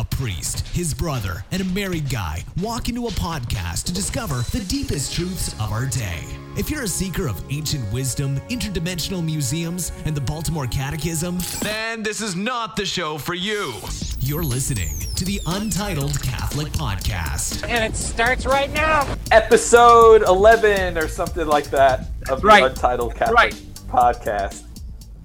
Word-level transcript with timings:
A 0.00 0.04
priest, 0.06 0.66
his 0.68 0.94
brother, 0.94 1.44
and 1.50 1.60
a 1.60 1.64
married 1.66 2.08
guy 2.08 2.42
walk 2.62 2.88
into 2.88 3.06
a 3.06 3.10
podcast 3.10 3.84
to 3.84 3.92
discover 3.92 4.36
the 4.56 4.64
deepest 4.66 5.12
truths 5.12 5.52
of 5.60 5.70
our 5.72 5.84
day. 5.84 6.20
If 6.56 6.70
you're 6.70 6.84
a 6.84 6.88
seeker 6.88 7.28
of 7.28 7.38
ancient 7.50 7.84
wisdom, 7.92 8.38
interdimensional 8.48 9.22
museums, 9.22 9.92
and 10.06 10.16
the 10.16 10.20
Baltimore 10.22 10.66
Catechism, 10.66 11.38
then 11.60 12.02
this 12.02 12.22
is 12.22 12.34
not 12.34 12.76
the 12.76 12.86
show 12.86 13.18
for 13.18 13.34
you. 13.34 13.74
You're 14.20 14.42
listening 14.42 14.94
to 15.16 15.26
the 15.26 15.38
Untitled 15.46 16.18
Catholic 16.22 16.68
Podcast. 16.72 17.62
And 17.68 17.84
it 17.84 17.94
starts 17.94 18.46
right 18.46 18.72
now. 18.72 19.06
episode 19.32 20.22
11 20.22 20.96
or 20.96 21.08
something 21.08 21.46
like 21.46 21.66
that 21.72 22.06
of 22.30 22.40
the 22.40 22.46
Right. 22.46 22.64
Untitled 22.64 23.14
Catholic 23.16 23.36
Right. 23.36 23.54
podcast. 23.88 24.62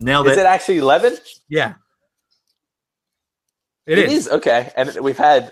Nailed 0.02 0.28
Is 0.28 0.34
it. 0.36 0.42
it 0.42 0.46
actually 0.46 0.80
11? 0.80 1.18
Yeah. 1.48 1.76
It 3.86 3.98
is. 4.00 4.28
Okay. 4.30 4.72
And 4.76 4.96
we've 5.02 5.18
had 5.18 5.52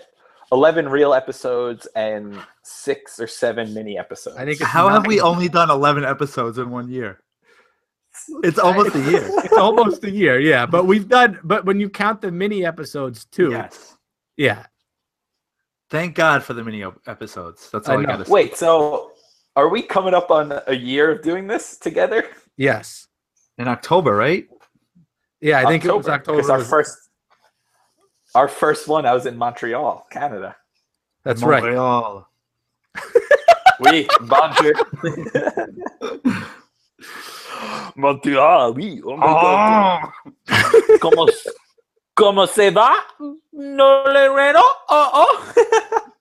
11 0.52 0.88
real 0.88 1.14
episodes 1.14 1.86
and 1.96 2.38
six 2.62 3.18
or 3.20 3.26
seven 3.26 3.72
mini 3.74 3.98
episodes. 3.98 4.36
I 4.36 4.44
think 4.44 4.60
it's 4.60 4.68
How 4.70 4.88
have 4.88 5.06
we 5.06 5.20
only 5.20 5.48
done 5.48 5.70
11 5.70 6.04
episodes 6.04 6.58
in 6.58 6.70
one 6.70 6.88
year? 6.88 7.20
It's 8.42 8.58
almost 8.58 8.94
a 8.94 9.00
year. 9.10 9.28
It's 9.44 9.52
almost 9.52 10.04
a 10.04 10.10
year, 10.10 10.38
yeah. 10.40 10.66
But 10.66 10.86
we've 10.86 11.08
done 11.08 11.38
but 11.42 11.64
when 11.64 11.80
you 11.80 11.88
count 11.90 12.20
the 12.22 12.30
mini 12.30 12.64
episodes 12.64 13.24
too. 13.26 13.50
Yes. 13.50 13.96
Yeah. 14.36 14.66
Thank 15.90 16.14
God 16.14 16.42
for 16.42 16.54
the 16.54 16.64
mini 16.64 16.84
episodes. 17.06 17.70
That's 17.72 17.88
all 17.88 17.98
I, 17.98 18.00
know. 18.02 18.06
gotta 18.06 18.24
say. 18.24 18.32
Wait, 18.32 18.56
so 18.56 19.12
are 19.56 19.68
we 19.68 19.82
coming 19.82 20.14
up 20.14 20.30
on 20.30 20.52
a 20.66 20.74
year 20.74 21.10
of 21.10 21.22
doing 21.22 21.46
this 21.46 21.76
together? 21.78 22.26
Yes. 22.56 23.06
In 23.58 23.68
October, 23.68 24.14
right? 24.16 24.46
Yeah, 25.40 25.58
I 25.60 25.66
think 25.66 25.84
it 25.84 25.94
was 25.94 26.06
'cause 26.06 26.14
October. 26.14 26.52
our 26.52 26.64
first 26.64 27.03
our 28.34 28.48
first 28.48 28.88
one 28.88 29.06
I 29.06 29.14
was 29.14 29.26
in 29.26 29.36
Montreal, 29.36 30.06
Canada. 30.10 30.56
That's 31.24 31.42
right. 31.42 31.62
Montreal. 31.62 32.28
Oui, 33.80 34.06
bonjour. 34.20 34.72
Montreal, 37.96 38.72
oui. 38.72 39.00
Oh 39.04 39.16
my 39.16 39.26
Oh, 39.26 39.98
¿Cómo, 41.00 41.28
¿Cómo 42.16 42.48
se 42.48 42.70
va? 42.70 42.94
No 43.52 44.04
le 44.06 44.28
reno. 44.28 44.62
Oh, 44.88 45.10
oh. 45.12 45.52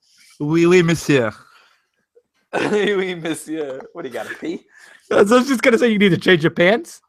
oui, 0.39 0.65
oui, 0.65 0.81
monsieur. 0.81 1.31
oui, 2.71 3.13
monsieur. 3.15 3.81
What 3.93 4.01
do 4.01 4.07
you 4.07 4.13
got 4.13 4.27
to 4.27 4.35
pee? 4.35 4.65
So 5.03 5.17
I 5.17 5.21
was 5.21 5.47
just 5.47 5.61
gonna 5.61 5.77
say 5.77 5.91
you 5.91 5.99
need 5.99 6.09
to 6.09 6.17
change 6.17 6.43
your 6.43 6.51
pants. 6.51 7.01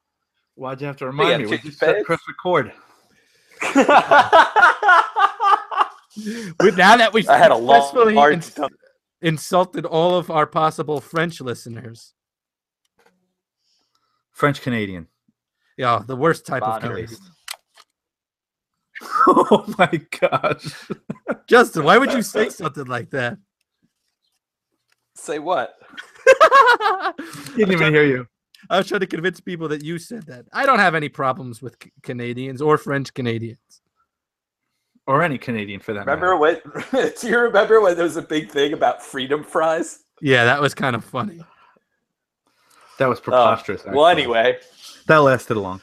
Why'd 0.57 0.81
you 0.81 0.87
have 0.87 0.97
to 0.99 1.07
gotta 1.07 1.17
remind 1.17 1.43
me? 1.45 1.49
We 1.49 1.57
just 1.59 1.81
the 1.81 1.87
said 1.87 1.93
beds? 1.95 2.07
press 2.07 2.21
record. 2.29 2.73
We- 6.61 6.71
Now 6.73 6.97
that 6.97 7.11
we 7.13 7.27
I 7.27 7.37
had 7.39 7.51
a 7.51 7.57
long, 7.57 7.81
successfully 7.83 8.15
hard 8.15 8.35
ins- 8.35 8.55
time. 8.55 8.69
insulted 9.21 9.85
all 9.85 10.17
of 10.17 10.31
our 10.31 10.47
possible 10.47 11.01
French 11.01 11.41
listeners. 11.41 12.15
French 14.33 14.61
Canadian. 14.63 15.09
Yeah, 15.77 16.03
the 16.07 16.15
worst 16.17 16.47
type 16.47 16.63
of 16.63 16.81
Bonjour. 16.81 16.91
Canadian. 16.97 17.21
oh 19.27 19.65
my 19.77 20.01
gosh. 20.21 20.87
Justin, 21.49 21.83
why 21.85 21.99
would 21.99 22.13
you 22.13 22.23
say 22.23 22.49
something 22.49 22.85
like 22.87 23.11
that? 23.11 23.37
Say 25.17 25.39
what? 25.41 25.75
Didn't 27.57 27.73
even 27.73 27.93
hear 27.93 28.05
you. 28.05 28.27
I 28.71 28.79
was 28.79 28.87
trying 28.89 29.01
to 29.01 29.07
convince 29.07 29.41
people 29.41 29.69
that 29.69 29.83
you 29.85 29.99
said 29.99 30.25
that. 30.27 30.47
I 30.53 30.67
don't 30.67 30.79
have 30.79 30.95
any 30.95 31.09
problems 31.09 31.61
with 31.63 31.77
C- 31.83 31.93
Canadians 32.03 32.61
or 32.63 32.79
French 32.79 33.13
Canadians. 33.15 33.59
Or 35.07 35.23
any 35.23 35.37
Canadian 35.37 35.81
for 35.81 35.93
that 35.93 36.01
Remember 36.07 36.37
when? 36.37 36.61
do 36.93 37.29
you 37.29 37.39
remember 37.39 37.81
when 37.81 37.95
there 37.95 38.05
was 38.05 38.17
a 38.17 38.23
big 38.23 38.51
thing 38.51 38.73
about 38.73 39.03
freedom 39.03 39.45
fries? 39.45 40.01
Yeah, 40.23 40.45
that 40.45 40.61
was 40.63 40.73
kind 40.75 40.97
of 40.97 41.05
funny. 41.05 41.41
That 42.99 43.07
was 43.09 43.19
Uh, 43.19 43.23
preposterous. 43.23 43.83
well, 43.87 44.07
anyway, 44.07 44.59
That 45.07 45.19
lasted 45.19 45.57
long. 45.57 45.83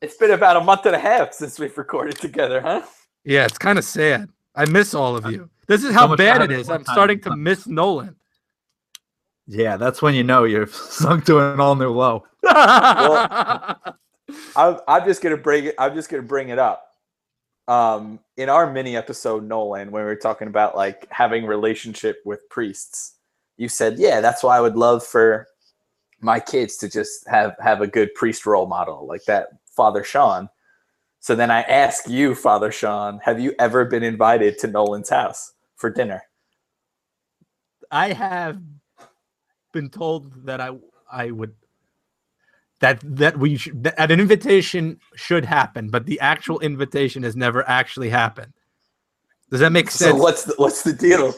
it's 0.00 0.16
been 0.16 0.30
about 0.30 0.56
a 0.56 0.60
month 0.60 0.86
and 0.86 0.94
a 0.94 0.98
half 0.98 1.32
since 1.34 1.58
we've 1.58 1.76
recorded 1.76 2.16
together, 2.18 2.60
huh? 2.60 2.82
Yeah, 3.24 3.44
it's 3.44 3.58
kind 3.58 3.78
of 3.78 3.84
sad. 3.84 4.30
I 4.54 4.64
miss 4.66 4.94
all 4.94 5.16
of 5.16 5.30
you. 5.30 5.50
This 5.66 5.84
is 5.84 5.92
how 5.92 6.06
much 6.06 6.18
bad 6.18 6.34
better 6.38 6.44
it 6.44 6.48
than 6.48 6.60
is. 6.60 6.68
one 6.68 6.78
I'm 6.78 6.84
starting 6.84 7.20
to 7.22 7.36
miss 7.36 7.66
Nolan. 7.66 8.16
Yeah, 9.46 9.76
that's 9.76 10.02
when 10.02 10.14
you 10.14 10.24
know 10.24 10.44
you're 10.44 10.66
sunk 10.68 11.24
to 11.26 11.38
an 11.38 11.60
all 11.60 11.76
new 11.76 11.90
low. 11.90 12.24
I'm, 12.44 13.76
I'm 14.88 15.04
just 15.04 15.22
gonna 15.22 15.36
bring 15.36 15.66
it. 15.66 15.74
I'm 15.78 15.94
just 15.94 16.08
gonna 16.08 16.22
bring 16.22 16.48
it 16.48 16.58
up. 16.58 16.82
Um, 17.68 18.20
in 18.36 18.48
our 18.48 18.70
mini 18.70 18.96
episode, 18.96 19.44
Nolan, 19.44 19.90
when 19.90 20.02
we 20.02 20.06
were 20.06 20.16
talking 20.16 20.48
about 20.48 20.76
like 20.76 21.06
having 21.10 21.46
relationship 21.46 22.20
with 22.24 22.48
priests, 22.48 23.14
you 23.56 23.68
said, 23.68 23.98
"Yeah, 23.98 24.20
that's 24.20 24.42
why 24.42 24.56
I 24.56 24.60
would 24.60 24.76
love 24.76 25.04
for 25.04 25.46
my 26.20 26.40
kids 26.40 26.76
to 26.78 26.88
just 26.88 27.26
have 27.28 27.54
have 27.60 27.80
a 27.80 27.86
good 27.86 28.14
priest 28.14 28.46
role 28.46 28.66
model 28.66 29.06
like 29.06 29.24
that, 29.24 29.48
Father 29.76 30.02
Sean." 30.02 30.48
So 31.20 31.34
then 31.34 31.50
I 31.50 31.62
ask 31.62 32.08
you, 32.08 32.34
Father 32.34 32.70
Sean, 32.70 33.20
have 33.24 33.40
you 33.40 33.54
ever 33.58 33.84
been 33.84 34.04
invited 34.04 34.58
to 34.58 34.68
Nolan's 34.68 35.08
house 35.08 35.52
for 35.74 35.90
dinner? 35.90 36.22
I 37.90 38.12
have 38.12 38.60
been 39.76 39.90
told 39.90 40.20
that 40.46 40.60
I 40.60 40.70
I 41.10 41.30
would 41.30 41.54
that 42.80 42.98
that 43.02 43.38
we 43.38 43.56
should 43.56 43.84
that 43.84 44.10
an 44.10 44.20
invitation 44.20 44.98
should 45.14 45.44
happen, 45.44 45.88
but 45.88 46.06
the 46.06 46.18
actual 46.20 46.58
invitation 46.60 47.22
has 47.22 47.36
never 47.36 47.60
actually 47.68 48.08
happened. 48.08 48.52
Does 49.50 49.60
that 49.60 49.72
make 49.72 49.90
sense? 49.90 49.98
So 49.98 50.06
sense? 50.12 50.22
what's 50.22 50.44
the, 50.44 50.54
what's 50.56 50.82
the 50.82 50.92
deal? 50.92 51.34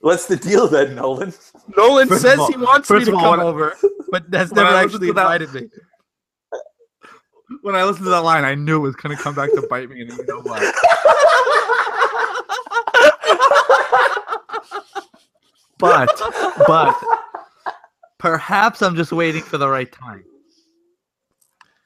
What's 0.00 0.26
the 0.26 0.36
deal 0.36 0.68
then, 0.68 0.94
Nolan? 0.94 1.32
Nolan 1.76 2.08
First 2.08 2.22
says 2.22 2.38
all- 2.38 2.50
he 2.50 2.56
wants 2.56 2.88
me 2.90 3.04
to 3.04 3.14
all, 3.14 3.36
come 3.36 3.40
over, 3.40 3.76
but 4.10 4.24
has 4.32 4.50
when 4.50 4.64
never 4.64 4.76
actually 4.76 5.08
to 5.08 5.12
that- 5.14 5.22
invited 5.22 5.54
me. 5.54 5.68
When 7.62 7.74
I 7.74 7.82
listened 7.84 8.04
to 8.04 8.10
that 8.10 8.22
line, 8.22 8.44
I 8.44 8.54
knew 8.54 8.76
it 8.76 8.80
was 8.80 8.94
going 8.94 9.16
to 9.16 9.22
come 9.22 9.34
back 9.34 9.50
to 9.50 9.62
bite 9.68 9.90
me. 9.90 10.02
And 10.02 10.12
you 10.12 10.24
know 10.24 10.40
what? 10.40 10.62
but, 15.78 16.08
but, 16.68 16.94
perhaps 18.20 18.82
I'm 18.82 18.94
just 18.94 19.10
waiting 19.12 19.42
for 19.42 19.58
the 19.58 19.68
right 19.68 19.90
time. 19.90 20.24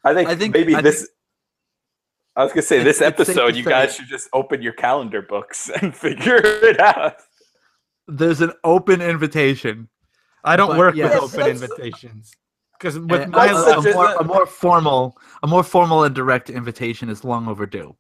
I 0.05 0.12
think, 0.12 0.28
I 0.28 0.34
think- 0.37 0.53
maybe 0.53 0.75
I 0.75 0.83
this. 0.83 1.09
I 2.37 2.43
was 2.43 2.50
gonna 2.53 2.62
say 2.62 2.83
this 2.83 2.97
it's 2.97 2.99
safe 2.99 3.15
to 3.17 3.22
episode, 3.22 3.56
you 3.56 3.62
say- 3.62 3.71
guys 3.71 3.95
should 3.95 4.09
just 4.09 4.28
open 4.33 4.61
your 4.61 4.72
calendar 4.72 5.22
books 5.22 5.71
and 5.81 5.95
figure 5.97 6.41
it 6.45 6.78
out. 6.81 7.17
There's 8.09 8.41
an 8.43 8.53
open 8.65 9.00
invitation. 9.00 9.89
I 10.45 10.56
don't 10.56 10.71
But 10.71 10.78
work 10.78 10.95
yes. 10.97 11.15
with 11.22 11.33
open 11.34 11.50
invitations 11.53 12.33
because 12.78 12.99
with 12.99 13.28
my 13.28 13.47
a, 13.47 13.55
a 13.55 13.78
a- 13.78 13.95
more, 13.95 14.15
a 14.16 14.25
more 14.25 14.47
formal, 14.47 15.16
a 15.43 15.47
more 15.47 15.62
formal 15.62 16.03
and 16.05 16.15
direct 16.15 16.51
invitation 16.51 17.09
is 17.09 17.25
long 17.25 17.49
overdue. 17.49 17.97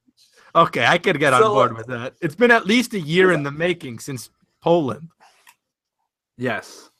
okay, 0.54 0.84
I 0.84 0.98
could 0.98 1.18
get 1.20 1.32
on 1.32 1.40
So- 1.40 1.54
board 1.54 1.76
with 1.76 1.86
that. 1.86 2.14
It's 2.20 2.34
been 2.34 2.50
at 2.50 2.66
least 2.66 2.92
a 2.92 3.00
year 3.00 3.32
in 3.32 3.44
the 3.44 3.50
making 3.52 4.00
since 4.00 4.28
Poland. 4.60 5.08
Yes. 6.36 6.90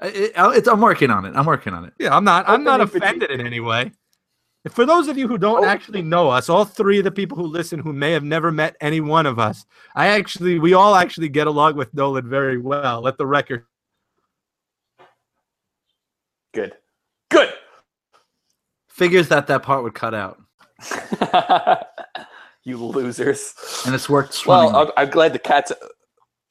I- 0.00 0.06
it- 0.06 0.38
I- 0.38 0.54
it's, 0.56 0.68
I'm 0.68 0.80
working 0.80 1.10
on 1.10 1.24
it. 1.26 1.34
I'm 1.36 1.46
working 1.46 1.74
on 1.74 1.84
it. 1.84 1.92
Yeah, 1.98 2.16
I'm 2.16 2.24
not. 2.24 2.48
I'm 2.48 2.64
not 2.64 2.80
offended 2.80 3.30
in 3.30 3.40
any 3.46 3.60
way. 3.60 3.92
For 4.70 4.84
those 4.84 5.08
of 5.08 5.16
you 5.16 5.26
who 5.26 5.38
don't 5.38 5.64
Oh. 5.64 5.68
actually 5.68 6.02
know 6.02 6.28
us, 6.28 6.50
all 6.50 6.66
three 6.66 6.98
of 6.98 7.04
the 7.04 7.10
people 7.10 7.36
who 7.38 7.44
listen 7.46 7.78
who 7.78 7.94
may 7.94 8.12
have 8.12 8.22
never 8.24 8.52
met 8.52 8.76
any 8.82 9.00
one 9.00 9.24
of 9.24 9.38
us, 9.38 9.64
I 9.94 10.08
actually, 10.08 10.58
we 10.58 10.74
all 10.74 10.94
actually 10.96 11.30
get 11.30 11.46
along 11.46 11.76
with 11.76 11.94
Nolan 11.94 12.28
very 12.28 12.58
well. 12.58 13.00
Let 13.00 13.16
the 13.16 13.26
record. 13.26 13.64
Good, 16.52 16.74
good. 17.30 17.54
Figures 18.88 19.28
that 19.28 19.46
that 19.46 19.62
part 19.62 19.82
would 19.82 19.94
cut 19.94 20.14
out, 20.14 20.38
you 22.64 22.76
losers. 22.76 23.54
and 23.86 23.94
it's 23.94 24.08
worked. 24.10 24.34
swimmingly. 24.34 24.72
Well, 24.74 24.86
I'm, 24.96 25.04
I'm 25.06 25.10
glad 25.10 25.32
the 25.32 25.38
cat's. 25.38 25.72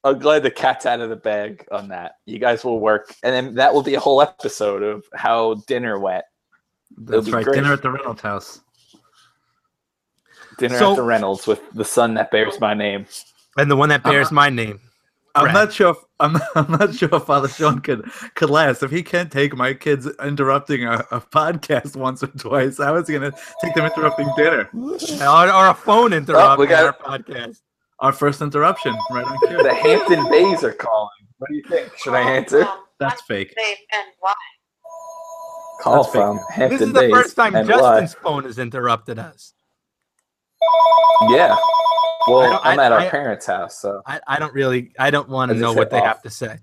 I'm 0.04 0.20
glad 0.20 0.44
the 0.44 0.52
cat's 0.52 0.86
out 0.86 1.02
of 1.02 1.10
the 1.10 1.16
bag 1.16 1.66
on 1.72 1.90
that. 1.90 2.16
You 2.26 2.40
guys 2.40 2.64
will 2.64 2.80
work, 2.80 3.14
and 3.24 3.34
then 3.34 3.56
that 3.56 3.74
will 3.74 3.84
be 3.84 3.96
a 3.96 4.00
whole 4.00 4.22
episode 4.22 4.82
of 4.82 5.04
how 5.14 5.56
dinner 5.68 6.00
went. 6.00 6.24
That's 6.98 7.26
be 7.26 7.32
right. 7.34 7.44
great. 7.44 7.56
Dinner 7.56 7.74
at 7.74 7.82
the 7.82 7.92
Reynolds 7.92 8.22
house. 8.22 8.62
Dinner 10.58 10.78
So- 10.78 10.92
at 10.92 10.96
the 10.98 11.04
Reynolds 11.04 11.48
with 11.48 11.62
the 11.74 11.86
son 11.86 12.14
that 12.16 12.32
bears 12.32 12.60
my 12.60 12.74
name. 12.74 13.06
And 13.58 13.70
the 13.70 13.76
one 13.76 13.90
that 13.90 14.02
uh-huh. 14.02 14.12
bears 14.12 14.32
my 14.32 14.50
name. 14.50 14.80
I'm 15.36 15.44
Brad. 15.44 15.54
not 15.54 15.74
sure. 15.74 15.92
If, 15.92 15.98
I'm, 16.20 16.34
not, 16.34 16.44
I'm 16.56 16.72
not 16.72 16.96
sure 16.96 17.10
if 17.14 17.24
Father 17.24 17.48
Sean 17.48 17.80
could 17.80 18.10
could 18.36 18.50
last. 18.50 18.84
If 18.84 18.92
he 18.92 19.04
can't 19.04 19.32
take 19.32 19.56
my 19.56 19.74
kids 19.74 20.08
interrupting 20.24 20.86
a, 20.86 21.06
a 21.12 21.22
podcast 21.22 21.96
once 21.96 22.24
or 22.24 22.28
twice, 22.28 22.80
I 22.80 22.92
was 22.92 23.08
going 23.08 23.22
to 23.22 23.38
take 23.62 23.74
them 23.76 23.86
interrupting 23.86 24.30
dinner? 24.36 24.70
Or, 24.74 25.52
or 25.52 25.68
a 25.68 25.74
phone 25.74 26.14
oh, 26.14 26.18
interrupting 26.18 26.68
got 26.68 26.84
our 26.84 26.94
podcast. 26.94 27.60
Our 28.02 28.12
first 28.14 28.42
interruption, 28.42 28.96
right 29.12 29.26
on 29.26 29.38
cue. 29.48 29.62
The 29.62 29.74
Hampton 29.74 30.30
Bays 30.30 30.64
are 30.64 30.72
calling. 30.74 31.10
What 31.38 31.50
do 31.50 31.56
you 31.56 31.64
think? 31.70 31.98
Should 31.98 32.14
I 32.14 32.22
answer? 32.22 32.66
That's 33.00 33.22
fake. 33.24 33.54
Babe, 33.56 33.78
and 33.94 34.08
why? 34.20 34.34
Call 35.82 36.04
That's 36.04 36.08
fake. 36.08 36.22
from 36.22 36.40
Hampton 36.52 36.70
Bays. 36.70 36.80
This 36.80 36.88
is 36.88 36.94
the 36.94 37.00
Bays. 37.02 37.12
first 37.12 37.36
time 37.36 37.56
and 37.56 37.68
Justin's 37.68 38.14
why? 38.16 38.22
phone 38.32 38.44
has 38.46 38.58
interrupted 38.60 39.20
us. 39.20 39.54
Yeah. 41.30 41.56
Well, 42.28 42.60
I 42.64 42.72
I'm 42.74 42.80
I- 42.80 42.86
at 42.86 42.92
our 42.92 43.00
I- 43.00 43.10
parents' 43.10 43.46
house, 43.46 43.80
so 43.82 44.02
I, 44.06 44.20
I 44.28 44.40
don't 44.40 44.54
really 44.54 44.92
I 45.00 45.10
don't 45.12 45.30
want 45.30 45.52
to 45.52 45.58
know 45.58 45.72
said 45.74 45.78
what 45.80 45.90
they 45.90 46.00
off. 46.00 46.06
have 46.06 46.22
to 46.24 46.30
say. 46.30 46.58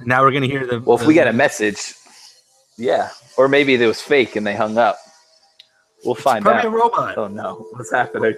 Now 0.00 0.22
we're 0.22 0.30
gonna 0.32 0.46
hear 0.46 0.66
the. 0.66 0.80
well, 0.80 0.96
if 0.96 1.02
the- 1.02 1.08
we 1.08 1.14
get 1.14 1.26
a 1.26 1.32
message, 1.32 1.94
yeah, 2.76 3.10
or 3.38 3.48
maybe 3.48 3.74
it 3.74 3.86
was 3.86 4.00
fake 4.00 4.36
and 4.36 4.46
they 4.46 4.54
hung 4.54 4.76
up. 4.78 4.98
We'll 6.04 6.14
find 6.14 6.44
Probably 6.44 6.60
out. 6.60 6.66
a 6.66 6.70
robot. 6.70 7.18
Oh 7.18 7.28
no, 7.28 7.66
what's 7.72 7.90
happening? 7.90 8.34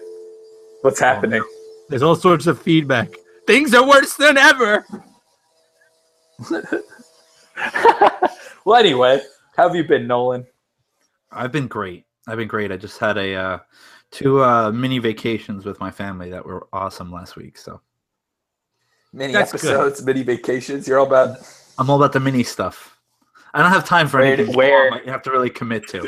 What's 0.83 1.01
happening? 1.01 1.43
There's 1.89 2.03
all 2.03 2.17
sorts 2.17 2.47
of 2.47 2.61
feedback. 2.61 3.09
Things 3.47 3.75
are 3.75 3.87
worse 3.87 4.15
than 4.15 4.37
ever. 4.37 4.85
well, 8.65 8.77
anyway, 8.77 9.23
how 9.57 9.67
have 9.69 9.77
you 9.77 9.85
been, 9.85 10.07
Nolan? 10.07 10.47
I've 11.33 11.53
been 11.53 11.67
great. 11.67 12.05
I've 12.27 12.37
been 12.37 12.49
great. 12.49 12.71
I 12.71 12.77
just 12.77 12.99
had 12.99 13.17
a 13.19 13.35
uh, 13.35 13.59
two 14.11 14.43
uh, 14.43 14.71
mini 14.71 14.99
vacations 14.99 15.65
with 15.65 15.81
my 15.81 15.91
family 15.91 16.31
that 16.31 16.45
were 16.45 16.69
awesome 16.73 17.11
last 17.11 17.37
week. 17.37 17.59
So 17.59 17.81
Mini 19.13 19.33
That's 19.33 19.53
good. 19.53 19.59
episodes, 19.65 20.05
mini 20.05 20.23
vacations. 20.23 20.87
You're 20.87 20.99
all 20.99 21.07
about. 21.07 21.39
I'm 21.79 21.89
all 21.91 21.97
about 21.97 22.13
the 22.13 22.21
mini 22.21 22.43
stuff. 22.43 22.99
I 23.55 23.63
don't 23.63 23.73
have 23.73 23.85
time 23.87 24.09
for 24.09 24.19
Where- 24.21 24.33
anything 24.35 24.55
where- 24.55 25.03
you 25.05 25.11
have 25.11 25.23
to 25.23 25.31
really 25.31 25.51
commit 25.51 25.89
to. 25.89 26.07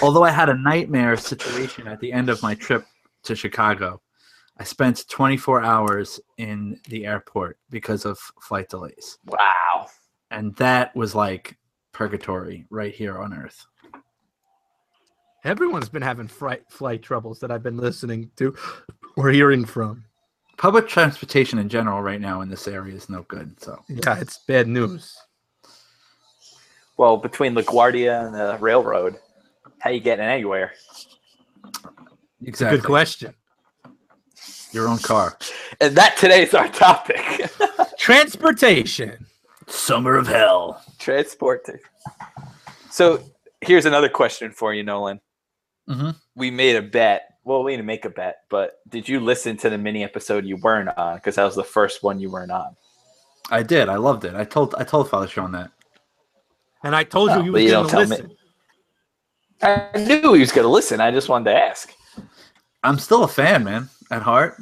Although 0.00 0.22
I 0.22 0.30
had 0.30 0.48
a 0.48 0.54
nightmare 0.56 1.16
situation 1.16 1.88
at 1.88 1.98
the 1.98 2.12
end 2.12 2.28
of 2.28 2.40
my 2.42 2.54
trip 2.54 2.84
to 3.28 3.36
Chicago, 3.36 4.00
I 4.58 4.64
spent 4.64 5.04
24 5.08 5.62
hours 5.62 6.18
in 6.38 6.80
the 6.88 7.06
airport 7.06 7.58
because 7.70 8.04
of 8.04 8.18
flight 8.42 8.68
delays, 8.68 9.18
Wow. 9.26 9.86
and 10.30 10.54
that 10.56 10.94
was 10.96 11.14
like 11.14 11.56
purgatory 11.92 12.66
right 12.70 12.92
here 12.94 13.18
on 13.18 13.32
Earth. 13.34 13.64
Everyone's 15.44 15.88
been 15.88 16.02
having 16.02 16.26
flight 16.26 16.62
flight 16.70 17.02
troubles 17.02 17.38
that 17.40 17.50
I've 17.52 17.62
been 17.62 17.76
listening 17.76 18.30
to 18.36 18.56
or 19.16 19.28
hearing 19.30 19.64
from. 19.64 20.04
Public 20.56 20.88
transportation 20.88 21.60
in 21.60 21.68
general 21.68 22.02
right 22.02 22.20
now 22.20 22.40
in 22.40 22.48
this 22.48 22.66
area 22.66 22.94
is 22.96 23.08
no 23.08 23.22
good. 23.28 23.60
So 23.62 23.78
Yeah, 23.88 24.18
it's 24.18 24.38
bad 24.48 24.66
news. 24.66 25.16
Well, 26.96 27.16
between 27.16 27.54
LaGuardia 27.54 28.26
and 28.26 28.34
the 28.34 28.58
railroad, 28.60 29.20
how 29.78 29.90
you 29.90 30.00
getting 30.00 30.24
anywhere? 30.24 30.72
Exactly, 32.44 32.78
Good 32.78 32.86
question. 32.86 33.34
your 34.72 34.88
own 34.88 34.98
car. 34.98 35.36
And 35.80 35.96
that 35.96 36.16
today 36.16 36.42
is 36.44 36.54
our 36.54 36.68
topic. 36.68 37.50
Transportation. 37.98 39.26
Summer 39.66 40.16
of 40.16 40.26
hell. 40.26 40.82
Transport. 40.98 41.66
So 42.90 43.22
here's 43.60 43.84
another 43.86 44.08
question 44.08 44.50
for 44.52 44.72
you, 44.74 44.82
Nolan. 44.82 45.20
Mhm. 45.88 46.16
We 46.34 46.50
made 46.50 46.76
a 46.76 46.82
bet. 46.82 47.22
Well, 47.44 47.62
we 47.64 47.72
didn't 47.72 47.86
make 47.86 48.04
a 48.04 48.10
bet, 48.10 48.40
but 48.50 48.74
did 48.88 49.08
you 49.08 49.20
listen 49.20 49.56
to 49.58 49.70
the 49.70 49.78
mini 49.78 50.04
episode 50.04 50.44
you 50.44 50.56
weren't 50.58 50.90
on? 50.98 51.16
Because 51.16 51.36
that 51.36 51.44
was 51.44 51.54
the 51.54 51.64
first 51.64 52.02
one 52.02 52.18
you 52.20 52.30
weren't 52.30 52.50
on. 52.52 52.76
I 53.50 53.62
did. 53.62 53.88
I 53.88 53.96
loved 53.96 54.24
it. 54.26 54.34
I 54.34 54.44
told 54.44 54.74
I 54.76 54.84
told 54.84 55.08
Father 55.08 55.26
Sean 55.28 55.52
that. 55.52 55.70
And 56.84 56.94
I 56.94 57.04
told 57.04 57.30
Oh, 57.30 57.36
you 57.38 57.42
he 57.44 57.50
was 57.50 57.62
you 57.64 57.70
going 57.70 57.88
don't 57.88 58.08
to 58.08 58.16
tell 58.16 58.18
me. 58.18 58.30
listen. 58.30 58.36
I 59.62 59.98
knew 60.20 60.34
he 60.34 60.40
was 60.40 60.52
going 60.52 60.64
to 60.66 60.70
listen. 60.70 61.00
I 61.00 61.10
just 61.10 61.28
wanted 61.28 61.50
to 61.52 61.56
ask. 61.56 61.92
I'm 62.82 62.98
still 62.98 63.24
a 63.24 63.28
fan, 63.28 63.64
man, 63.64 63.88
at 64.10 64.22
heart. 64.22 64.56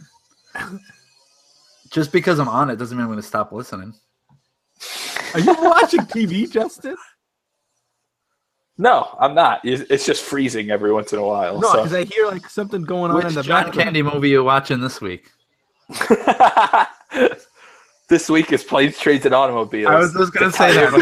Just 1.90 2.12
because 2.12 2.38
I'm 2.38 2.48
on 2.48 2.70
it 2.70 2.76
doesn't 2.76 2.96
mean 2.96 3.04
I'm 3.04 3.08
going 3.10 3.20
to 3.20 3.26
stop 3.26 3.52
listening. 3.52 3.94
Are 5.34 5.40
you 5.40 5.54
watching 5.58 6.00
TV, 6.00 6.50
Justin? 6.50 6.96
No, 8.78 9.16
I'm 9.18 9.34
not. 9.34 9.60
It's 9.64 9.90
it's 9.90 10.04
just 10.04 10.22
freezing 10.22 10.70
every 10.70 10.92
once 10.92 11.12
in 11.14 11.18
a 11.18 11.24
while. 11.24 11.58
No, 11.58 11.72
so. 11.72 11.76
because 11.78 11.94
I 11.94 12.04
hear 12.04 12.26
like 12.26 12.48
something 12.48 12.82
going 12.82 13.10
on 13.10 13.16
Which 13.16 13.26
in 13.26 13.34
the 13.34 13.42
John 13.42 13.64
background. 13.64 13.86
Candy 13.86 14.02
movie 14.02 14.28
you 14.30 14.44
watching 14.44 14.80
this 14.80 15.00
week? 15.00 15.30
this 18.08 18.28
week 18.28 18.52
is 18.52 18.64
planes, 18.64 18.98
trains, 18.98 19.24
and 19.24 19.34
automobiles. 19.34 19.90
I 19.90 19.98
was 19.98 20.12
just 20.12 20.34
gonna 20.34 20.52
say 20.52 20.74
that. 20.74 20.92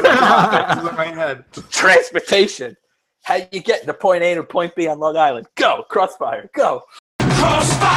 in 0.79 0.97
my 0.97 1.07
head. 1.07 1.45
Transportation. 1.71 2.77
How 3.25 3.41
you 3.51 3.61
get 3.61 3.87
to 3.87 3.95
point 3.95 4.23
A 4.23 4.35
to 4.37 4.45
point 4.45 4.77
B 4.77 4.87
on 4.87 5.01
Long 5.01 5.17
Island? 5.17 5.49
Go 5.57 5.85
crossfire. 5.89 6.49
Go 6.55 6.85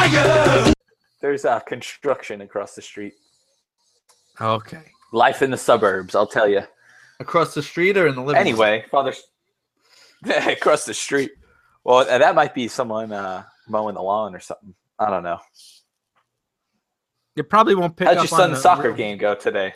crossfire. 0.09 0.73
There's 1.21 1.45
uh, 1.45 1.59
construction 1.61 2.41
across 2.41 2.75
the 2.75 2.81
street. 2.81 3.13
Okay. 4.39 4.83
Life 5.11 5.41
in 5.41 5.51
the 5.51 5.57
suburbs. 5.57 6.15
I'll 6.15 6.27
tell 6.27 6.47
you. 6.47 6.61
Across 7.19 7.55
the 7.55 7.63
street 7.63 7.97
or 7.97 8.07
in 8.07 8.15
the 8.15 8.21
living 8.21 8.35
room? 8.35 8.47
Anyway, 8.47 8.85
father, 8.91 9.13
across 10.51 10.85
the 10.85 10.93
street. 10.93 11.31
Well, 11.83 12.05
that 12.05 12.35
might 12.35 12.53
be 12.53 12.67
someone 12.67 13.11
uh, 13.11 13.43
mowing 13.67 13.95
the 13.95 14.01
lawn 14.01 14.35
or 14.35 14.39
something. 14.39 14.75
I 14.99 15.09
don't 15.09 15.23
know. 15.23 15.39
You 17.35 17.43
probably 17.43 17.75
won't 17.75 17.95
pick 17.95 18.07
How'd 18.07 18.17
up 18.17 18.23
your 18.23 18.27
son's 18.27 18.41
on 18.41 18.51
the 18.51 18.57
soccer 18.57 18.91
game 18.91 19.17
go 19.17 19.35
today? 19.35 19.73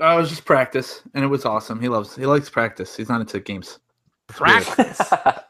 Uh, 0.00 0.14
it 0.14 0.16
was 0.16 0.30
just 0.30 0.44
practice, 0.44 1.02
and 1.14 1.24
it 1.24 1.28
was 1.28 1.44
awesome. 1.44 1.80
He 1.80 1.88
loves, 1.88 2.16
he 2.16 2.26
likes 2.26 2.50
practice. 2.50 2.96
He's 2.96 3.08
not 3.08 3.20
into 3.20 3.38
games. 3.40 3.78
Practice. 4.26 5.00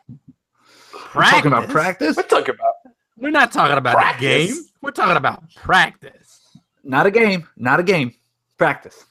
We're 1.15 1.23
talking 1.25 1.47
about 1.53 1.69
Practice? 1.69 2.15
practice, 2.15 2.17
We're 2.17 2.23
talking 2.39 2.55
about 2.55 2.75
We're 3.17 3.31
not 3.31 3.53
talking 3.53 3.77
about 3.79 3.95
Practice. 3.97 4.19
a 4.19 4.55
game. 4.55 4.65
We're 4.81 4.91
talking 4.91 5.17
about 5.17 5.43
practice. 5.55 6.41
not 6.83 7.07
a 7.07 7.11
game, 7.11 7.49
not 7.57 7.81
a 7.81 7.83
game. 7.83 8.15
Practice. 8.59 9.05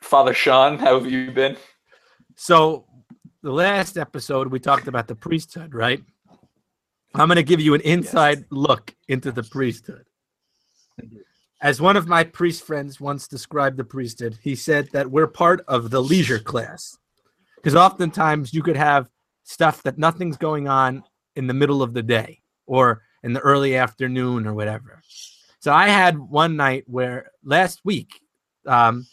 Father 0.00 0.34
Sean. 0.34 0.78
How 0.78 0.98
have 1.00 1.10
you 1.10 1.30
been? 1.30 1.56
So, 2.36 2.86
the 3.42 3.52
last 3.52 3.96
episode 3.96 4.48
we 4.48 4.58
talked 4.58 4.88
about 4.88 5.06
the 5.08 5.14
priesthood, 5.14 5.74
right? 5.74 6.02
I'm 7.14 7.28
going 7.28 7.36
to 7.36 7.42
give 7.42 7.60
you 7.60 7.74
an 7.74 7.80
inside 7.82 8.44
look 8.50 8.94
into 9.08 9.32
the 9.32 9.42
priesthood. 9.42 10.04
As 11.60 11.80
one 11.80 11.96
of 11.96 12.06
my 12.06 12.22
priest 12.24 12.64
friends 12.64 13.00
once 13.00 13.26
described 13.26 13.76
the 13.76 13.84
priesthood, 13.84 14.38
he 14.42 14.54
said 14.54 14.88
that 14.92 15.10
we're 15.10 15.26
part 15.26 15.64
of 15.66 15.90
the 15.90 16.00
leisure 16.02 16.38
class. 16.38 16.96
Because 17.56 17.74
oftentimes 17.74 18.52
you 18.54 18.62
could 18.62 18.76
have 18.76 19.08
stuff 19.48 19.82
that 19.82 19.96
nothing's 19.96 20.36
going 20.36 20.68
on 20.68 21.02
in 21.34 21.46
the 21.46 21.54
middle 21.54 21.82
of 21.82 21.94
the 21.94 22.02
day 22.02 22.38
or 22.66 23.02
in 23.22 23.32
the 23.32 23.40
early 23.40 23.76
afternoon 23.76 24.46
or 24.46 24.52
whatever. 24.52 25.00
So 25.58 25.72
I 25.72 25.88
had 25.88 26.18
one 26.18 26.54
night 26.54 26.84
where 26.86 27.32
last 27.42 27.80
week, 27.82 28.20
um, 28.66 29.06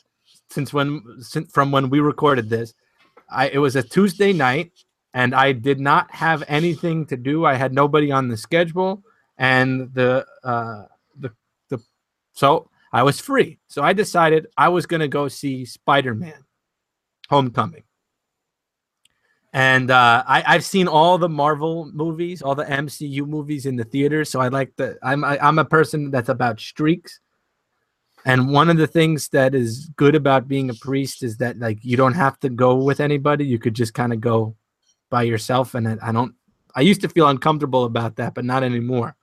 since 0.50 0.74
when 0.74 1.02
since, 1.22 1.50
from 1.54 1.72
when 1.72 1.90
we 1.90 2.02
recorded 2.02 2.50
this, 2.50 2.74
I 3.30 3.48
it 3.48 3.60
was 3.60 3.78
a 3.78 3.82
Tuesday 3.82 4.34
night 4.34 4.74
and 5.14 5.34
I 5.34 5.54
did 5.54 5.80
not 5.80 6.14
have 6.14 6.44
anything 6.50 7.06
to 7.06 7.16
do. 7.16 7.46
I 7.46 7.54
had 7.54 7.74
nobody 7.74 8.12
on 8.12 8.28
the 8.28 8.36
schedule 8.36 9.04
and 9.38 9.94
the 9.94 10.26
uh 10.44 10.84
the 11.18 11.32
the 11.70 11.80
so 12.34 12.70
I 12.92 13.04
was 13.04 13.22
free. 13.22 13.58
So 13.68 13.82
I 13.82 13.94
decided 13.94 14.48
I 14.58 14.68
was 14.68 14.86
going 14.86 15.00
to 15.00 15.08
go 15.08 15.30
see 15.30 15.66
Spider-Man 15.66 16.44
Homecoming. 17.30 17.84
And 19.56 19.90
uh, 19.90 20.22
I, 20.28 20.44
I've 20.46 20.66
seen 20.66 20.86
all 20.86 21.18
the 21.18 21.30
Marvel 21.30 21.90
movies, 21.94 22.42
all 22.42 22.56
the 22.56 22.66
MCU 22.66 23.26
movies 23.26 23.66
in 23.66 23.78
the 23.78 23.86
theaters. 23.86 24.30
So 24.30 24.42
I 24.42 24.50
like 24.50 24.76
the. 24.76 24.98
I'm 25.02 25.24
I, 25.24 25.40
I'm 25.40 25.60
a 25.60 25.64
person 25.64 26.12
that's 26.12 26.28
about 26.28 26.60
streaks. 26.60 27.22
And 28.26 28.52
one 28.52 28.70
of 28.70 28.76
the 28.76 28.86
things 28.86 29.30
that 29.30 29.56
is 29.56 29.90
good 29.96 30.14
about 30.14 30.50
being 30.50 30.70
a 30.70 30.74
priest 30.74 31.24
is 31.24 31.38
that 31.38 31.58
like 31.58 31.80
you 31.84 31.96
don't 31.96 32.16
have 32.16 32.38
to 32.42 32.50
go 32.50 32.76
with 32.76 33.00
anybody. 33.00 33.46
You 33.46 33.58
could 33.58 33.76
just 33.76 33.94
kind 33.94 34.12
of 34.12 34.20
go 34.20 34.58
by 35.10 35.24
yourself. 35.24 35.74
And 35.74 35.88
I, 35.88 35.98
I 36.02 36.12
don't. 36.12 36.36
I 36.76 36.82
used 36.82 37.00
to 37.04 37.08
feel 37.10 37.30
uncomfortable 37.30 37.86
about 37.86 38.18
that, 38.18 38.34
but 38.34 38.44
not 38.44 38.62
anymore. 38.62 39.16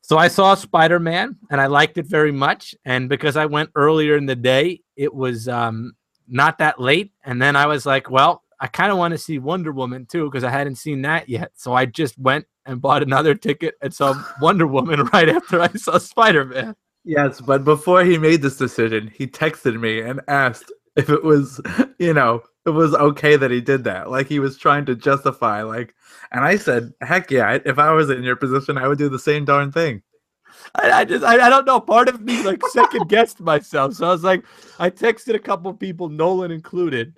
So 0.00 0.16
I 0.16 0.28
saw 0.28 0.54
Spider 0.54 1.00
Man 1.00 1.38
and 1.50 1.60
I 1.60 1.66
liked 1.66 1.98
it 1.98 2.06
very 2.06 2.30
much. 2.30 2.72
And 2.84 3.08
because 3.08 3.36
I 3.36 3.46
went 3.46 3.70
earlier 3.74 4.16
in 4.16 4.26
the 4.26 4.36
day, 4.36 4.82
it 4.94 5.12
was 5.12 5.48
um, 5.48 5.94
not 6.28 6.58
that 6.58 6.80
late. 6.80 7.10
And 7.24 7.42
then 7.42 7.56
I 7.56 7.66
was 7.66 7.84
like, 7.84 8.08
well, 8.08 8.44
I 8.60 8.66
kind 8.66 8.90
of 8.90 8.98
want 8.98 9.12
to 9.12 9.18
see 9.18 9.38
Wonder 9.38 9.72
Woman 9.72 10.06
too 10.06 10.24
because 10.24 10.44
I 10.44 10.50
hadn't 10.50 10.76
seen 10.76 11.02
that 11.02 11.28
yet. 11.28 11.52
So 11.54 11.74
I 11.74 11.86
just 11.86 12.18
went 12.18 12.46
and 12.66 12.80
bought 12.80 13.02
another 13.02 13.34
ticket 13.34 13.74
and 13.80 13.94
saw 13.94 14.20
Wonder 14.40 14.66
Woman 14.66 15.04
right 15.12 15.28
after 15.28 15.60
I 15.60 15.68
saw 15.68 15.98
Spider 15.98 16.44
Man. 16.44 16.74
Yes, 17.04 17.40
but 17.40 17.64
before 17.64 18.04
he 18.04 18.18
made 18.18 18.42
this 18.42 18.56
decision, 18.56 19.10
he 19.14 19.26
texted 19.26 19.80
me 19.80 20.00
and 20.00 20.20
asked 20.28 20.72
if 20.96 21.08
it 21.08 21.22
was, 21.22 21.60
you 21.98 22.12
know, 22.12 22.42
it 22.66 22.70
was 22.70 22.94
okay 22.94 23.36
that 23.36 23.50
he 23.50 23.60
did 23.60 23.84
that. 23.84 24.10
Like 24.10 24.26
he 24.26 24.40
was 24.40 24.58
trying 24.58 24.84
to 24.86 24.94
justify, 24.94 25.62
like, 25.62 25.94
and 26.32 26.44
I 26.44 26.56
said, 26.56 26.92
heck 27.00 27.30
yeah, 27.30 27.58
if 27.64 27.78
I 27.78 27.92
was 27.92 28.10
in 28.10 28.22
your 28.22 28.36
position, 28.36 28.76
I 28.76 28.88
would 28.88 28.98
do 28.98 29.08
the 29.08 29.18
same 29.18 29.44
darn 29.44 29.72
thing. 29.72 30.02
I, 30.74 30.90
I 30.90 31.04
just 31.04 31.24
I, 31.24 31.46
I 31.46 31.48
don't 31.48 31.66
know. 31.66 31.80
Part 31.80 32.08
of 32.08 32.20
me 32.20 32.42
like 32.42 32.62
second 32.66 33.08
guessed 33.08 33.40
myself. 33.40 33.94
So 33.94 34.06
I 34.06 34.10
was 34.10 34.24
like, 34.24 34.44
I 34.78 34.90
texted 34.90 35.34
a 35.34 35.38
couple 35.38 35.72
people, 35.72 36.08
Nolan 36.08 36.50
included. 36.50 37.16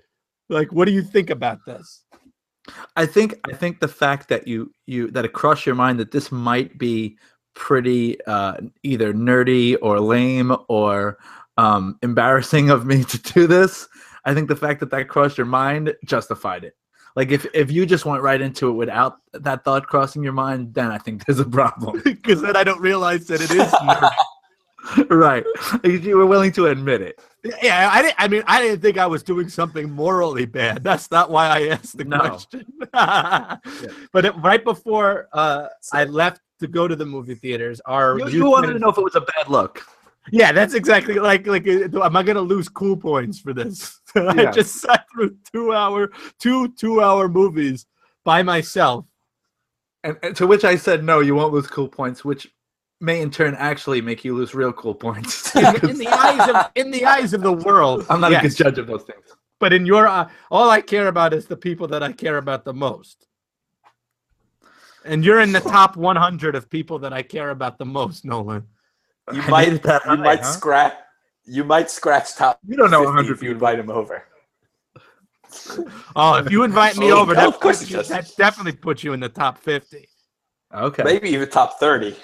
Like, 0.51 0.73
what 0.73 0.85
do 0.85 0.93
you 0.93 1.03
think 1.03 1.31
about 1.31 1.65
this? 1.65 2.03
I 2.97 3.07
think 3.07 3.35
I 3.49 3.55
think 3.55 3.81
the 3.81 3.89
fact 3.89 4.29
that 4.29 4.47
you 4.47 4.73
you 4.87 5.11
that 5.13 5.25
it 5.25 5.33
crossed 5.33 5.65
your 5.65 5.75
mind 5.75 5.99
that 5.99 6.11
this 6.11 6.31
might 6.31 6.77
be 6.79 7.17
pretty 7.55 8.23
uh, 8.27 8.59
either 8.83 9.13
nerdy 9.15 9.77
or 9.81 9.99
lame 10.01 10.55
or 10.69 11.19
um, 11.57 11.99
embarrassing 12.03 12.71
of 12.71 12.87
me 12.87 13.05
to 13.05 13.19
do 13.19 13.47
this. 13.47 13.89
I 14.25 14.35
think 14.35 14.49
the 14.49 14.57
fact 14.57 14.81
that 14.81 14.91
that 14.91 15.09
crossed 15.09 15.39
your 15.39 15.47
mind 15.47 15.95
justified 16.05 16.65
it. 16.65 16.75
Like 17.17 17.31
if 17.31 17.47
if 17.55 17.71
you 17.71 17.87
just 17.87 18.05
went 18.05 18.23
right 18.23 18.41
into 18.41 18.69
it 18.69 18.73
without 18.73 19.19
that 19.33 19.65
thought 19.65 19.87
crossing 19.87 20.23
your 20.23 20.33
mind, 20.33 20.75
then 20.75 20.91
I 20.91 20.99
think 20.99 21.25
there's 21.25 21.41
a 21.41 21.45
problem. 21.45 22.03
Because 22.05 22.43
then 22.43 22.57
I 22.57 22.65
don't 22.65 22.81
realize 22.81 23.27
that 23.29 23.41
it 23.41 23.51
is. 23.51 23.73
right. 25.11 25.45
You 25.85 26.17
were 26.17 26.27
willing 26.27 26.53
to 26.53 26.67
admit 26.67 27.01
it. 27.03 27.21
yeah, 27.63 27.91
I 27.93 28.03
didn't. 28.03 28.15
I 28.19 28.29
mean, 28.29 28.43
I 28.47 28.61
didn't 28.63 28.81
think 28.81 28.99
I 28.99 29.07
was 29.07 29.23
doing 29.23 29.49
something 29.49 29.91
morally 29.91 30.47
bad. 30.47 30.83
That's 30.83 31.11
not 31.11 31.31
why 31.31 31.47
I 31.49 31.69
asked 31.69 31.97
the 31.99 32.05
No. 32.05 32.19
question. 32.19 32.67
But 34.13 34.25
it, 34.25 34.35
right 34.39 34.63
before 34.65 35.29
uh, 35.33 35.69
I 35.93 36.05
left 36.05 36.41
to 36.61 36.67
go 36.67 36.89
to 36.89 36.97
the 36.97 37.07
movie 37.07 37.35
theaters, 37.35 37.81
our 37.87 38.19
You, 38.19 38.29
you 38.29 38.51
wanted 38.51 38.73
to 38.75 38.79
know 38.79 38.89
if 38.91 38.99
it 38.99 39.05
was 39.05 39.15
a 39.15 39.21
bad 39.23 39.49
look. 39.49 39.83
Yeah, 40.33 40.53
that's 40.53 40.75
exactly 40.75 41.15
like 41.19 41.47
like. 41.47 41.67
uh, 41.67 42.03
Am 42.05 42.17
I 42.17 42.23
gonna 42.23 42.41
lose 42.41 42.69
cool 42.69 42.97
points 42.97 43.39
for 43.39 43.53
this? 43.55 44.01
I 44.15 44.43
Yeah. 44.43 44.51
just 44.51 44.77
sat 44.77 45.07
through 45.13 45.37
two 45.53 45.73
hour, 45.73 46.11
two 46.39 46.69
two 46.75 47.01
hour 47.01 47.29
movies 47.29 47.87
by 48.25 48.43
myself. 48.43 49.07
And, 50.05 50.17
and 50.23 50.37
to 50.37 50.47
which 50.47 50.65
I 50.65 50.77
said, 50.77 51.05
no, 51.05 51.21
you 51.21 51.35
won't 51.35 51.53
lose 51.53 51.67
cool 51.67 51.89
points, 51.89 52.25
which 52.25 52.51
may 53.01 53.21
in 53.23 53.31
turn 53.31 53.55
actually 53.55 54.01
make 54.01 54.25
you 54.25 54.37
lose 54.37 54.55
real 54.55 54.73
cool 54.73 54.95
points. 54.95 55.55
In, 55.57 55.91
in 55.91 55.99
the 55.99 56.07
eyes 56.09 56.49
of 56.49 56.71
in 56.75 56.91
the 56.91 57.05
eyes 57.05 57.33
of 57.35 57.43
the 57.43 57.53
world, 57.53 58.07
I'm 58.09 58.21
not 58.21 58.33
a 58.33 58.41
good 58.41 58.55
judge 58.55 58.79
of 58.79 58.87
those 58.87 59.03
things. 59.05 59.25
But 59.59 59.73
in 59.73 59.85
your 59.85 60.07
eye, 60.09 60.31
all 60.51 60.71
I 60.71 60.81
care 60.81 61.09
about 61.09 61.35
is 61.35 61.47
the 61.47 61.57
people 61.57 61.87
that 61.89 62.03
I 62.03 62.13
care 62.13 62.39
about 62.39 62.65
the 62.65 62.73
most. 62.73 63.27
And 65.05 65.25
you're 65.25 65.41
in 65.41 65.53
the 65.53 65.61
top 65.77 65.97
100 65.97 66.55
of 66.55 66.71
people 66.71 66.99
that 67.01 67.13
I 67.13 67.23
care 67.23 67.51
about 67.51 67.79
the 67.79 67.85
most, 67.85 68.25
Nolan. 68.25 68.67
You 69.33 69.43
I 69.43 69.51
might 69.51 69.69
it 69.69 69.83
that 69.83 70.03
you 70.05 70.11
high, 70.11 70.17
might 70.17 70.41
huh? 70.41 70.53
scratch 70.53 70.95
you 71.45 71.65
might 71.65 71.91
scratch 71.91 72.35
top. 72.37 72.61
You 72.67 72.77
don't 72.77 72.91
know 72.91 73.03
100 73.03 73.33
if 73.33 73.43
you 73.43 73.51
invite 73.51 73.79
him 73.79 73.91
over. 73.91 74.25
Oh, 76.15 76.37
if 76.37 76.51
you 76.51 76.63
invite 76.63 76.97
me 76.97 77.11
Oh, 77.13 77.21
over, 77.23 77.35
yeah, 77.35 77.41
that, 77.41 77.49
of 77.49 77.61
course 77.61 77.79
puts 77.81 77.91
you, 77.91 77.97
does. 77.97 78.09
that 78.09 78.33
definitely 78.37 78.73
puts 78.73 79.03
you 79.03 79.13
in 79.15 79.21
the 79.21 79.29
top 79.29 79.59
50. 79.59 80.09
Okay. 80.73 81.03
Maybe 81.03 81.31
even 81.31 81.51
top 81.51 81.81
thirty. 81.81 82.15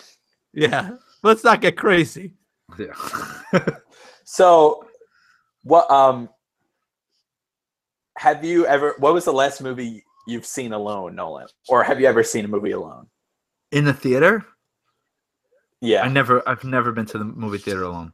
Yeah. 0.56 0.96
Let's 1.22 1.44
not 1.44 1.60
get 1.60 1.76
crazy. 1.76 2.34
Yeah. 2.78 2.94
So, 4.28 4.84
what 5.62 5.88
um 5.88 6.28
have 8.18 8.44
you 8.44 8.66
ever? 8.66 8.96
What 8.98 9.14
was 9.14 9.24
the 9.24 9.32
last 9.32 9.62
movie 9.62 10.04
you've 10.26 10.44
seen 10.44 10.72
alone, 10.72 11.14
Nolan? 11.14 11.46
Or 11.68 11.84
have 11.84 12.00
you 12.00 12.06
ever 12.06 12.24
seen 12.24 12.44
a 12.44 12.48
movie 12.48 12.72
alone? 12.72 13.06
In 13.70 13.84
the 13.84 13.92
theater? 13.92 14.44
Yeah, 15.80 16.02
I 16.02 16.08
never 16.08 16.46
I've 16.48 16.64
never 16.64 16.90
been 16.90 17.06
to 17.06 17.18
the 17.18 17.24
movie 17.24 17.58
theater 17.58 17.84
alone. 17.84 18.12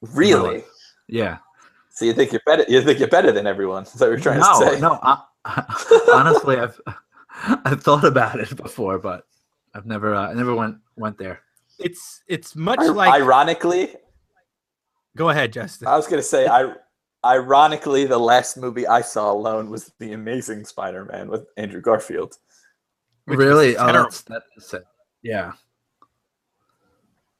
really. 0.00 0.64
Yeah. 1.08 1.38
So 1.90 2.06
you 2.06 2.14
think 2.14 2.32
you're 2.32 2.40
better? 2.46 2.64
You 2.66 2.80
think 2.82 2.98
you're 2.98 3.08
better 3.08 3.32
than 3.32 3.46
everyone? 3.46 3.82
Is 3.82 3.92
that 3.92 4.06
what 4.06 4.12
you're 4.12 4.20
trying 4.20 4.40
no, 4.40 4.60
to 4.60 4.70
say? 4.70 4.80
no. 4.80 4.98
I, 5.02 5.22
honestly, 6.14 6.58
I've 6.58 6.80
I've 7.66 7.82
thought 7.82 8.04
about 8.04 8.40
it 8.40 8.56
before, 8.56 8.98
but 8.98 9.26
I've 9.74 9.86
never 9.86 10.14
uh, 10.14 10.30
I 10.30 10.34
never 10.34 10.54
went 10.54 10.76
went 10.96 11.18
there. 11.18 11.40
It's 11.78 12.22
it's 12.28 12.54
much 12.54 12.78
I- 12.80 12.86
like 12.88 13.12
ironically, 13.12 13.94
Go 15.16 15.28
ahead, 15.28 15.52
Justin. 15.52 15.86
I 15.88 15.96
was 15.96 16.06
gonna 16.08 16.22
say, 16.22 16.46
I 16.48 16.72
ironically, 17.24 18.04
the 18.06 18.18
last 18.18 18.56
movie 18.56 18.86
I 18.86 19.00
saw 19.00 19.32
alone 19.32 19.70
was 19.70 19.90
The 19.98 20.12
Amazing 20.12 20.64
Spider-Man 20.64 21.28
with 21.28 21.46
Andrew 21.56 21.80
Garfield. 21.80 22.36
Which 23.26 23.38
really? 23.38 23.76
Oh, 23.76 23.86
that's 23.92 24.22
that's 24.22 24.74
it. 24.74 24.84
Yeah. 25.22 25.52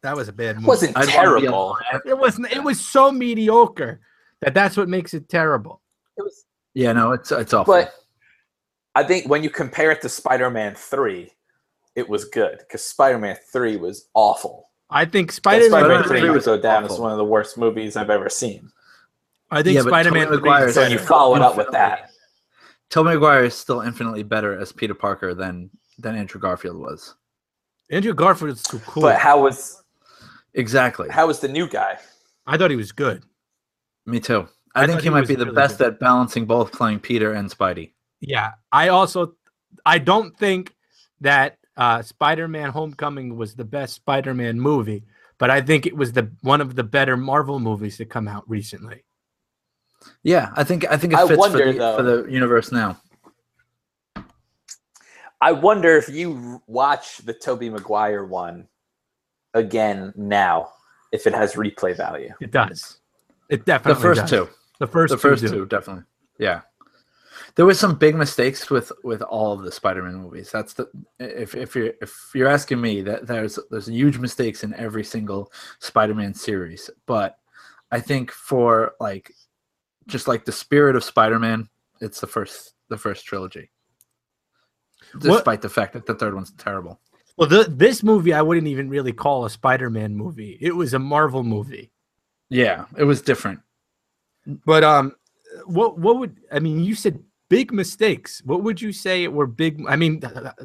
That 0.03 0.17
was 0.17 0.29
a 0.29 0.33
bad 0.33 0.57
movie. 0.57 0.67
It 0.67 0.69
wasn't 0.69 0.97
I'd 0.99 1.09
terrible. 1.09 1.71
alive. 1.71 2.01
It 2.07 2.17
wasn't 2.19 2.53
it 2.53 2.63
was 2.63 2.81
so 2.81 3.11
mediocre 3.11 4.01
that 4.41 4.55
that's 4.55 4.77
what 4.77 4.89
makes 4.89 5.15
it 5.15 5.29
terrible. 5.29 5.81
It 6.17 6.23
was, 6.23 6.45
Yeah, 6.75 6.93
no, 6.93 7.13
it's 7.13 7.33
it's 7.33 7.53
awful. 7.55 7.75
but 7.75 7.93
I 8.95 9.03
think 9.03 9.29
when 9.29 9.43
you 9.43 9.51
compare 9.51 9.91
it 9.91 10.01
to 10.03 10.09
Spider-Man 10.09 10.75
Three, 10.77 11.33
it 11.97 12.09
was 12.09 12.25
good 12.27 12.59
because 12.59 12.83
Spider-Man 12.85 13.37
Three 13.53 13.77
was 13.77 14.09
awful. 14.15 14.71
I 14.91 15.05
think 15.05 15.33
Spider-Man, 15.33 15.71
Spider-Man 15.71 16.05
Spider-Man 16.05 16.09
3 16.09 16.21
3 16.21 16.29
would 16.31 16.35
was 16.37 16.45
go 16.47 16.61
down 16.61 16.85
as 16.85 16.99
one 16.99 17.11
of 17.13 17.19
the 17.19 17.25
worst 17.25 17.57
movies 17.59 17.97
I've 17.97 18.11
ever 18.11 18.29
seen. 18.29 18.71
I 19.51 19.63
think 19.63 19.77
Yeah, 19.77 19.83
Spider-Man 19.83 20.27
Tobey 20.27 20.37
3 20.39 20.51
Maguire 20.51 20.69
is 20.69 20.75
So 20.75 20.83
you 20.83 20.97
better. 20.97 21.07
follow 21.07 21.37
it 21.37 21.43
up 21.43 21.57
with 21.57 21.71
that. 21.73 22.11
Tobey 22.91 23.11
Maguire 23.15 23.45
is 23.45 23.55
still 23.55 23.81
infinitely 23.81 24.23
better 24.23 24.59
as 24.59 24.73
Peter 24.73 24.95
Parker 24.95 25.35
than 25.35 25.71
than 25.99 26.17
Andrew 26.17 26.41
Garfield 26.41 26.77
was. 26.77 27.15
Andrew 27.91 28.15
Garfield 28.15 28.51
is 28.53 28.63
too 28.63 28.79
cool. 28.81 29.03
But 29.03 29.19
how 29.19 29.43
was 29.43 29.83
Exactly. 30.55 31.09
how 31.09 31.27
was 31.27 31.41
the 31.41 31.49
new 31.49 31.69
guy? 31.69 31.99
I 32.47 32.57
thought 32.59 32.71
he 32.71 32.77
was 32.77 32.93
good. 32.93 33.25
Me 34.07 34.21
too. 34.21 34.49
I, 34.75 34.83
I 34.83 34.87
think 34.87 35.01
he 35.01 35.05
he 35.07 35.11
might 35.11 35.27
be 35.29 35.35
the 35.35 35.45
really 35.47 35.55
best 35.57 35.79
good. 35.79 35.95
at 35.95 36.01
balancing 36.01 36.47
both 36.47 36.73
playing 36.73 37.01
Peter 37.01 37.33
and 37.33 37.51
Spidey. 37.51 37.93
Yeah. 38.21 38.53
I 38.71 38.89
also 38.89 39.35
I 39.87 39.99
don't 39.99 40.37
think 40.37 40.75
that 41.21 41.59
uh 41.77 42.03
Spider-Man 42.03 42.71
Homecoming 42.71 43.37
was 43.37 43.55
the 43.55 43.65
best 43.65 43.95
Spider-Man 43.95 44.61
movie, 44.61 45.05
but 45.39 45.51
I 45.51 45.61
think 45.61 45.87
it 45.87 45.97
was 45.97 46.13
the 46.13 46.31
one 46.43 46.61
of 46.61 46.75
the 46.77 46.85
better 46.85 47.17
Marvel 47.17 47.59
movies 47.61 47.97
to 47.99 48.05
come 48.05 48.29
out 48.29 48.49
recently. 48.49 49.05
Yeah, 50.23 50.51
I 50.55 50.65
think 50.65 50.87
I 50.91 50.97
think 50.97 51.13
it 51.15 51.19
I 51.19 51.27
fits 51.27 51.39
wonder, 51.39 51.59
for, 51.59 51.73
the, 51.73 51.79
though- 51.79 51.97
for 51.97 52.03
the 52.03 52.25
universe 52.31 52.71
now. 52.73 53.01
I 55.41 55.53
wonder 55.53 55.97
if 55.97 56.09
you 56.09 56.63
watch 56.67 57.19
the 57.19 57.35
Tobey 57.35 57.69
Maguire 57.69 58.25
one 58.25 58.67
again 59.53 60.13
now, 60.17 60.71
if 61.13 61.27
it 61.27 61.35
has 61.35 61.55
replay 61.55 61.95
value. 61.97 62.33
It 62.41 62.51
does. 62.51 62.99
It 63.51 63.67
definitely 63.67 63.95
The 64.01 64.01
first 64.09 64.21
does. 64.23 64.31
two, 64.31 64.49
The 64.79 64.87
first 64.87 65.11
the 65.13 65.19
first 65.19 65.43
two, 65.43 65.49
two, 65.51 65.67
definitely. 65.67 66.05
Yeah, 66.39 66.63
there 67.57 67.67
was 67.67 67.79
some 67.79 67.95
big 67.97 68.15
mistakes 68.17 68.69
with 68.71 68.91
with 69.03 69.23
all 69.23 69.53
of 69.53 69.63
the 69.63 69.73
Spider-Man 69.73 70.17
movies. 70.17 70.51
That's 70.51 70.75
the 70.75 70.89
if 71.19 71.55
if 71.55 71.75
you're 71.77 71.93
if 72.03 72.31
you're 72.35 72.49
asking 72.49 72.81
me 72.81 73.01
that 73.03 73.27
there's 73.27 73.59
there's 73.71 73.87
huge 73.87 74.19
mistakes 74.19 74.65
in 74.65 74.75
every 74.75 75.05
single 75.05 75.53
Spider-Man 75.79 76.35
series, 76.35 76.91
but 77.07 77.39
I 77.91 78.01
think 78.01 78.31
for 78.33 78.95
like 79.01 79.33
just 80.07 80.27
like 80.29 80.45
the 80.45 80.53
spirit 80.53 80.97
of 80.97 81.05
Spider-Man, 81.05 81.69
it's 82.01 82.21
the 82.21 82.27
first 82.27 82.75
the 82.89 82.99
first 82.99 83.25
trilogy. 83.25 83.71
What- 85.13 85.23
Despite 85.23 85.63
the 85.63 85.69
fact 85.69 85.93
that 85.93 86.07
the 86.07 86.15
third 86.15 86.35
one's 86.35 86.53
terrible. 86.53 87.01
Well, 87.37 87.49
the, 87.49 87.65
this 87.65 88.03
movie 88.05 88.33
I 88.33 88.43
wouldn't 88.43 88.69
even 88.69 88.89
really 88.89 89.13
call 89.13 89.45
a 89.45 89.51
Spider-Man 89.51 90.15
movie. 90.17 90.57
It 90.61 90.75
was 90.75 90.95
a 90.95 90.99
Marvel 91.01 91.43
movie. 91.43 91.91
Yeah, 92.49 92.85
it 92.97 93.03
was 93.05 93.23
different. 93.23 93.61
But 94.47 94.85
um, 94.85 95.15
what 95.67 95.99
what 95.99 96.19
would 96.19 96.37
I 96.53 96.59
mean? 96.61 96.81
You 96.85 96.95
said 96.95 97.19
big 97.55 97.73
mistakes. 97.73 98.43
What 98.45 98.65
would 98.65 98.83
you 98.83 98.93
say 98.93 99.29
were 99.29 99.47
big? 99.47 99.81
I 99.89 99.95
mean, 99.95 100.21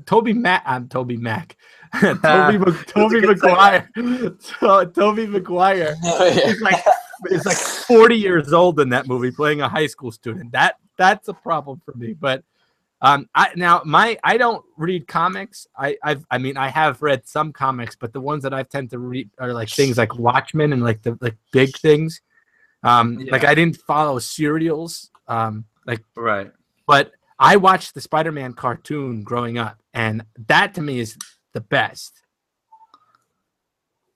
Toby 0.08 0.34
Mac. 0.34 0.64
I'm 0.66 0.90
Toby 0.90 1.18
Mac. 1.18 1.56
Toby 2.02 2.58
Mag- 2.66 2.86
Toby 2.88 3.22
good 3.22 3.40
Maguire. 3.42 3.90
To- 3.96 4.92
Tobey 4.96 5.28
Maguire 5.28 5.96
is 6.04 6.62
like 6.62 6.84
is 7.30 7.46
like 7.46 7.58
40 7.58 8.16
years 8.16 8.54
old 8.54 8.80
in 8.80 8.90
that 8.90 9.08
movie, 9.08 9.30
playing 9.30 9.62
a 9.62 9.70
high 9.70 9.86
school 9.86 10.12
student. 10.12 10.52
That 10.52 10.78
that's 10.98 11.28
a 11.28 11.34
problem 11.34 11.80
for 11.86 11.94
me. 11.94 12.14
But 12.14 12.44
um, 13.02 13.30
I 13.36 13.52
now 13.56 13.84
my 13.86 14.18
I 14.24 14.38
don't 14.38 14.66
read 14.76 15.08
comics. 15.08 15.68
I 15.78 15.96
I've 16.04 16.26
I 16.32 16.40
mean 16.40 16.58
I 16.58 16.70
have 16.70 17.04
read 17.04 17.28
some 17.28 17.54
comics, 17.54 17.96
but 17.96 18.14
the 18.14 18.22
ones 18.22 18.42
that 18.42 18.54
I 18.54 18.64
tend 18.64 18.90
to 18.92 18.98
read 18.98 19.30
are 19.38 19.54
like 19.54 19.70
things 19.70 20.00
like 20.00 20.18
Watchmen 20.18 20.74
and 20.74 20.82
like 20.84 21.04
the 21.04 21.16
like 21.22 21.38
big 21.52 21.78
things. 21.78 22.20
Um, 22.82 23.28
like 23.30 23.44
I 23.44 23.54
didn't 23.54 23.78
follow 23.78 24.18
serials. 24.18 25.12
Um, 25.28 25.66
like 25.86 26.04
Right. 26.16 26.52
But 26.90 27.12
I 27.38 27.56
watched 27.56 27.94
the 27.94 28.02
Spider-Man 28.02 28.54
cartoon 28.54 29.22
growing 29.22 29.60
up, 29.60 29.80
and 29.94 30.26
that 30.48 30.74
to 30.74 30.82
me 30.82 31.00
is 31.00 31.16
the 31.54 31.62
best. 31.62 32.24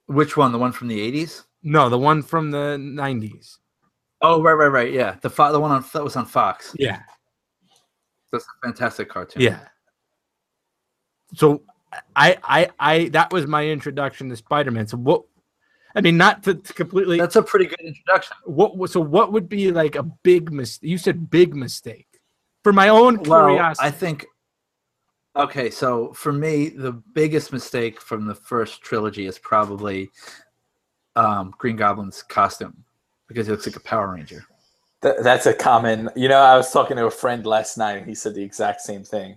Which 0.06 0.36
one? 0.36 0.50
The 0.50 0.58
one 0.58 0.72
from 0.72 0.88
the 0.88 1.00
eighties? 1.00 1.44
No, 1.62 1.88
the 1.88 1.98
one 1.98 2.20
from 2.20 2.50
the 2.50 2.76
90s. 2.76 3.58
Oh, 4.20 4.42
right, 4.42 4.54
right, 4.54 4.66
right. 4.66 4.92
Yeah, 4.92 5.14
the 5.22 5.30
fo- 5.30 5.52
the 5.52 5.60
one 5.60 5.70
on 5.70 5.84
that 5.92 6.02
was 6.02 6.16
on 6.16 6.26
Fox. 6.26 6.74
Yeah. 6.76 6.98
That's 8.32 8.44
a 8.44 8.66
fantastic 8.66 9.08
cartoon. 9.08 9.42
Yeah. 9.42 9.60
So 11.34 11.62
I 12.16 12.36
I 12.42 12.70
I 12.80 13.08
that 13.10 13.32
was 13.32 13.46
my 13.46 13.68
introduction 13.68 14.28
to 14.30 14.36
Spider-Man. 14.36 14.88
So 14.88 14.96
what 14.96 15.22
I 15.94 16.00
mean 16.00 16.16
not 16.16 16.42
to, 16.42 16.54
to 16.54 16.72
completely 16.72 17.18
that's 17.18 17.36
a 17.36 17.42
pretty 17.42 17.66
good 17.66 17.80
introduction. 17.80 18.36
what 18.46 18.90
so 18.90 18.98
what 18.98 19.32
would 19.32 19.48
be 19.48 19.70
like 19.70 19.94
a 19.94 20.02
big 20.02 20.52
mistake? 20.52 20.90
You 20.90 20.98
said 20.98 21.30
big 21.30 21.54
mistake. 21.54 22.13
For 22.64 22.72
my 22.72 22.88
own 22.88 23.22
Well, 23.22 23.46
curiosity. 23.46 23.86
I 23.86 23.90
think. 23.90 24.26
Okay, 25.36 25.68
so 25.68 26.12
for 26.14 26.32
me, 26.32 26.70
the 26.70 26.92
biggest 26.92 27.52
mistake 27.52 28.00
from 28.00 28.26
the 28.26 28.34
first 28.34 28.82
trilogy 28.82 29.26
is 29.26 29.38
probably 29.38 30.10
um, 31.14 31.52
Green 31.58 31.76
Goblin's 31.76 32.22
costume 32.22 32.84
because 33.28 33.46
he 33.46 33.50
looks 33.50 33.66
like 33.66 33.76
a 33.76 33.80
Power 33.80 34.12
Ranger. 34.12 34.44
Th- 35.02 35.16
that's 35.20 35.44
a 35.44 35.52
common. 35.52 36.08
You 36.16 36.28
know, 36.28 36.38
I 36.38 36.56
was 36.56 36.72
talking 36.72 36.96
to 36.96 37.06
a 37.06 37.10
friend 37.10 37.44
last 37.44 37.76
night, 37.76 37.98
and 37.98 38.06
he 38.06 38.14
said 38.14 38.34
the 38.34 38.42
exact 38.42 38.80
same 38.80 39.04
thing. 39.04 39.36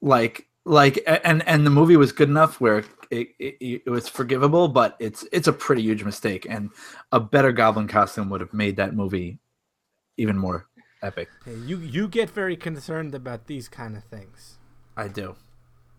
Like, 0.00 0.46
like, 0.64 1.02
and 1.24 1.46
and 1.48 1.66
the 1.66 1.70
movie 1.70 1.96
was 1.96 2.12
good 2.12 2.28
enough 2.28 2.60
where 2.60 2.84
it, 3.10 3.28
it, 3.40 3.82
it 3.86 3.90
was 3.90 4.08
forgivable, 4.08 4.68
but 4.68 4.96
it's 5.00 5.26
it's 5.32 5.48
a 5.48 5.52
pretty 5.52 5.82
huge 5.82 6.04
mistake, 6.04 6.46
and 6.48 6.70
a 7.10 7.18
better 7.18 7.50
Goblin 7.50 7.88
costume 7.88 8.28
would 8.30 8.40
have 8.40 8.52
made 8.52 8.76
that 8.76 8.94
movie 8.94 9.40
even 10.16 10.38
more 10.38 10.68
epic. 11.02 11.28
Hey, 11.44 11.54
you 11.54 11.78
you 11.78 12.08
get 12.08 12.30
very 12.30 12.56
concerned 12.56 13.14
about 13.14 13.46
these 13.46 13.68
kind 13.68 13.96
of 13.96 14.04
things, 14.04 14.58
I 14.96 15.08
do. 15.08 15.36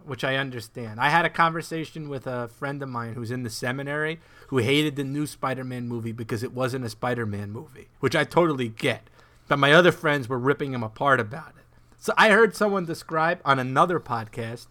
which 0.04 0.24
I 0.24 0.36
understand. 0.36 1.00
I 1.00 1.10
had 1.10 1.26
a 1.26 1.30
conversation 1.30 2.10
with 2.10 2.26
a 2.28 2.48
friend 2.48 2.82
of 2.82 2.90
mine 2.90 3.14
who's 3.14 3.32
in 3.32 3.44
the 3.44 3.50
seminary 3.50 4.20
who 4.48 4.58
hated 4.60 4.96
the 4.96 5.04
new 5.04 5.28
Spider-Man 5.28 5.88
movie 5.88 6.12
because 6.14 6.44
it 6.44 6.54
wasn't 6.54 6.86
a 6.86 6.90
Spider-Man 6.90 7.52
movie, 7.52 7.90
which 8.00 8.16
I 8.16 8.24
totally 8.24 8.70
get. 8.70 9.10
But 9.48 9.60
my 9.60 9.72
other 9.74 9.92
friends 9.92 10.28
were 10.28 10.40
ripping 10.40 10.74
him 10.74 10.84
apart 10.84 11.20
about 11.20 11.50
it. 11.58 11.66
So 12.00 12.14
I 12.18 12.30
heard 12.32 12.56
someone 12.56 12.86
describe 12.86 13.40
on 13.46 13.60
another 13.60 14.00
podcast 14.00 14.68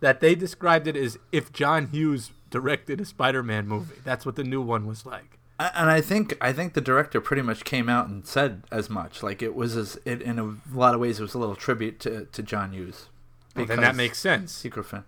that 0.00 0.20
they 0.20 0.34
described 0.34 0.86
it 0.86 0.96
as 0.96 1.18
if 1.32 1.52
John 1.52 1.88
Hughes 1.88 2.30
directed 2.48 3.00
a 3.00 3.04
Spider-Man 3.04 3.66
movie. 3.68 4.00
That's 4.04 4.24
what 4.26 4.36
the 4.36 4.44
new 4.44 4.62
one 4.62 4.86
was 4.86 5.04
like. 5.04 5.38
And 5.74 5.90
I 5.90 6.00
think 6.00 6.36
I 6.40 6.52
think 6.52 6.72
the 6.72 6.80
director 6.80 7.20
pretty 7.20 7.42
much 7.42 7.64
came 7.64 7.88
out 7.88 8.08
and 8.08 8.26
said 8.26 8.62
as 8.70 8.88
much. 8.88 9.22
Like 9.22 9.42
it 9.42 9.54
was 9.54 9.76
as 9.76 9.98
it, 10.04 10.22
in 10.22 10.38
a 10.38 10.56
lot 10.72 10.94
of 10.94 11.00
ways 11.00 11.18
it 11.18 11.22
was 11.22 11.34
a 11.34 11.38
little 11.38 11.56
tribute 11.56 12.00
to, 12.00 12.24
to 12.26 12.42
John 12.42 12.72
Hughes. 12.72 13.08
Well, 13.54 13.66
then 13.66 13.80
that 13.80 13.96
makes 13.96 14.18
sense. 14.18 14.52
secret 14.52 14.84
fan. 14.84 15.04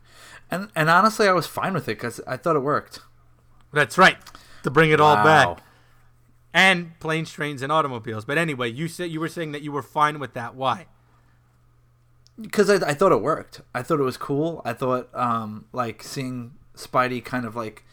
And 0.51 0.69
and 0.77 0.91
honestly, 0.91 1.27
I 1.27 1.33
was 1.33 1.47
fine 1.47 1.73
with 1.73 1.85
it 1.85 1.97
because 1.97 2.21
I 2.27 2.37
thought 2.37 2.57
it 2.57 2.61
worked. 2.61 3.01
That's 3.73 3.97
right. 3.97 4.19
To 4.65 4.71
bring 4.71 4.91
it 4.91 5.01
all 5.01 5.17
back. 5.17 5.63
and 6.53 6.99
planes, 7.01 7.33
trains, 7.33 7.63
and 7.63 7.73
automobiles. 7.73 8.25
But 8.25 8.37
anyway, 8.37 8.71
you 8.71 8.89
said 8.89 9.11
you 9.11 9.21
were 9.21 9.29
saying 9.29 9.53
that 9.53 9.63
you 9.63 9.73
were 9.73 9.83
fine 9.83 10.19
with 10.19 10.35
that. 10.35 10.55
Why? 10.55 10.87
because 12.41 12.71
I, 12.71 12.91
I 12.91 12.95
thought 12.95 13.13
it 13.13 13.21
worked. 13.23 13.61
I 13.75 13.83
thought 13.83 14.01
it 14.01 14.05
was 14.05 14.17
cool. 14.17 14.63
I 14.65 14.73
thought 14.73 15.09
um 15.15 15.67
like 15.73 16.03
seeing 16.03 16.53
Spidey 16.77 17.25
kind 17.25 17.45
of 17.45 17.57
like 17.57 17.85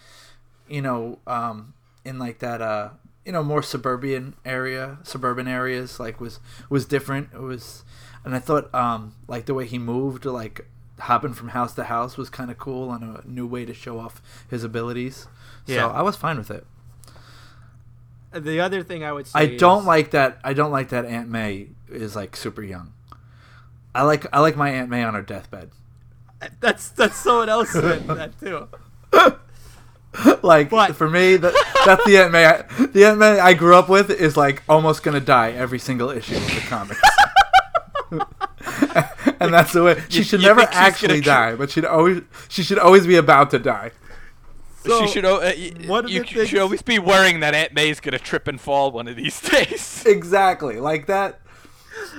you 0.67 0.81
know 0.81 1.19
um 1.27 1.73
in 2.05 2.17
like 2.19 2.39
that 2.39 2.61
uh 2.61 2.89
you 3.25 3.31
know 3.31 3.43
more 3.43 3.61
suburban 3.61 4.35
area 4.45 4.97
suburban 5.03 5.47
areas 5.47 5.99
like 5.99 6.19
was 6.19 6.39
was 6.69 6.85
different. 6.85 7.29
It 7.33 7.41
was 7.41 7.83
and 8.23 8.35
I 8.35 8.39
thought 8.39 8.73
um 8.73 9.15
like 9.27 9.45
the 9.45 9.53
way 9.53 9.65
he 9.65 9.77
moved 9.77 10.25
like 10.25 10.65
hopping 10.99 11.33
from 11.33 11.49
house 11.49 11.73
to 11.75 11.85
house 11.85 12.17
was 12.17 12.29
kind 12.29 12.51
of 12.51 12.57
cool 12.57 12.91
and 12.91 13.17
a 13.17 13.23
new 13.25 13.47
way 13.47 13.65
to 13.65 13.73
show 13.73 13.99
off 13.99 14.21
his 14.49 14.63
abilities. 14.63 15.27
Yeah. 15.65 15.77
So 15.77 15.89
I 15.89 16.01
was 16.01 16.15
fine 16.15 16.37
with 16.37 16.51
it. 16.51 16.65
The 18.31 18.59
other 18.59 18.83
thing 18.83 19.03
I 19.03 19.11
would 19.11 19.27
say 19.27 19.39
I 19.39 19.55
don't 19.55 19.85
like 19.85 20.11
that. 20.11 20.39
I 20.43 20.53
don't 20.53 20.71
like 20.71 20.89
that 20.89 21.05
Aunt 21.05 21.29
May 21.29 21.69
is 21.89 22.15
like 22.15 22.35
super 22.35 22.61
young. 22.61 22.93
I 23.95 24.03
like 24.03 24.25
I 24.31 24.39
like 24.39 24.55
my 24.55 24.69
Aunt 24.69 24.89
May 24.89 25.03
on 25.03 25.15
her 25.15 25.21
deathbed. 25.21 25.71
That's 26.59 26.89
that's 26.89 27.15
someone 27.15 27.49
else 27.49 27.71
said 27.71 28.07
that 28.07 28.39
too. 28.39 28.67
like 30.43 30.69
But- 30.69 30.95
for 30.95 31.09
me, 31.09 31.35
that, 31.37 31.53
that's 31.85 32.03
the 32.05 32.17
Aunt 32.17 32.31
May. 32.31 32.45
I, 32.45 32.61
the 32.87 33.05
Aunt 33.05 33.19
May 33.19 33.39
I 33.39 33.53
grew 33.53 33.75
up 33.75 33.89
with 33.89 34.09
is 34.09 34.35
like 34.35 34.63
almost 34.67 35.03
gonna 35.03 35.19
die 35.19 35.51
every 35.51 35.79
single 35.79 36.09
issue 36.09 36.35
of 36.35 36.45
the 36.47 36.61
comics. 36.67 37.01
and 39.39 39.53
that's 39.53 39.73
the 39.73 39.83
way 39.83 40.01
she 40.09 40.19
You- 40.19 40.23
should 40.23 40.41
you 40.41 40.47
never 40.47 40.61
think 40.61 40.71
she's 40.71 40.77
gonna 40.77 40.87
actually 40.87 41.21
die, 41.21 41.55
but 41.55 41.69
she'd 41.71 41.85
always 41.85 42.21
she 42.47 42.63
should 42.63 42.79
always 42.79 43.05
be 43.07 43.15
about 43.15 43.51
to 43.51 43.59
die. 43.59 43.91
So, 44.85 45.05
she 45.05 45.11
should. 45.11 45.25
Uh, 45.25 45.39
y- 45.41 45.53
you 45.53 45.73
the 45.75 46.23
things- 46.25 46.49
should 46.49 46.59
always 46.59 46.81
be 46.81 46.99
worrying 46.99 47.41
that 47.41 47.53
Aunt 47.53 47.73
May's 47.73 47.99
gonna 47.99 48.17
trip 48.19 48.47
and 48.47 48.59
fall 48.59 48.91
one 48.91 49.07
of 49.07 49.15
these 49.15 49.39
days. 49.49 50.03
Exactly, 50.05 50.79
like 50.79 51.05
that, 51.07 51.41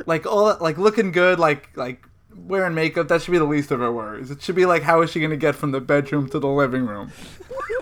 like 0.06 0.26
all 0.26 0.56
like 0.60 0.78
looking 0.78 1.10
good, 1.10 1.38
like 1.38 1.70
like 1.76 2.06
wearing 2.34 2.74
makeup. 2.74 3.08
That 3.08 3.22
should 3.22 3.32
be 3.32 3.38
the 3.38 3.44
least 3.44 3.70
of 3.70 3.80
her 3.80 3.92
worries. 3.92 4.30
It 4.30 4.42
should 4.42 4.56
be 4.56 4.66
like, 4.66 4.82
how 4.82 5.02
is 5.02 5.10
she 5.10 5.20
gonna 5.20 5.36
get 5.36 5.54
from 5.54 5.72
the 5.72 5.80
bedroom 5.80 6.28
to 6.30 6.38
the 6.38 6.48
living 6.48 6.86
room? 6.86 7.12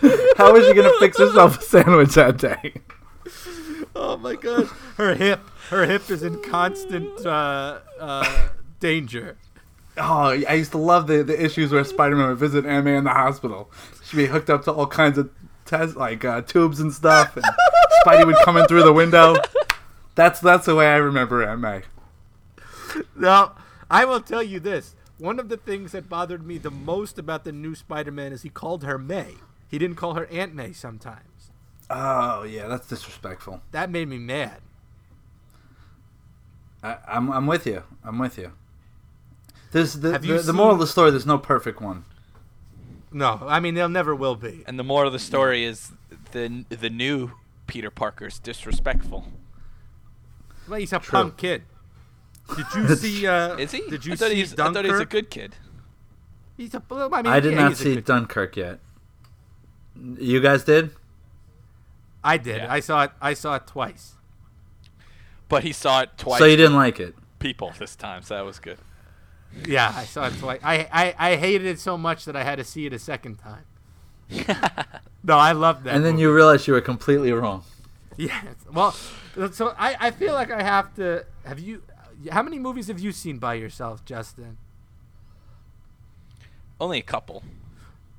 how 0.36 0.54
is 0.56 0.66
she 0.66 0.74
gonna 0.74 0.92
fix 0.98 1.18
herself 1.18 1.60
a 1.60 1.62
sandwich 1.62 2.14
that 2.14 2.38
day? 2.38 2.74
Oh 3.94 4.16
my 4.16 4.36
god, 4.36 4.66
her 4.96 5.14
hip, 5.14 5.40
her 5.70 5.84
hip 5.86 6.10
is 6.10 6.22
in 6.22 6.40
constant 6.42 7.26
uh, 7.26 7.80
uh, 7.98 8.48
danger. 8.80 9.36
Oh, 9.96 10.28
I 10.30 10.54
used 10.54 10.70
to 10.72 10.78
love 10.78 11.08
the, 11.08 11.24
the 11.24 11.44
issues 11.44 11.72
where 11.72 11.82
Spider-Man 11.82 12.28
would 12.28 12.38
visit 12.38 12.64
Aunt 12.64 12.84
May 12.84 12.96
in 12.96 13.04
the 13.04 13.10
hospital. 13.10 13.68
She'd 14.04 14.16
be 14.16 14.26
hooked 14.26 14.48
up 14.48 14.62
to 14.64 14.72
all 14.72 14.86
kinds 14.86 15.18
of 15.18 15.30
tests, 15.64 15.96
like 15.96 16.24
uh, 16.24 16.42
tubes 16.42 16.78
and 16.78 16.92
stuff, 16.92 17.36
and 17.36 17.44
Spidey 18.04 18.24
would 18.24 18.36
come 18.44 18.56
in 18.56 18.66
through 18.66 18.84
the 18.84 18.92
window. 18.92 19.36
That's 20.14 20.40
that's 20.40 20.66
the 20.66 20.74
way 20.74 20.86
I 20.86 20.96
remember 20.96 21.42
Aunt 21.44 21.60
May. 21.60 21.82
Now, 23.16 23.54
I 23.90 24.04
will 24.04 24.20
tell 24.20 24.42
you 24.42 24.60
this. 24.60 24.94
One 25.18 25.38
of 25.38 25.48
the 25.48 25.56
things 25.56 25.92
that 25.92 26.08
bothered 26.08 26.46
me 26.46 26.58
the 26.58 26.70
most 26.70 27.18
about 27.18 27.44
the 27.44 27.52
new 27.52 27.74
Spider-Man 27.74 28.32
is 28.32 28.42
he 28.42 28.50
called 28.50 28.84
her 28.84 28.98
May. 28.98 29.34
He 29.68 29.78
didn't 29.78 29.96
call 29.96 30.14
her 30.14 30.26
Aunt 30.26 30.54
May 30.54 30.72
sometimes. 30.72 31.50
Oh 31.90 32.42
yeah, 32.42 32.66
that's 32.68 32.86
disrespectful. 32.86 33.62
That 33.72 33.90
made 33.90 34.08
me 34.08 34.18
mad. 34.18 34.60
I, 36.82 36.98
I'm 37.08 37.32
I'm 37.32 37.46
with 37.46 37.66
you. 37.66 37.82
I'm 38.04 38.18
with 38.18 38.38
you. 38.38 38.52
There's 39.72 39.94
the 39.94 40.12
Have 40.12 40.24
you 40.24 40.36
the, 40.36 40.42
the 40.42 40.52
moral 40.52 40.74
of 40.74 40.80
the 40.80 40.86
story. 40.86 41.10
There's 41.10 41.26
no 41.26 41.38
perfect 41.38 41.80
one. 41.80 42.04
No, 43.10 43.40
I 43.42 43.58
mean 43.58 43.74
there 43.74 43.88
never 43.88 44.14
will 44.14 44.36
be. 44.36 44.62
And 44.66 44.78
the 44.78 44.84
moral 44.84 45.08
of 45.08 45.12
the 45.12 45.18
story 45.18 45.64
is 45.64 45.92
the 46.32 46.64
the 46.68 46.90
new 46.90 47.32
Peter 47.66 47.90
Parker's 47.90 48.38
disrespectful. 48.38 49.26
Well, 50.68 50.78
he's 50.78 50.92
a 50.92 50.98
True. 50.98 51.18
punk 51.18 51.36
kid. 51.38 51.62
Did 52.56 52.66
you 52.74 52.96
see? 52.96 53.26
Uh, 53.26 53.56
Is 53.56 53.72
he? 53.72 53.88
Did 53.88 54.04
you 54.04 54.12
I 54.12 54.16
thought 54.16 54.30
see 54.30 54.36
he's. 54.36 54.52
I 54.52 54.56
Dunkirk? 54.56 54.74
thought 54.74 54.92
he's 54.92 55.00
a 55.00 55.06
good 55.06 55.30
kid. 55.30 55.56
He's 56.56 56.74
a. 56.74 56.82
well, 56.88 57.14
I, 57.14 57.22
mean, 57.22 57.32
I 57.32 57.40
did 57.40 57.52
yeah, 57.52 57.60
not 57.68 57.76
see 57.76 57.94
good- 57.94 58.04
Dunkirk 58.04 58.56
yet. 58.56 58.80
You 60.18 60.40
guys 60.40 60.64
did? 60.64 60.90
I 62.22 62.36
did. 62.36 62.58
Yeah. 62.58 62.72
I 62.72 62.80
saw 62.80 63.04
it. 63.04 63.10
I 63.20 63.34
saw 63.34 63.56
it 63.56 63.66
twice. 63.66 64.14
But 65.48 65.64
he 65.64 65.72
saw 65.72 66.02
it 66.02 66.10
twice. 66.18 66.38
So 66.38 66.44
you 66.44 66.56
didn't 66.56 66.76
like 66.76 67.00
it? 67.00 67.14
people 67.38 67.72
this 67.78 67.96
time, 67.96 68.22
so 68.22 68.34
that 68.34 68.44
was 68.44 68.58
good. 68.58 68.78
Yeah, 69.66 69.92
I 69.94 70.04
saw 70.04 70.26
it 70.26 70.34
twice. 70.38 70.60
I, 70.62 70.88
I, 70.92 71.32
I 71.32 71.36
hated 71.36 71.66
it 71.66 71.78
so 71.80 71.96
much 71.96 72.24
that 72.26 72.36
I 72.36 72.44
had 72.44 72.56
to 72.56 72.64
see 72.64 72.86
it 72.86 72.92
a 72.92 72.98
second 72.98 73.36
time. 73.36 73.64
no, 75.22 75.38
I 75.38 75.52
loved 75.52 75.84
that. 75.84 75.94
And 75.94 76.04
then 76.04 76.12
movie. 76.14 76.22
you 76.22 76.34
realized 76.34 76.66
you 76.66 76.74
were 76.74 76.80
completely 76.80 77.32
wrong. 77.32 77.64
Yes. 78.16 78.44
Well, 78.72 78.92
so 79.52 79.74
I, 79.78 79.96
I 80.00 80.10
feel 80.10 80.34
like 80.34 80.50
I 80.50 80.62
have 80.62 80.94
to. 80.96 81.24
Have 81.44 81.60
you? 81.60 81.82
How 82.30 82.42
many 82.42 82.58
movies 82.58 82.88
have 82.88 82.98
you 82.98 83.12
seen 83.12 83.38
by 83.38 83.54
yourself, 83.54 84.04
Justin? 84.04 84.58
Only 86.80 86.98
a 86.98 87.02
couple. 87.02 87.42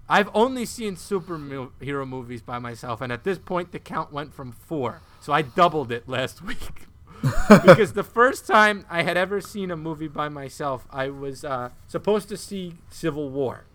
I've 0.07 0.29
only 0.33 0.65
seen 0.65 0.95
superhero 0.95 2.07
movies 2.07 2.41
by 2.41 2.57
myself, 2.59 2.99
and 3.01 3.11
at 3.11 3.23
this 3.23 3.37
point, 3.37 3.71
the 3.71 3.79
count 3.79 4.11
went 4.11 4.33
from 4.33 4.51
four. 4.51 5.01
So 5.21 5.33
I 5.33 5.43
doubled 5.43 5.91
it 5.91 6.09
last 6.09 6.41
week. 6.45 6.87
because 7.21 7.93
the 7.93 8.03
first 8.03 8.47
time 8.47 8.85
I 8.89 9.03
had 9.03 9.17
ever 9.17 9.41
seen 9.41 9.71
a 9.71 9.77
movie 9.77 10.07
by 10.07 10.29
myself, 10.29 10.87
I 10.89 11.09
was 11.09 11.43
uh, 11.43 11.69
supposed 11.87 12.29
to 12.29 12.37
see 12.37 12.75
Civil 12.89 13.29
War. 13.29 13.65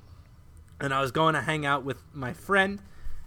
And 0.81 0.93
I 0.93 1.01
was 1.01 1.13
going 1.13 1.35
to 1.35 1.43
hang 1.43 1.65
out 1.65 1.85
with 1.85 2.03
my 2.13 2.33
friend, 2.33 2.81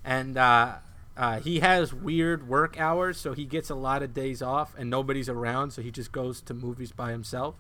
and 0.04 0.38
uh, 0.38 0.76
uh, 1.18 1.40
he 1.40 1.62
has 1.62 1.94
weird 1.94 2.48
work 2.48 2.80
hours, 2.80 3.18
so 3.18 3.34
he 3.34 3.44
gets 3.44 3.72
a 3.72 3.76
lot 3.76 4.04
of 4.04 4.14
days 4.14 4.42
off, 4.42 4.76
and 4.78 4.90
nobody's 4.90 5.28
around, 5.28 5.72
so 5.72 5.82
he 5.82 5.90
just 5.90 6.12
goes 6.12 6.42
to 6.42 6.54
movies 6.54 6.92
by 6.92 7.12
himself. 7.12 7.56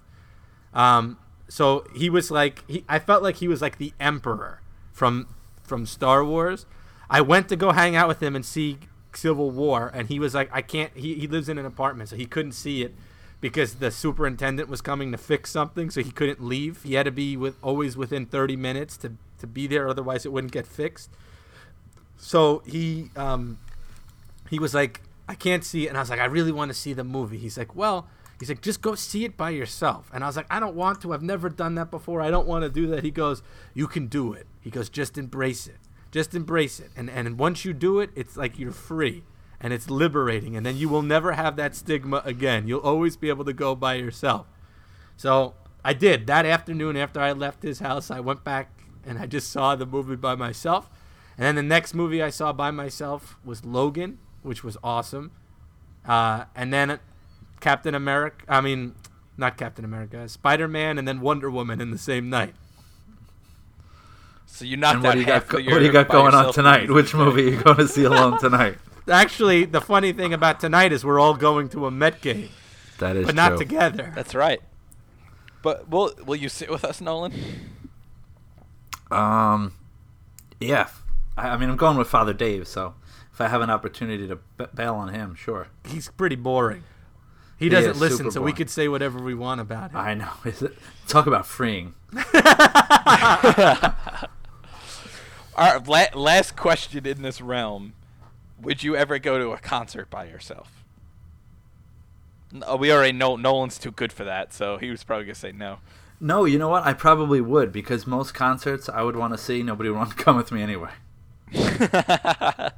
Um, 0.73 1.17
so 1.49 1.85
he 1.95 2.09
was 2.09 2.29
like, 2.29 2.63
he, 2.69 2.85
I 2.87 2.99
felt 2.99 3.23
like 3.23 3.37
he 3.37 3.47
was 3.47 3.61
like 3.61 3.77
the 3.77 3.93
emperor 3.99 4.61
from 4.91 5.27
from 5.63 5.85
Star 5.85 6.23
Wars. 6.23 6.65
I 7.09 7.21
went 7.21 7.49
to 7.49 7.55
go 7.55 7.71
hang 7.71 7.95
out 7.95 8.07
with 8.07 8.21
him 8.21 8.35
and 8.35 8.45
see 8.45 8.77
Civil 9.13 9.49
War, 9.49 9.91
and 9.93 10.07
he 10.07 10.19
was 10.19 10.35
like, 10.35 10.49
I 10.53 10.61
can't. 10.61 10.95
He, 10.95 11.15
he 11.15 11.27
lives 11.27 11.49
in 11.49 11.57
an 11.57 11.65
apartment, 11.65 12.09
so 12.09 12.15
he 12.15 12.27
couldn't 12.27 12.51
see 12.51 12.83
it 12.83 12.93
because 13.41 13.75
the 13.75 13.89
superintendent 13.89 14.69
was 14.69 14.81
coming 14.81 15.11
to 15.11 15.17
fix 15.17 15.49
something, 15.49 15.89
so 15.89 16.03
he 16.03 16.11
couldn't 16.11 16.43
leave. 16.43 16.83
He 16.83 16.93
had 16.93 17.03
to 17.03 17.11
be 17.11 17.35
with 17.35 17.55
always 17.63 17.97
within 17.97 18.27
30 18.27 18.55
minutes 18.55 18.97
to 18.97 19.13
to 19.39 19.47
be 19.47 19.65
there, 19.65 19.87
otherwise 19.87 20.25
it 20.25 20.31
wouldn't 20.31 20.53
get 20.53 20.67
fixed. 20.67 21.09
So 22.17 22.63
he 22.65 23.09
um, 23.15 23.59
he 24.49 24.59
was 24.59 24.73
like, 24.73 25.01
I 25.27 25.35
can't 25.35 25.63
see 25.63 25.85
it, 25.85 25.89
and 25.89 25.97
I 25.97 26.01
was 26.01 26.09
like, 26.09 26.19
I 26.19 26.25
really 26.25 26.51
want 26.51 26.69
to 26.69 26.75
see 26.75 26.93
the 26.93 27.03
movie. 27.03 27.37
He's 27.37 27.57
like, 27.57 27.75
well. 27.75 28.07
He's 28.39 28.49
like, 28.49 28.61
just 28.61 28.83
go 28.83 28.93
see 28.93 29.25
it 29.25 29.35
by 29.35 29.49
yourself. 29.49 30.11
And 30.13 30.23
I 30.23 30.27
was 30.27 30.37
like, 30.37 30.45
I 30.51 30.59
don't 30.59 30.75
want 30.75 31.01
to. 31.01 31.11
I've 31.11 31.23
never 31.23 31.49
done 31.49 31.73
that 31.73 31.89
before. 31.89 32.21
I 32.21 32.29
don't 32.29 32.47
want 32.47 32.61
to 32.61 32.69
do 32.69 32.85
that. 32.85 33.03
He 33.03 33.09
goes, 33.09 33.41
You 33.73 33.87
can 33.87 34.05
do 34.05 34.31
it. 34.31 34.45
He 34.61 34.69
goes, 34.69 34.89
Just 34.89 35.17
embrace 35.17 35.65
it. 35.65 35.77
Just 36.11 36.35
embrace 36.35 36.79
it. 36.79 36.91
And 36.95 37.09
and 37.09 37.39
once 37.39 37.65
you 37.65 37.73
do 37.73 37.99
it, 37.99 38.11
it's 38.15 38.37
like 38.37 38.59
you're 38.59 38.71
free 38.71 39.23
and 39.59 39.73
it's 39.73 39.89
liberating. 39.89 40.55
And 40.55 40.65
then 40.65 40.77
you 40.77 40.87
will 40.89 41.01
never 41.01 41.33
have 41.33 41.55
that 41.55 41.75
stigma 41.75 42.21
again. 42.25 42.67
You'll 42.67 42.79
always 42.81 43.17
be 43.17 43.29
able 43.29 43.45
to 43.45 43.53
go 43.53 43.75
by 43.75 43.95
yourself. 43.95 44.47
So 45.15 45.55
I 45.83 45.93
did. 45.93 46.27
That 46.27 46.45
afternoon 46.45 46.95
after 46.95 47.19
I 47.19 47.31
left 47.31 47.63
his 47.63 47.79
house, 47.79 48.11
I 48.11 48.19
went 48.19 48.43
back 48.43 48.83
and 49.05 49.17
I 49.17 49.25
just 49.25 49.51
saw 49.51 49.75
the 49.75 49.85
movie 49.85 50.15
by 50.15 50.35
myself. 50.35 50.89
And 51.37 51.45
then 51.45 51.55
the 51.55 51.63
next 51.63 51.93
movie 51.93 52.21
I 52.21 52.29
saw 52.29 52.51
by 52.51 52.71
myself 52.71 53.37
was 53.45 53.63
Logan, 53.63 54.17
which 54.41 54.63
was 54.63 54.75
awesome. 54.83 55.31
Uh, 56.05 56.45
and 56.55 56.73
then 56.73 56.99
Captain 57.59 57.93
America. 57.93 58.43
I 58.47 58.61
mean, 58.61 58.95
not 59.37 59.57
Captain 59.57 59.85
America. 59.85 60.27
Spider 60.29 60.67
Man, 60.67 60.97
and 60.97 61.07
then 61.07 61.21
Wonder 61.21 61.51
Woman 61.51 61.79
in 61.79 61.91
the 61.91 61.97
same 61.97 62.29
night. 62.29 62.55
So 64.47 64.65
you 64.65 64.77
knocked 64.77 64.95
And 64.95 65.03
what 65.03 65.09
out 65.09 65.13
do 65.13 65.19
you 65.19 65.25
half 65.27 65.47
got? 65.47 65.61
of 65.61 65.67
What 65.67 65.79
do 65.79 65.85
you 65.85 65.91
got 65.91 66.07
going 66.07 66.33
on 66.33 66.53
tonight? 66.53 66.89
Which 66.89 67.13
movie 67.13 67.47
are 67.47 67.51
you 67.51 67.61
going 67.61 67.77
to 67.77 67.87
see 67.87 68.05
alone 68.05 68.39
tonight? 68.39 68.77
Actually, 69.07 69.65
the 69.65 69.81
funny 69.81 70.13
thing 70.13 70.33
about 70.33 70.59
tonight 70.59 70.91
is 70.91 71.05
we're 71.05 71.19
all 71.19 71.35
going 71.35 71.69
to 71.69 71.85
a 71.85 71.91
Met 71.91 72.21
game. 72.21 72.49
That 72.97 73.15
is 73.15 73.21
true. 73.21 73.25
but 73.27 73.35
not 73.35 73.49
true. 73.49 73.57
together. 73.59 74.11
That's 74.15 74.33
right. 74.33 74.59
But 75.61 75.89
will 75.89 76.13
will 76.25 76.35
you 76.35 76.49
sit 76.49 76.69
with 76.71 76.83
us, 76.83 76.99
Nolan? 77.01 77.33
Um, 79.11 79.73
yeah. 80.59 80.87
I, 81.37 81.49
I 81.49 81.57
mean, 81.57 81.69
I'm 81.69 81.77
going 81.77 81.97
with 81.97 82.07
Father 82.09 82.33
Dave, 82.33 82.67
so 82.67 82.95
if 83.31 83.39
I 83.39 83.47
have 83.47 83.61
an 83.61 83.69
opportunity 83.69 84.27
to 84.27 84.37
b- 84.57 84.65
bail 84.73 84.95
on 84.95 85.13
him, 85.13 85.35
sure. 85.35 85.67
He's 85.85 86.09
pretty 86.09 86.35
boring. 86.35 86.83
He 87.57 87.65
He 87.65 87.69
doesn't 87.69 87.91
is 87.91 87.99
listen, 87.99 88.17
super 88.17 88.31
so 88.31 88.41
we 88.41 88.53
could 88.53 88.69
say 88.69 88.87
whatever 88.87 89.19
we 89.19 89.33
want 89.33 89.61
about 89.61 89.91
him. 89.91 89.97
I 89.97 90.13
know. 90.13 90.29
Is 90.45 90.61
it, 90.61 90.77
talk 91.07 91.25
about 91.27 91.45
freeing. 91.47 91.93
All 95.55 95.73
right, 95.73 95.87
la- 95.87 96.19
last 96.21 96.55
question 96.55 97.05
in 97.07 97.21
this 97.23 97.41
realm: 97.41 97.93
Would 98.61 98.83
you 98.83 98.95
ever 98.95 99.17
go 99.17 99.39
to 99.39 99.51
a 99.53 99.57
concert 99.57 100.09
by 100.09 100.25
yourself? 100.25 100.83
No, 102.51 102.73
uh, 102.73 102.75
we 102.77 102.91
already 102.91 103.11
know 103.11 103.35
Nolan's 103.35 103.77
too 103.79 103.91
good 103.91 104.13
for 104.13 104.23
that, 104.23 104.53
so 104.53 104.77
he 104.77 104.89
was 104.91 105.03
probably 105.03 105.25
gonna 105.25 105.35
say 105.35 105.51
no. 105.51 105.79
No, 106.19 106.45
you 106.45 106.57
know 106.59 106.69
what? 106.69 106.85
I 106.85 106.93
probably 106.93 107.41
would 107.41 107.71
because 107.71 108.05
most 108.07 108.33
concerts 108.33 108.87
I 108.87 109.01
would 109.01 109.15
want 109.15 109.33
to 109.33 109.37
see. 109.37 109.63
Nobody 109.63 109.89
would 109.89 109.97
want 109.97 110.11
to 110.11 110.15
come 110.23 110.37
with 110.37 110.51
me 110.51 110.61
anyway. 110.61 110.91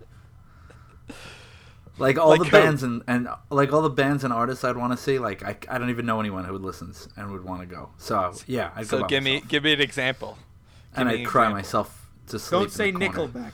Like 1.97 2.17
all 2.17 2.29
Like 2.29 2.39
the 2.39 2.45
who? 2.45 2.51
bands 2.51 2.81
and, 2.83 3.03
and 3.07 3.27
like 3.49 3.73
all 3.73 3.81
the 3.81 3.89
bands 3.89 4.23
and 4.23 4.31
artists 4.31 4.63
I'd 4.63 4.77
want 4.77 4.93
to 4.93 4.97
see. 4.97 5.19
Like 5.19 5.43
I, 5.43 5.57
I 5.69 5.77
don't 5.77 5.89
even 5.89 6.05
know 6.05 6.19
anyone 6.21 6.45
who 6.45 6.57
listens 6.57 7.09
and 7.17 7.29
would 7.31 7.43
want 7.43 7.59
to 7.59 7.65
go. 7.65 7.89
So 7.97 8.33
yeah, 8.47 8.71
I'd 8.75 8.87
so 8.87 9.01
by 9.01 9.07
give 9.07 9.21
me 9.21 9.33
myself. 9.33 9.49
give 9.49 9.63
me 9.65 9.73
an 9.73 9.81
example. 9.81 10.37
Give 10.95 11.01
and 11.01 11.09
I'd 11.09 11.19
an 11.19 11.25
cry 11.25 11.43
example. 11.43 11.57
myself 11.57 12.09
to 12.27 12.39
sleep. 12.39 12.59
don't 12.61 12.71
say 12.71 12.91
the. 12.91 12.99
Nickelback. 12.99 13.51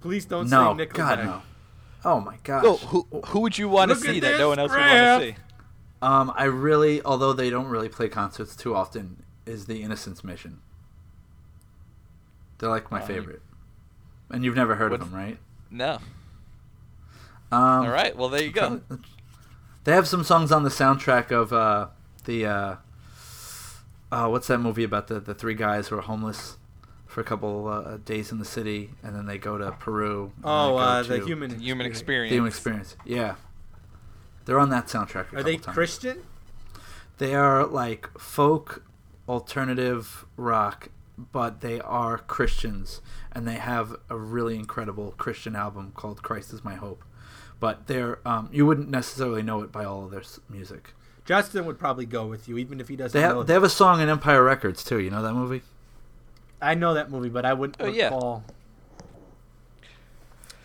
Please 0.00 0.24
don't 0.24 0.50
No, 0.50 0.76
say 0.76 0.86
Nickelback. 0.86 0.92
God 0.94 1.24
no. 1.24 1.42
Oh 2.04 2.20
my 2.20 2.36
gosh. 2.42 2.64
Oh, 2.66 2.76
who 2.78 3.06
who 3.26 3.40
would 3.40 3.56
you 3.58 3.68
want 3.68 3.90
to 3.92 3.96
see 3.96 4.18
that 4.18 4.38
no 4.38 4.48
one 4.48 4.58
else 4.58 4.72
would 4.72 4.78
want 4.80 5.22
to 5.22 5.26
see? 5.32 5.36
Um, 6.02 6.32
I 6.36 6.44
really, 6.44 7.00
although 7.02 7.32
they 7.32 7.48
don't 7.48 7.68
really 7.68 7.88
play 7.88 8.08
concerts 8.08 8.56
too 8.56 8.74
often, 8.74 9.22
is 9.46 9.66
the 9.66 9.82
Innocence 9.82 10.24
Mission. 10.24 10.58
They're 12.58 12.68
like 12.70 12.90
my 12.90 13.00
Um, 13.00 13.06
favorite. 13.06 13.42
And 14.30 14.44
you've 14.44 14.56
never 14.56 14.74
heard 14.76 14.92
of 14.92 15.00
them, 15.00 15.14
right? 15.14 15.38
No. 15.70 15.94
Um, 17.52 17.60
All 17.60 17.88
right. 17.88 18.16
Well, 18.16 18.28
there 18.28 18.42
you 18.42 18.50
go. 18.52 18.80
They 19.84 19.92
have 19.92 20.08
some 20.08 20.24
songs 20.24 20.50
on 20.50 20.62
the 20.62 20.70
soundtrack 20.70 21.30
of 21.30 21.52
uh, 21.52 21.88
the 22.24 22.46
uh, 22.46 22.76
uh, 24.10 24.28
what's 24.28 24.46
that 24.48 24.58
movie 24.58 24.84
about 24.84 25.08
the 25.08 25.20
the 25.20 25.34
three 25.34 25.54
guys 25.54 25.88
who 25.88 25.98
are 25.98 26.02
homeless 26.02 26.56
for 27.06 27.20
a 27.20 27.24
couple 27.24 27.68
uh, 27.68 27.98
days 27.98 28.32
in 28.32 28.38
the 28.38 28.44
city, 28.44 28.90
and 29.02 29.14
then 29.14 29.26
they 29.26 29.38
go 29.38 29.58
to 29.58 29.70
Peru. 29.72 30.32
Oh, 30.42 30.76
uh, 30.76 31.02
to 31.02 31.08
the 31.08 31.24
human 31.24 31.50
The 31.58 31.62
human 31.62 31.84
the 31.84 31.90
experience. 31.90 32.32
human 32.32 32.48
experience. 32.48 32.96
Yeah, 33.04 33.34
they're 34.46 34.58
on 34.58 34.70
that 34.70 34.86
soundtrack. 34.86 35.32
a 35.32 35.36
Are 35.36 35.42
they 35.42 35.58
times. 35.58 35.74
Christian? 35.74 36.22
They 37.18 37.34
are 37.34 37.66
like 37.66 38.08
folk 38.18 38.82
alternative 39.28 40.24
rock, 40.36 40.88
but 41.16 41.60
they 41.60 41.80
are 41.80 42.18
Christians, 42.18 43.00
and 43.32 43.46
they 43.46 43.54
have 43.54 43.96
a 44.08 44.16
really 44.16 44.56
incredible 44.56 45.14
Christian 45.16 45.54
album 45.56 45.92
called 45.94 46.22
"Christ 46.22 46.52
Is 46.52 46.64
My 46.64 46.74
Hope." 46.74 47.04
But 47.60 47.86
they're 47.86 48.18
um, 48.26 48.48
you 48.52 48.66
wouldn't 48.66 48.90
necessarily 48.90 49.42
know 49.42 49.62
it 49.62 49.70
by 49.72 49.84
all 49.84 50.04
of 50.04 50.10
their 50.10 50.22
music. 50.48 50.92
Justin 51.24 51.64
would 51.64 51.78
probably 51.78 52.04
go 52.04 52.26
with 52.26 52.48
you, 52.48 52.58
even 52.58 52.80
if 52.80 52.88
he 52.88 52.96
doesn't 52.96 53.18
They 53.18 53.26
know. 53.26 53.38
have 53.38 53.46
they 53.46 53.54
have 53.54 53.62
a 53.64 53.68
song 53.70 54.00
in 54.00 54.08
Empire 54.08 54.42
Records 54.42 54.84
too. 54.84 54.98
You 54.98 55.10
know 55.10 55.22
that 55.22 55.32
movie? 55.32 55.62
I 56.60 56.74
know 56.74 56.94
that 56.94 57.10
movie, 57.10 57.28
but 57.28 57.44
I 57.44 57.52
wouldn't 57.54 57.76
Oh, 57.80 57.86
yeah. 57.86 58.10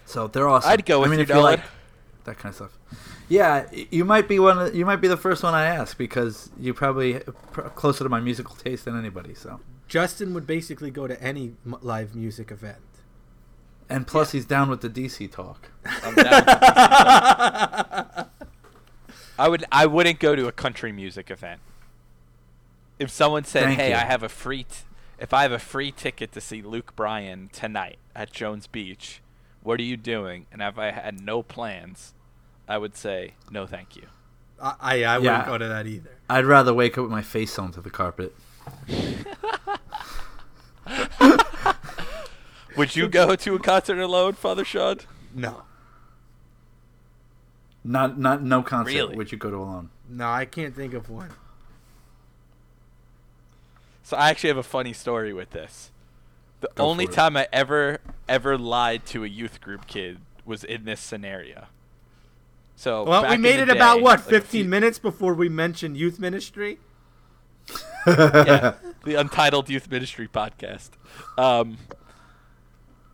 So 0.05 0.27
they're 0.27 0.47
awesome. 0.47 0.71
I'd 0.71 0.85
go 0.85 0.99
with 0.99 1.07
I 1.07 1.12
mean, 1.12 1.19
you, 1.19 1.23
if 1.23 1.29
you 1.29 1.39
like 1.39 1.62
that 2.25 2.38
kind 2.38 2.51
of 2.51 2.55
stuff. 2.55 2.77
Yeah, 3.27 3.69
you 3.91 4.05
might 4.05 4.27
be 4.27 4.39
one. 4.39 4.57
Of, 4.57 4.75
you 4.75 4.85
might 4.85 4.95
be 5.01 5.07
the 5.07 5.17
first 5.17 5.43
one 5.43 5.53
I 5.53 5.65
ask 5.65 5.97
because 5.97 6.49
you're 6.59 6.73
probably 6.73 7.19
pr- 7.51 7.62
closer 7.62 8.03
to 8.03 8.09
my 8.09 8.19
musical 8.19 8.55
taste 8.55 8.85
than 8.85 8.97
anybody. 8.97 9.35
So, 9.35 9.59
Justin 9.89 10.34
would 10.34 10.47
basically 10.47 10.91
go 10.91 11.06
to 11.08 11.21
any 11.21 11.54
m- 11.65 11.75
live 11.82 12.15
music 12.15 12.52
event. 12.52 12.78
and 13.89 14.06
plus 14.08 14.32
he's 14.32 14.45
down 14.45 14.69
with 14.69 14.82
the 14.82 14.89
DC 14.89 15.30
talk. 15.32 15.71
I'm 15.86 16.13
down 16.15 16.32
with 16.32 16.45
the 16.45 18.28
I 19.39 19.47
would. 19.47 19.63
I 19.71 19.86
wouldn't 19.86 20.19
go 20.19 20.36
to 20.36 20.47
a 20.47 20.52
country 20.52 20.91
music 20.91 21.32
event. 21.32 21.62
If 22.99 23.10
someone 23.10 23.45
said, 23.45 23.63
Thank 23.63 23.80
"Hey, 23.80 23.89
you. 23.89 23.95
I 23.95 23.99
have 23.99 24.21
a 24.21 24.28
free," 24.30 24.63
t- 24.63 24.80
if 25.17 25.34
I 25.34 25.43
have 25.43 25.52
a 25.54 25.60
free 25.60 25.91
ticket 25.91 26.32
to 26.34 26.41
see 26.41 26.62
Luke 26.62 26.93
Bryan 26.95 27.49
tonight 27.54 27.97
at 28.13 28.32
Jones 28.34 28.67
Beach, 28.67 29.21
what 29.63 29.80
are 29.80 29.84
you 29.84 29.95
doing? 29.95 30.45
And 30.52 30.62
if 30.62 30.78
I 30.78 30.91
had 30.91 31.21
no 31.21 31.41
plans, 31.41 32.13
I 32.67 32.78
would 32.78 32.97
say 32.97 33.36
no, 33.49 33.65
thank 33.65 33.95
you. 33.95 34.08
I 34.62 34.75
I, 34.82 35.04
I 35.04 35.17
wouldn't 35.19 35.23
Yeah. 35.43 35.45
go 35.47 35.58
to 35.58 35.67
that 35.69 35.88
either. 35.88 36.12
I'd 36.30 36.45
rather 36.45 36.73
wake 36.73 36.97
up 36.97 37.04
with 37.04 37.12
my 37.12 37.21
face 37.21 37.58
onto 37.58 37.82
the 37.82 37.89
carpet. 37.89 38.36
Would 42.77 42.95
you 42.95 43.10
go 43.10 43.36
to 43.36 43.55
a 43.55 43.60
concert 43.60 43.99
alone, 43.99 44.34
Father 44.34 44.63
Sean? 44.63 44.99
No, 45.34 45.63
Not 47.84 48.19
not 48.19 48.43
no 48.43 48.62
concert. 48.63 48.93
Really? 48.93 49.15
Would 49.15 49.32
you 49.32 49.38
go 49.38 49.49
to 49.51 49.58
alone? 49.58 49.89
no, 50.10 50.27
I 50.29 50.45
can't 50.45 50.75
think 50.75 50.93
of 50.93 51.10
one. 51.10 51.32
So 54.03 54.17
I 54.17 54.29
actually 54.29 54.49
have 54.49 54.58
a 54.58 54.63
funny 54.63 54.93
story 54.93 55.34
with 55.34 55.51
this. 55.51 55.91
The 56.62 56.69
Go 56.75 56.86
only 56.86 57.05
for 57.05 57.12
it. 57.12 57.15
time 57.15 57.38
I 57.38 57.47
ever 57.53 57.99
ever 58.27 58.58
lied 58.58 59.05
to 59.08 59.23
a 59.23 59.27
youth 59.27 59.62
group 59.62 59.88
kid 59.88 60.19
was 60.45 60.63
in 60.63 60.86
this 60.86 60.99
scenario. 60.99 61.67
So 62.75 63.03
Well, 63.03 63.21
back 63.23 63.29
we 63.32 63.36
in 63.36 63.41
made 63.41 63.58
the 63.60 63.63
it 63.63 63.69
about 63.69 63.97
day, 63.97 64.01
what 64.03 64.19
like 64.19 64.27
a 64.27 64.29
15 64.29 64.49
few- 64.63 64.69
minutes 64.69 64.99
before 64.99 65.34
we 65.34 65.49
mentioned 65.49 65.97
youth 65.97 66.19
ministry. 66.19 66.79
Yeah, 68.08 68.73
the 69.03 69.15
Untitled 69.15 69.69
Youth 69.69 69.89
Ministry 69.89 70.27
podcast. 70.27 70.89
Um, 71.38 71.77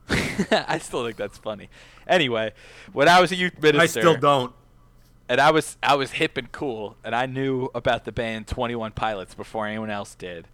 I 0.52 0.78
still 0.80 1.04
think 1.06 1.18
that's 1.18 1.38
funny. 1.38 1.70
Anyway, 2.08 2.54
when 2.94 3.08
I 3.10 3.20
was 3.22 3.32
a 3.32 3.36
youth 3.36 3.60
minister, 3.62 4.00
I 4.00 4.02
still 4.04 4.18
don't. 4.18 4.54
and 5.28 5.42
I 5.42 5.52
was 5.52 5.78
I 5.82 5.96
was 5.96 6.12
hip 6.12 6.38
and 6.38 6.52
cool, 6.52 6.98
and 7.04 7.16
I 7.16 7.26
knew 7.26 7.70
about 7.74 8.06
the 8.06 8.12
band 8.12 8.48
Twenty 8.48 8.76
One 8.76 8.92
Pilots 8.92 9.34
before 9.34 9.66
anyone 9.68 9.90
else 9.90 10.14
did. 10.16 10.48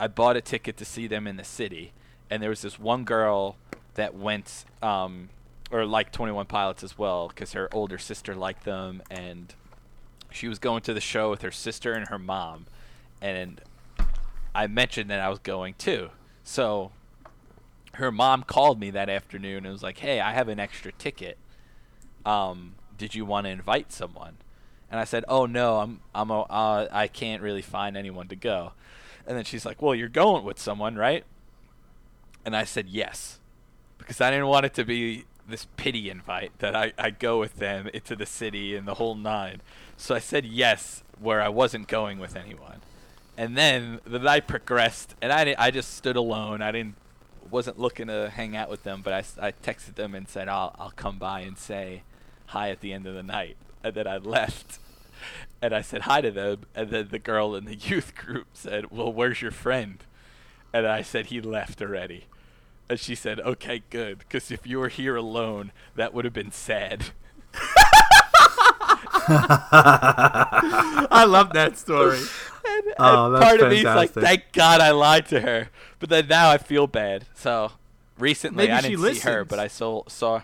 I 0.00 0.08
bought 0.08 0.36
a 0.36 0.40
ticket 0.40 0.76
to 0.78 0.84
see 0.84 1.06
them 1.06 1.26
in 1.26 1.36
the 1.36 1.44
city, 1.44 1.92
and 2.30 2.42
there 2.42 2.50
was 2.50 2.62
this 2.62 2.78
one 2.78 3.04
girl 3.04 3.56
that 3.94 4.14
went, 4.14 4.64
um, 4.82 5.28
or 5.70 5.84
liked 5.84 6.14
Twenty 6.14 6.32
One 6.32 6.46
Pilots 6.46 6.82
as 6.82 6.96
well, 6.98 7.28
because 7.28 7.52
her 7.52 7.68
older 7.74 7.98
sister 7.98 8.34
liked 8.34 8.64
them, 8.64 9.02
and 9.10 9.54
she 10.30 10.48
was 10.48 10.58
going 10.58 10.80
to 10.82 10.94
the 10.94 11.00
show 11.00 11.28
with 11.30 11.42
her 11.42 11.50
sister 11.50 11.92
and 11.92 12.08
her 12.08 12.18
mom, 12.18 12.66
and 13.20 13.60
I 14.54 14.66
mentioned 14.66 15.10
that 15.10 15.20
I 15.20 15.28
was 15.28 15.38
going 15.38 15.74
too. 15.74 16.10
So 16.42 16.92
her 17.94 18.12
mom 18.12 18.42
called 18.42 18.78
me 18.78 18.90
that 18.90 19.08
afternoon 19.08 19.64
and 19.64 19.72
was 19.72 19.82
like, 19.82 19.98
"Hey, 19.98 20.20
I 20.20 20.32
have 20.32 20.48
an 20.48 20.60
extra 20.60 20.92
ticket. 20.92 21.38
Um, 22.24 22.74
did 22.96 23.14
you 23.14 23.24
want 23.24 23.46
to 23.46 23.50
invite 23.50 23.92
someone?" 23.92 24.36
And 24.90 25.00
I 25.00 25.04
said, 25.04 25.24
"Oh 25.28 25.46
no, 25.46 25.78
I'm 25.78 26.00
I'm 26.14 26.30
a, 26.30 26.42
uh, 26.42 26.88
I 26.90 27.08
can't 27.08 27.42
really 27.42 27.62
find 27.62 27.96
anyone 27.96 28.28
to 28.28 28.36
go." 28.36 28.72
And 29.26 29.36
then 29.36 29.44
she's 29.44 29.66
like, 29.66 29.82
"Well, 29.82 29.94
you're 29.94 30.08
going 30.08 30.44
with 30.44 30.58
someone, 30.58 30.96
right?" 30.96 31.24
And 32.44 32.56
I 32.56 32.64
said, 32.64 32.88
"Yes," 32.88 33.40
because 33.98 34.20
I 34.20 34.30
didn't 34.30 34.46
want 34.46 34.66
it 34.66 34.74
to 34.74 34.84
be 34.84 35.24
this 35.48 35.66
pity 35.76 36.10
invite 36.10 36.58
that 36.58 36.74
I, 36.74 36.92
I 36.98 37.10
go 37.10 37.38
with 37.38 37.56
them 37.56 37.88
into 37.94 38.16
the 38.16 38.26
city 38.26 38.74
and 38.74 38.86
the 38.86 38.94
whole 38.94 39.14
nine. 39.14 39.62
So 39.96 40.14
I 40.14 40.18
said 40.18 40.44
yes, 40.44 41.02
where 41.20 41.40
I 41.40 41.48
wasn't 41.48 41.88
going 41.88 42.18
with 42.18 42.36
anyone. 42.36 42.82
And 43.36 43.56
then 43.56 44.00
the 44.04 44.18
night 44.18 44.46
progressed, 44.46 45.14
and 45.20 45.30
I, 45.32 45.54
I 45.58 45.70
just 45.70 45.94
stood 45.94 46.16
alone. 46.16 46.62
I 46.62 46.72
didn't 46.72 46.96
wasn't 47.50 47.78
looking 47.78 48.08
to 48.08 48.30
hang 48.30 48.56
out 48.56 48.68
with 48.68 48.82
them, 48.82 49.02
but 49.02 49.12
I, 49.12 49.46
I 49.48 49.52
texted 49.52 49.94
them 49.94 50.14
and 50.14 50.28
said 50.28 50.48
I'll 50.48 50.74
I'll 50.78 50.92
come 50.92 51.18
by 51.18 51.40
and 51.40 51.56
say 51.58 52.02
hi 52.46 52.70
at 52.70 52.80
the 52.80 52.92
end 52.92 53.06
of 53.06 53.14
the 53.14 53.22
night, 53.22 53.56
and 53.82 53.94
then 53.94 54.06
I 54.06 54.18
left. 54.18 54.78
And 55.62 55.74
I 55.74 55.80
said 55.80 56.02
hi 56.02 56.20
to 56.20 56.30
them, 56.30 56.64
and 56.74 56.90
then 56.90 57.08
the 57.08 57.18
girl 57.18 57.54
in 57.56 57.64
the 57.64 57.74
youth 57.90 58.14
group 58.14 58.48
said, 58.52 58.90
"Well, 58.90 59.10
where's 59.10 59.40
your 59.40 59.50
friend?" 59.50 60.04
And 60.74 60.86
I 60.86 61.00
said 61.00 61.26
he 61.26 61.40
left 61.40 61.80
already. 61.80 62.26
And 62.90 63.00
she 63.00 63.14
said, 63.14 63.40
"Okay, 63.40 63.82
good, 63.88 64.18
because 64.18 64.50
if 64.50 64.66
you 64.66 64.78
were 64.78 64.90
here 64.90 65.16
alone, 65.16 65.72
that 65.94 66.12
would 66.12 66.26
have 66.26 66.34
been 66.34 66.52
sad." 66.52 67.06
I 69.28 71.24
love 71.26 71.54
that 71.54 71.78
story. 71.78 72.20
And, 72.68 72.94
Oh, 72.98 73.26
and 73.26 73.34
that's 73.34 73.44
part 73.44 73.60
of 73.60 73.70
me 73.70 73.78
is 73.78 73.84
like, 73.84 74.12
thank 74.12 74.52
God 74.52 74.80
I 74.80 74.90
lied 74.90 75.26
to 75.26 75.40
her. 75.40 75.70
But 75.98 76.08
then 76.08 76.28
now 76.28 76.50
I 76.50 76.58
feel 76.58 76.86
bad. 76.86 77.26
So 77.34 77.72
recently 78.18 78.64
Maybe 78.64 78.72
I 78.72 78.80
she 78.82 78.96
didn't 78.96 79.14
see 79.14 79.20
her, 79.28 79.44
but 79.44 79.58
I 79.58 79.68
saw 79.68 80.02
saw 80.08 80.42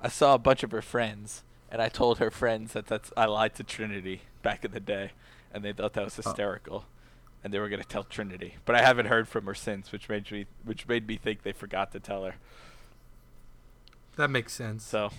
I 0.00 0.08
saw 0.08 0.34
a 0.34 0.38
bunch 0.38 0.62
of 0.62 0.70
her 0.72 0.82
friends, 0.82 1.42
and 1.70 1.80
I 1.82 1.88
told 1.88 2.18
her 2.18 2.30
friends 2.30 2.72
that 2.74 2.86
that's 2.86 3.12
I 3.16 3.26
lied 3.26 3.54
to 3.56 3.64
Trinity 3.64 4.22
back 4.42 4.64
in 4.64 4.70
the 4.72 4.80
day, 4.80 5.12
and 5.52 5.64
they 5.64 5.72
thought 5.72 5.94
that 5.94 6.04
was 6.04 6.18
oh. 6.18 6.22
hysterical, 6.22 6.84
and 7.42 7.52
they 7.52 7.58
were 7.58 7.68
gonna 7.68 7.84
tell 7.84 8.04
Trinity. 8.04 8.56
But 8.64 8.76
I 8.76 8.82
haven't 8.82 9.06
heard 9.06 9.28
from 9.28 9.46
her 9.46 9.54
since, 9.54 9.92
which 9.92 10.08
made 10.08 10.30
me 10.30 10.46
which 10.64 10.86
made 10.86 11.06
me 11.06 11.16
think 11.16 11.42
they 11.42 11.52
forgot 11.52 11.92
to 11.92 12.00
tell 12.00 12.24
her. 12.24 12.36
That 14.16 14.28
makes 14.30 14.52
sense. 14.52 14.84
So 14.84 15.10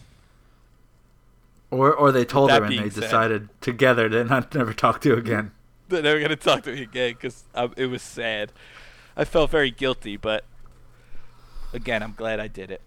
Or 1.69 1.93
or 1.93 2.11
they 2.11 2.25
told 2.25 2.49
her 2.51 2.57
and 2.57 2.65
they 2.65 2.77
being 2.77 2.89
said- 2.91 3.01
decided 3.01 3.49
together 3.61 4.09
to 4.09 4.23
not 4.23 4.53
never 4.55 4.73
talk 4.73 5.01
to 5.01 5.09
you 5.09 5.15
again. 5.15 5.51
They're 5.89 6.01
never 6.01 6.19
gonna 6.19 6.35
talk 6.35 6.63
to 6.63 6.73
me 6.73 6.81
again 6.83 7.13
because 7.13 7.45
um, 7.55 7.73
it 7.77 7.85
was 7.85 8.01
sad. 8.01 8.51
I 9.15 9.23
felt 9.23 9.49
very 9.51 9.71
guilty, 9.71 10.17
but 10.17 10.43
again, 11.73 12.03
I'm 12.03 12.13
glad 12.13 12.39
I 12.39 12.47
did 12.47 12.71
it. 12.71 12.81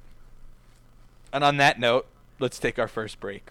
And 1.33 1.43
on 1.43 1.57
that 1.57 1.81
note, 1.81 2.07
let's 2.39 2.59
take 2.59 2.79
our 2.79 2.89
first 2.89 3.19
break. 3.21 3.49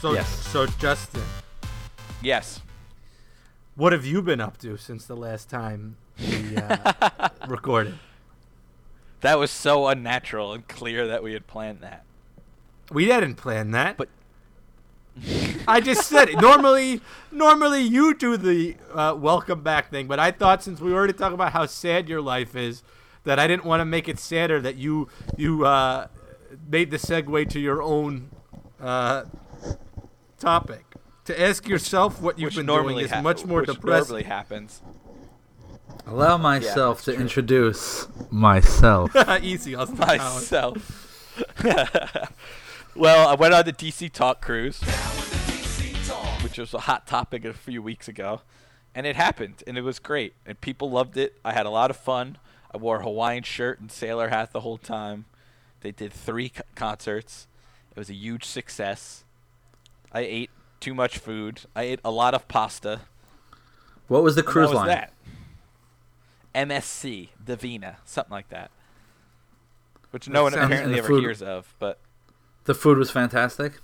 So, 0.00 0.14
Yes. 0.14 0.28
so 0.48 0.66
Justin, 0.66 1.22
Yes. 2.22 2.60
What 3.80 3.94
have 3.94 4.04
you 4.04 4.20
been 4.20 4.42
up 4.42 4.58
to 4.58 4.76
since 4.76 5.06
the 5.06 5.16
last 5.16 5.48
time 5.48 5.96
we 6.18 6.54
uh, 6.54 7.28
recorded? 7.48 7.94
That 9.22 9.38
was 9.38 9.50
so 9.50 9.88
unnatural 9.88 10.52
and 10.52 10.68
clear 10.68 11.06
that 11.06 11.22
we 11.22 11.32
had 11.32 11.46
planned 11.46 11.80
that. 11.80 12.04
We 12.92 13.06
didn't 13.06 13.36
plan 13.36 13.70
that. 13.70 13.96
But- 13.96 14.10
I 15.66 15.80
just 15.80 16.06
said 16.06 16.28
it. 16.28 16.38
Normally, 16.40 17.00
normally 17.32 17.80
you 17.82 18.12
do 18.14 18.36
the 18.36 18.76
uh, 18.92 19.14
welcome 19.18 19.62
back 19.62 19.90
thing, 19.90 20.06
but 20.06 20.18
I 20.18 20.30
thought 20.30 20.62
since 20.62 20.78
we 20.78 20.92
already 20.92 21.14
talked 21.14 21.34
about 21.34 21.52
how 21.52 21.64
sad 21.64 22.06
your 22.06 22.20
life 22.20 22.54
is, 22.54 22.82
that 23.24 23.38
I 23.38 23.46
didn't 23.46 23.64
want 23.64 23.80
to 23.80 23.84
make 23.86 24.08
it 24.08 24.18
sadder. 24.18 24.60
That 24.60 24.76
you 24.76 25.08
you 25.36 25.66
uh, 25.66 26.06
made 26.68 26.90
the 26.90 26.96
segue 26.96 27.48
to 27.50 27.58
your 27.58 27.82
own 27.82 28.30
uh, 28.80 29.24
topic 30.38 30.90
to 31.30 31.40
ask 31.40 31.68
yourself 31.68 32.20
what 32.20 32.38
you've 32.38 32.48
which 32.48 32.56
been 32.56 32.66
normally 32.66 32.94
doing 32.94 33.04
is 33.06 33.10
hap- 33.10 33.22
much 33.24 33.44
more 33.44 33.60
which 33.60 33.70
depressing. 33.70 34.08
normally 34.08 34.22
happens. 34.24 34.82
Allow 36.06 36.36
myself 36.38 36.98
that's 36.98 37.04
to 37.06 37.12
true. 37.12 37.20
introduce 37.22 38.08
myself. 38.30 39.14
Easy, 39.42 39.74
Austin 39.74 39.96
Powers. 39.98 40.18
myself. 40.18 41.36
well, 42.96 43.28
I 43.28 43.34
went 43.34 43.54
on 43.54 43.64
the 43.64 43.72
DC 43.72 44.10
Talk 44.12 44.40
cruise, 44.40 44.80
which 46.42 46.58
was 46.58 46.74
a 46.74 46.80
hot 46.80 47.06
topic 47.06 47.44
a 47.44 47.52
few 47.52 47.82
weeks 47.82 48.08
ago, 48.08 48.40
and 48.94 49.06
it 49.06 49.16
happened, 49.16 49.62
and 49.66 49.76
it 49.78 49.82
was 49.82 49.98
great, 49.98 50.34
and 50.46 50.60
people 50.60 50.90
loved 50.90 51.16
it. 51.16 51.36
I 51.44 51.52
had 51.52 51.66
a 51.66 51.70
lot 51.70 51.90
of 51.90 51.96
fun. 51.96 52.38
I 52.72 52.78
wore 52.78 53.00
a 53.00 53.02
Hawaiian 53.02 53.42
shirt 53.42 53.80
and 53.80 53.90
sailor 53.90 54.28
hat 54.28 54.52
the 54.52 54.60
whole 54.60 54.78
time. 54.78 55.26
They 55.80 55.90
did 55.92 56.12
three 56.12 56.50
co- 56.50 56.62
concerts. 56.74 57.46
It 57.90 57.98
was 57.98 58.10
a 58.10 58.14
huge 58.14 58.44
success. 58.44 59.24
I 60.12 60.20
ate 60.20 60.50
too 60.80 60.94
much 60.94 61.18
food. 61.18 61.62
I 61.76 61.82
ate 61.82 62.00
a 62.04 62.10
lot 62.10 62.34
of 62.34 62.48
pasta. 62.48 63.02
What 64.08 64.22
was 64.22 64.34
the 64.34 64.42
that 64.42 64.50
cruise 64.50 64.68
was 64.70 64.76
line? 64.76 64.88
that. 64.88 65.12
MSC, 66.54 67.28
Divina, 67.44 67.98
something 68.04 68.32
like 68.32 68.48
that. 68.48 68.70
Which 70.10 70.28
no 70.28 70.42
one 70.42 70.54
apparently 70.54 70.98
ever 70.98 71.06
food- 71.08 71.20
hears 71.22 71.42
of, 71.42 71.72
but 71.78 71.98
The 72.64 72.74
food 72.74 72.98
was 72.98 73.10
fantastic. 73.10 73.74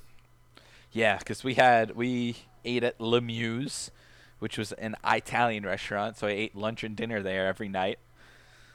yeah, 0.91 1.19
because 1.19 1.45
we 1.45 1.55
had 1.55 1.93
we 1.95 2.37
ate 2.65 2.83
at 2.83 3.01
Le 3.01 3.21
Muse, 3.21 3.91
which 4.41 4.59
was 4.59 4.73
an 4.73 4.97
Italian 5.07 5.65
restaurant. 5.65 6.17
So 6.17 6.27
I 6.27 6.31
ate 6.31 6.57
lunch 6.57 6.83
and 6.83 6.97
dinner 6.97 7.23
there 7.23 7.47
every 7.47 7.69
night. 7.69 8.01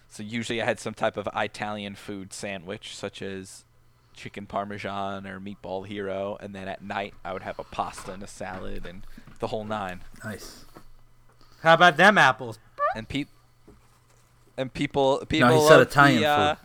So 0.08 0.24
usually 0.24 0.62
I 0.62 0.66
had 0.66 0.80
some 0.80 0.94
type 0.94 1.18
of 1.18 1.28
Italian 1.36 1.96
food 1.96 2.32
sandwich, 2.34 2.96
such 2.96 3.22
as 3.22 3.66
chicken 4.13 4.45
parmesan 4.45 5.26
or 5.26 5.39
meatball 5.39 5.86
hero, 5.86 6.38
and 6.39 6.54
then 6.54 6.67
at 6.67 6.84
night 6.84 7.13
I 7.24 7.34
would 7.34 7.43
have 7.43 7.60
a 7.60 7.63
pasta 7.63 8.12
and 8.12 8.24
a 8.24 8.28
salad 8.28 8.86
and 8.86 9.06
the 9.39 9.47
whole 9.47 9.63
nine. 9.63 10.02
Nice. 10.24 10.65
How 11.62 11.74
about 11.74 11.97
them 11.97 12.17
apples? 12.17 12.60
and 12.95 13.08
peop 13.08 13.30
and 14.58 14.74
people 14.74 15.26
people 15.30 15.50
No, 15.50 15.62
he 15.62 15.67
said 15.67 15.80
Italian 15.80 16.21
the, 16.21 16.28
uh, 16.28 16.56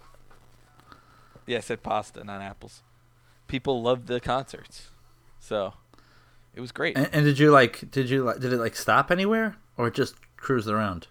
Yeah, 1.46 1.58
I 1.58 1.60
said 1.60 1.82
pasta, 1.82 2.24
not 2.24 2.40
apples. 2.40 2.82
People 3.46 3.80
loved 3.80 4.08
the 4.08 4.18
concerts, 4.18 4.90
so 5.38 5.74
it 6.54 6.60
was 6.60 6.72
great. 6.72 6.96
And, 6.98 7.08
and 7.12 7.24
did 7.24 7.38
you 7.38 7.52
like? 7.52 7.90
Did 7.90 8.10
you 8.10 8.24
like? 8.24 8.40
Did 8.40 8.52
it 8.52 8.58
like 8.58 8.74
stop 8.74 9.12
anywhere 9.12 9.56
or 9.76 9.88
just 9.90 10.16
cruise 10.36 10.68
around? 10.68 11.06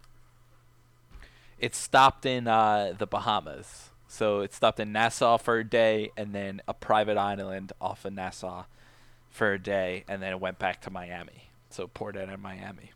it 1.58 1.74
stopped 1.74 2.26
in 2.26 2.48
uh, 2.48 2.94
the 2.98 3.08
Bahamas, 3.08 3.90
so 4.16 4.40
it 4.40 4.54
stopped 4.54 4.80
in 4.80 4.94
Nassau 4.94 5.38
for 5.38 5.58
a 5.58 5.64
day, 5.64 6.12
and 6.16 6.34
then 6.34 6.62
a 6.68 6.74
private 6.74 7.18
island 7.18 7.74
off 7.82 8.06
of 8.06 8.14
Nassau 8.14 8.64
for 9.30 9.52
a 9.52 9.60
day, 9.60 10.06
and 10.08 10.22
then 10.24 10.32
it 10.32 10.40
went 10.40 10.58
back 10.58 10.82
to 10.82 10.90
Miami. 10.90 11.50
So 11.70 11.88
Port 11.88 12.16
Ed 12.16 12.30
and 12.30 12.42
Miami. 12.42 12.92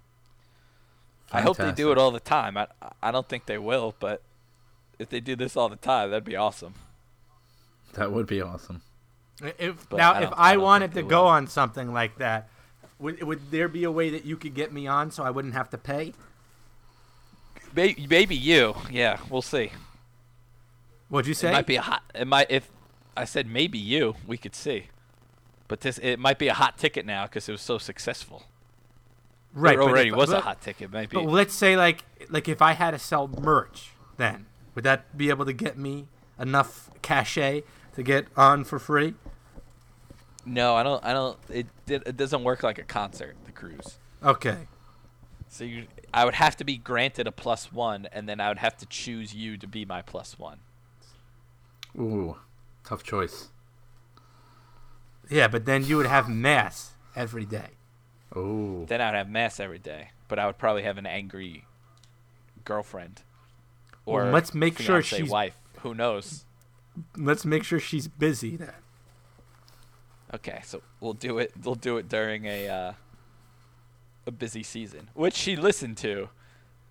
I 1.32 1.42
hope 1.42 1.58
they 1.58 1.72
do 1.72 1.92
it 1.92 1.98
all 1.98 2.12
the 2.12 2.20
time. 2.20 2.58
I 2.58 2.68
I 3.04 3.12
don't 3.12 3.28
think 3.28 3.46
they 3.46 3.58
will, 3.58 3.94
but 4.00 4.22
if 4.98 5.10
they 5.10 5.20
do 5.20 5.36
this 5.36 5.58
all 5.58 5.70
the 5.70 5.76
time, 5.76 6.10
that'd 6.10 6.24
be 6.24 6.38
awesome. 6.38 6.74
That 7.94 8.12
would 8.12 8.26
be 8.26 8.42
awesome. 8.42 8.82
If 9.42 9.88
But 9.90 9.98
now, 9.98 10.14
I 10.14 10.24
if 10.24 10.30
I, 10.34 10.54
I 10.54 10.58
wanted 10.58 10.94
to 10.94 11.04
go 11.04 11.24
will. 11.24 11.30
on 11.30 11.48
something 11.48 11.94
like 11.94 12.18
that, 12.18 12.48
would 12.98 13.22
would 13.24 13.52
there 13.52 13.68
be 13.68 13.84
a 13.84 13.92
way 13.92 14.10
that 14.10 14.26
you 14.26 14.38
could 14.38 14.54
get 14.54 14.72
me 14.72 14.88
on 14.88 15.12
so 15.12 15.24
I 15.24 15.32
wouldn't 15.32 15.54
have 15.54 15.70
to 15.72 15.78
pay? 15.78 16.14
Maybe, 17.76 18.08
maybe 18.08 18.36
you. 18.36 18.76
Yeah, 18.90 19.20
we'll 19.30 19.42
see. 19.42 19.72
What'd 21.10 21.28
you 21.28 21.34
say? 21.34 21.50
It 21.50 21.54
might 21.54 21.68
be 21.68 21.76
a 21.76 21.82
hot. 21.82 22.04
It 22.16 22.28
might 22.28 22.48
if 22.50 22.72
I 23.18 23.26
said 23.26 23.48
maybe 23.48 23.78
you, 23.78 24.16
we 24.26 24.38
could 24.38 24.56
see. 24.56 24.88
But 25.68 25.82
this 25.82 25.98
it 26.00 26.20
might 26.20 26.40
be 26.40 26.48
a 26.48 26.54
hot 26.54 26.78
ticket 26.78 27.06
now 27.06 27.26
because 27.26 27.50
it 27.50 27.52
was 27.52 27.62
so 27.62 27.78
successful. 27.78 28.44
right. 29.54 29.74
it 29.74 29.78
but 29.78 29.84
already 29.84 30.10
if- 30.10 30.16
was 30.16 30.32
a 30.32 30.42
hot 30.42 30.62
ticket. 30.62 30.92
Maybe. 30.92 31.16
But 31.16 31.26
let's 31.26 31.54
say 31.54 31.76
like 31.76 32.06
like 32.30 32.48
if 32.48 32.62
I 32.62 32.74
had 32.74 32.92
to 32.92 33.00
sell 33.00 33.28
merch, 33.28 33.92
then 34.18 34.46
would 34.76 34.84
that 34.84 35.18
be 35.18 35.30
able 35.30 35.46
to 35.46 35.54
get 35.54 35.78
me 35.78 36.08
enough 36.40 36.90
cachet 37.02 37.64
to 37.96 38.04
get 38.04 38.28
on 38.38 38.64
for 38.64 38.80
free? 38.80 39.16
no, 40.46 40.76
I 40.76 40.84
don't. 40.84 41.04
I 41.04 41.14
don't. 41.14 41.38
It 41.50 41.68
it 41.88 42.18
doesn't 42.18 42.44
work 42.44 42.64
like 42.64 42.78
a 42.78 42.84
concert. 42.84 43.36
The 43.46 43.52
cruise. 43.52 43.98
Okay. 44.24 44.68
So 45.48 45.64
you, 45.64 45.88
I 46.14 46.26
would 46.26 46.36
have 46.36 46.56
to 46.58 46.64
be 46.64 46.78
granted 46.78 47.28
a 47.28 47.32
plus 47.32 47.72
one, 47.72 48.08
and 48.12 48.30
then 48.30 48.40
I 48.40 48.50
would 48.50 48.60
have 48.60 48.78
to 48.78 48.86
choose 48.86 49.34
you 49.34 49.58
to 49.58 49.68
be 49.68 49.86
my 49.86 50.02
plus 50.02 50.38
one. 50.38 50.60
Ooh, 51.98 52.38
tough 52.84 53.04
choice. 53.04 53.50
Yeah, 55.30 55.48
but 55.48 55.66
then 55.66 55.86
you 55.86 55.98
would 55.98 56.06
have 56.08 56.28
mass 56.30 56.94
every 57.16 57.46
day. 57.46 57.70
Ooh, 58.36 58.86
Then 58.88 59.02
I 59.02 59.12
would 59.12 59.18
have 59.18 59.30
mass 59.30 59.60
every 59.60 59.80
day, 59.80 60.10
but 60.28 60.38
I 60.40 60.46
would 60.46 60.58
probably 60.58 60.84
have 60.84 60.98
an 60.98 61.06
angry 61.08 61.66
girlfriend. 62.66 63.24
Or 64.06 64.24
Well, 64.24 64.32
let's 64.32 64.54
make 64.54 64.78
sure 64.80 65.02
she's- 65.02 65.30
wife. 65.30 65.58
Who 65.82 65.94
knows? 65.94 66.46
Let's 67.16 67.46
make 67.46 67.64
sure 67.64 67.80
she's 67.80 68.08
busy 68.08 68.56
then. 68.58 68.74
Okay, 70.34 70.62
so 70.64 70.82
we'll 71.00 71.14
do 71.14 71.40
it. 71.40 71.54
We'll 71.64 71.76
do 71.76 71.98
it 71.98 72.08
during 72.10 72.46
a 72.46 72.68
uh, 72.68 72.94
a 74.28 74.32
busy 74.32 74.62
season, 74.62 75.10
which 75.14 75.34
she 75.34 75.56
listened 75.56 75.98
to 75.98 76.30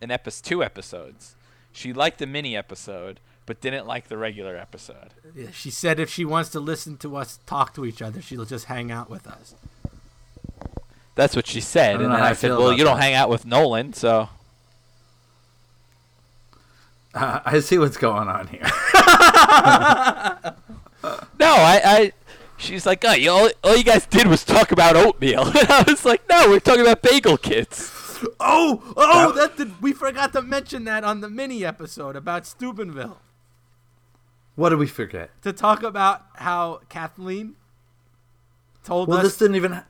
in 0.00 0.11
epi- 0.11 0.30
two 0.42 0.64
episodes. 0.64 1.37
She 1.70 1.92
liked 1.92 2.18
the 2.18 2.26
mini 2.26 2.56
episode, 2.56 3.20
but 3.48 3.61
didn't 3.61 3.87
like 3.87 4.08
the 4.08 4.16
regular 4.16 4.56
episode. 4.56 5.14
Yeah, 5.34 5.50
she 5.50 5.70
said 5.70 5.98
if 5.98 6.08
she 6.11 6.24
wants 6.24 6.50
to 6.50 6.61
listen 6.61 6.98
to 6.98 7.16
us 7.16 7.40
talk 7.46 7.74
to 7.74 7.84
each 7.84 8.00
other, 8.00 8.22
she'll 8.22 8.44
just 8.44 8.66
hang 8.66 8.92
out 8.92 9.11
with 9.11 9.26
us. 9.26 9.54
That's 11.16 11.34
what 11.34 11.46
she 11.48 11.61
said, 11.61 11.94
don't 11.94 12.04
and 12.04 12.14
then 12.14 12.20
I 12.22 12.30
I 12.30 12.32
said, 12.34 12.50
"Well, 12.50 12.66
about 12.66 12.78
you 12.78 12.84
don't 12.84 12.98
that. 12.98 13.02
hang 13.02 13.14
out 13.14 13.30
with 13.30 13.44
Nolan, 13.46 13.94
so." 13.94 14.28
I, 17.14 17.40
I 17.46 17.61
see 17.61 17.78
what's 17.78 17.96
going 17.96 18.28
on 18.28 18.46
here. 18.46 18.68
No, 21.38 21.54
I, 21.54 21.80
I 21.84 22.12
she's 22.56 22.84
like, 22.84 23.04
oh, 23.04 23.12
you, 23.12 23.30
all, 23.30 23.48
all 23.62 23.76
you 23.76 23.84
guys 23.84 24.06
did 24.06 24.26
was 24.26 24.44
talk 24.44 24.72
about 24.72 24.96
oatmeal. 24.96 25.42
and 25.46 25.68
I 25.70 25.84
was 25.87 26.04
like, 26.04 26.28
no, 26.28 26.48
we're 26.48 26.61
talking 26.61 26.82
about 26.82 27.02
bagel 27.02 27.37
kits. 27.37 28.24
Oh, 28.40 28.82
oh, 28.96 29.32
that 29.32 29.56
did, 29.56 29.80
we 29.80 29.92
forgot 29.92 30.32
to 30.32 30.42
mention 30.42 30.84
that 30.84 31.04
on 31.04 31.20
the 31.20 31.30
mini 31.30 31.64
episode 31.64 32.16
about 32.16 32.46
Steubenville. 32.46 33.18
What 34.59 34.71
did 34.71 34.81
we 34.81 34.88
forget? 34.88 35.31
To 35.42 35.53
talk 35.53 35.85
about 35.85 36.23
how 36.35 36.81
Kathleen 36.88 37.55
told 38.83 39.09
Well, 39.09 39.18
us 39.18 39.23
this 39.25 39.37
didn't 39.38 39.55
even 39.55 39.83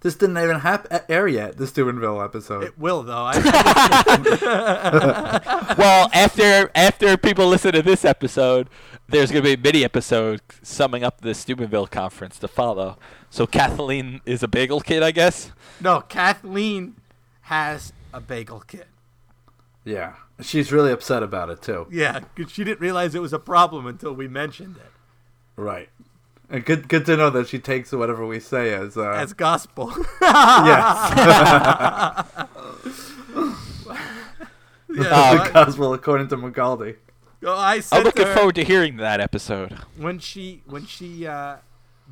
this 0.00 0.16
didn't 0.16 0.38
even 0.38 0.58
hap- 0.58 0.88
air 1.08 1.28
yet. 1.28 1.56
The 1.56 1.68
Steubenville 1.68 2.20
episode. 2.20 2.64
it 2.64 2.76
will 2.76 3.04
though. 3.04 3.30
I, 3.32 3.36
well, 5.78 6.10
after 6.12 6.68
after 6.74 7.16
people 7.16 7.46
listen 7.46 7.72
to 7.72 7.82
this 7.82 8.04
episode, 8.04 8.68
there's 9.08 9.30
gonna 9.30 9.42
be 9.42 9.52
a 9.54 9.56
mini 9.58 9.84
episode 9.84 10.40
summing 10.62 11.04
up 11.04 11.20
the 11.20 11.32
Steubenville 11.32 11.86
conference 11.86 12.40
to 12.40 12.48
follow. 12.48 12.98
So 13.30 13.46
Kathleen 13.46 14.20
is 14.26 14.42
a 14.42 14.48
bagel 14.48 14.80
kid, 14.80 15.02
I 15.04 15.10
guess. 15.12 15.52
no, 15.80 16.00
Kathleen 16.00 16.96
has 17.42 17.92
a 18.12 18.20
bagel 18.20 18.64
kit. 18.66 18.88
Yeah, 19.88 20.14
she's 20.42 20.72
really 20.72 20.92
upset 20.92 21.22
about 21.22 21.50
it 21.50 21.62
too. 21.62 21.86
Yeah, 21.90 22.20
'cause 22.36 22.50
she 22.50 22.64
didn't 22.64 22.80
realize 22.80 23.14
it 23.14 23.22
was 23.22 23.32
a 23.32 23.38
problem 23.38 23.86
until 23.86 24.12
we 24.12 24.28
mentioned 24.28 24.76
it. 24.76 24.90
Right. 25.56 25.88
And 26.50 26.64
good, 26.64 26.88
good 26.88 27.04
to 27.06 27.16
know 27.16 27.28
that 27.30 27.48
she 27.48 27.58
takes 27.58 27.92
whatever 27.92 28.26
we 28.26 28.40
say 28.40 28.72
as 28.72 28.96
uh, 28.96 29.10
as 29.10 29.32
gospel. 29.34 29.92
yes, 29.96 30.08
yeah, 34.90 35.42
I- 35.42 35.50
gospel 35.52 35.92
according 35.94 36.28
to 36.28 36.36
Magaldi. 36.36 36.96
oh, 37.44 37.56
I 37.56 37.80
said 37.80 37.98
I'm 37.98 38.04
looking 38.04 38.26
her- 38.26 38.34
forward 38.34 38.54
to 38.56 38.64
hearing 38.64 38.96
that 38.96 39.20
episode. 39.20 39.72
when 39.96 40.18
she 40.18 40.62
when 40.66 40.86
she 40.86 41.26
uh, 41.26 41.56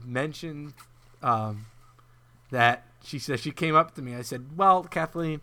mentioned 0.05 0.75
um, 1.23 1.67
that 2.51 2.85
she 3.03 3.19
said 3.19 3.41
she 3.41 3.51
came 3.53 3.75
up 3.75 3.95
to 3.95 4.03
me. 4.03 4.15
I 4.15 4.23
said, 4.23 4.57
"Well, 4.57 4.85
Kathleen, 4.85 5.41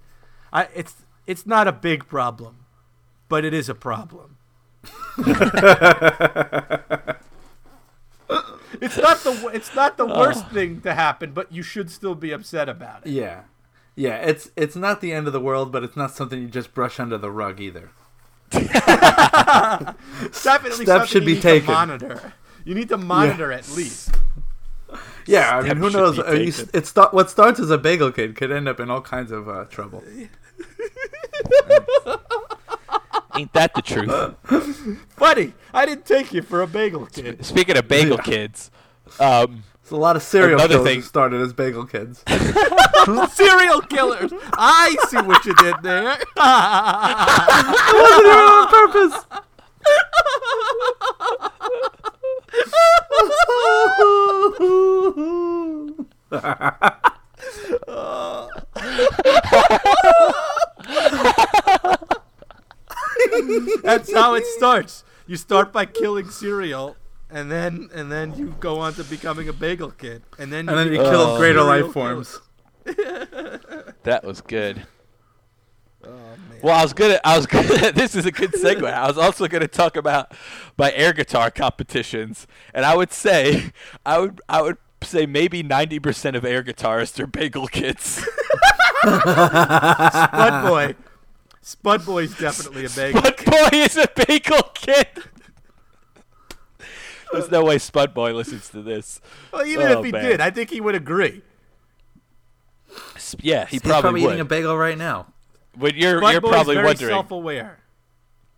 I, 0.52 0.68
it's 0.76 1.03
it's 1.26 1.46
not 1.46 1.68
a 1.68 1.72
big 1.72 2.08
problem, 2.08 2.66
but 3.30 3.46
it 3.46 3.54
is 3.54 3.70
a 3.70 3.76
problem. 3.76 4.38
it's 5.18 5.30
not 8.98 9.24
the 9.24 9.52
it's 9.54 9.76
not 9.76 9.98
the 9.98 10.06
worst 10.06 10.48
thing 10.50 10.82
to 10.82 10.94
happen, 10.94 11.32
but 11.32 11.52
you 11.52 11.64
should 11.64 11.90
still 11.90 12.16
be 12.16 12.32
upset 12.32 12.68
about 12.68 13.06
it. 13.06 13.12
Yeah, 13.12 13.44
yeah. 13.96 14.18
It's 14.18 14.52
it's 14.56 14.76
not 14.76 15.02
the 15.02 15.14
end 15.14 15.28
of 15.28 15.34
the 15.34 15.40
world, 15.40 15.72
but 15.72 15.84
it's 15.84 15.96
not 15.96 16.12
something 16.12 16.42
you 16.42 16.48
just 16.48 16.74
brush 16.74 17.00
under 17.00 17.18
the 17.18 17.32
rug 17.32 17.62
either. 17.62 17.92
Definitely 18.52 20.86
Steps 20.86 21.10
should 21.10 21.26
be 21.26 21.40
taken. 21.40 21.68
To 21.68 21.74
monitor. 21.74 22.34
You 22.66 22.76
need 22.76 22.90
to 22.90 22.98
monitor 22.98 23.52
at 23.52 23.70
least. 23.70 24.16
Yeah, 25.26 25.58
I 25.58 25.64
mean, 25.64 25.78
who 25.78 25.90
knows? 25.90 26.18
you, 26.18 26.52
taken. 26.52 26.70
it 26.74 26.86
start 26.86 27.14
what 27.14 27.30
starts 27.30 27.60
as 27.60 27.70
a 27.70 27.78
bagel 27.78 28.12
kid 28.12 28.36
could 28.36 28.52
end 28.52 28.68
up 28.68 28.80
in 28.80 28.90
all 28.90 29.02
kinds 29.02 29.32
of 29.32 29.48
uh, 29.48 29.66
trouble. 29.66 30.04
Ain't 33.36 33.52
that 33.54 33.74
the 33.74 33.82
truth? 33.82 35.08
Buddy, 35.18 35.54
I 35.74 35.86
didn't 35.88 36.06
take 36.06 36.32
you 36.34 36.42
for 36.44 36.62
a 36.62 36.68
bagel 36.68 37.08
kid. 37.08 37.44
Speaking 37.46 37.78
of 37.78 37.88
bagel 37.88 38.18
kids, 38.20 38.70
um, 39.20 39.64
So 39.84 39.96
a 39.96 39.98
lot 39.98 40.16
of 40.16 40.22
serial 40.22 40.60
Another 40.60 40.76
killers 40.76 40.88
thing- 40.88 41.02
started 41.02 41.42
as 41.42 41.52
bagel 41.54 41.86
kids. 41.86 42.24
Serial 43.34 43.82
killers. 43.82 44.32
I 44.54 44.96
see 45.10 45.18
what 45.18 45.44
you 45.46 45.54
did 45.56 45.76
there. 45.82 46.18
wasn't 47.94 48.20
even 48.20 48.40
on 48.40 48.68
purpose. 48.70 49.26
That's 63.84 64.14
how 64.14 64.34
it 64.36 64.46
starts. 64.46 65.04
You 65.28 65.36
start 65.38 65.72
by 65.72 65.86
killing 65.86 66.30
cereal, 66.30 66.96
and 67.30 67.50
then 67.52 67.90
and 67.94 68.12
then 68.12 68.36
you 68.36 68.56
go 68.60 68.80
on 68.80 68.94
to 68.96 69.04
becoming 69.04 69.48
a 69.48 69.54
bagel 69.54 69.92
kid, 69.92 70.24
and 70.38 70.52
then 70.52 70.68
and 70.68 70.78
then 70.78 70.88
you 70.92 70.98
kill 71.00 71.22
Oh. 71.22 71.38
greater 71.38 71.64
life 71.64 71.92
forms. 71.94 72.40
that 72.84 74.22
was 74.24 74.42
good. 74.42 74.86
Oh, 76.06 76.10
man. 76.10 76.60
Well, 76.62 76.78
I 76.78 76.84
was 76.84 76.92
gonna. 76.94 77.20
I 77.24 77.38
was 77.38 77.46
gonna. 77.48 77.92
this 77.94 78.16
is 78.16 78.26
a 78.26 78.32
good 78.32 78.52
segue. 78.52 78.92
I 78.92 79.08
was 79.08 79.18
also 79.18 79.48
gonna 79.48 79.68
talk 79.70 79.96
about 79.96 80.34
my 80.78 80.92
air 80.94 81.14
guitar 81.14 81.50
competitions, 81.50 82.46
and 82.74 82.86
I 82.86 82.96
would 82.96 83.14
say, 83.14 83.72
I 84.06 84.20
would, 84.20 84.42
I 84.50 84.62
would 84.62 84.78
say 85.02 85.26
maybe 85.26 85.64
ninety 85.64 86.00
percent 86.00 86.36
of 86.36 86.44
air 86.44 86.62
guitarists 86.64 87.20
are 87.22 87.28
bagel 87.28 87.68
kids. 87.68 88.28
Spud 89.04 90.68
boy. 90.68 90.96
Spud 91.62 92.06
boy's 92.06 92.38
definitely 92.38 92.86
a 92.86 92.90
bagel. 92.90 93.22
Spud 93.22 93.46
Boy 93.46 93.70
is 93.74 93.98
a 93.98 94.08
bagel 94.28 94.62
kid. 94.74 95.08
There's 97.32 97.50
no 97.50 97.64
way 97.64 97.78
Spud 97.80 98.14
Boy 98.14 98.34
listens 98.34 98.70
to 98.70 98.82
this. 98.82 99.20
Well, 99.52 99.66
even 99.66 99.88
Oh, 99.88 100.00
if 100.00 100.06
he 100.06 100.12
man. 100.12 100.24
did, 100.26 100.42
I 100.42 100.52
think 100.52 100.70
he 100.70 100.82
would 100.82 100.94
agree. 100.96 101.42
Yeah, 103.40 103.66
he 103.66 103.72
He's 103.78 103.82
probably, 103.82 104.02
probably, 104.02 104.22
would. 104.24 104.30
eating 104.32 104.42
a 104.42 104.46
bagel 104.46 104.78
right 104.78 104.98
now. 104.98 105.28
But 105.76 105.96
you're 105.96 106.20
Spud 106.20 106.32
you're 106.34 106.42
boy's 106.42 106.52
probably 106.52 106.76
very 106.76 106.86
wondering. 106.86 107.10
self-aware. 107.12 107.80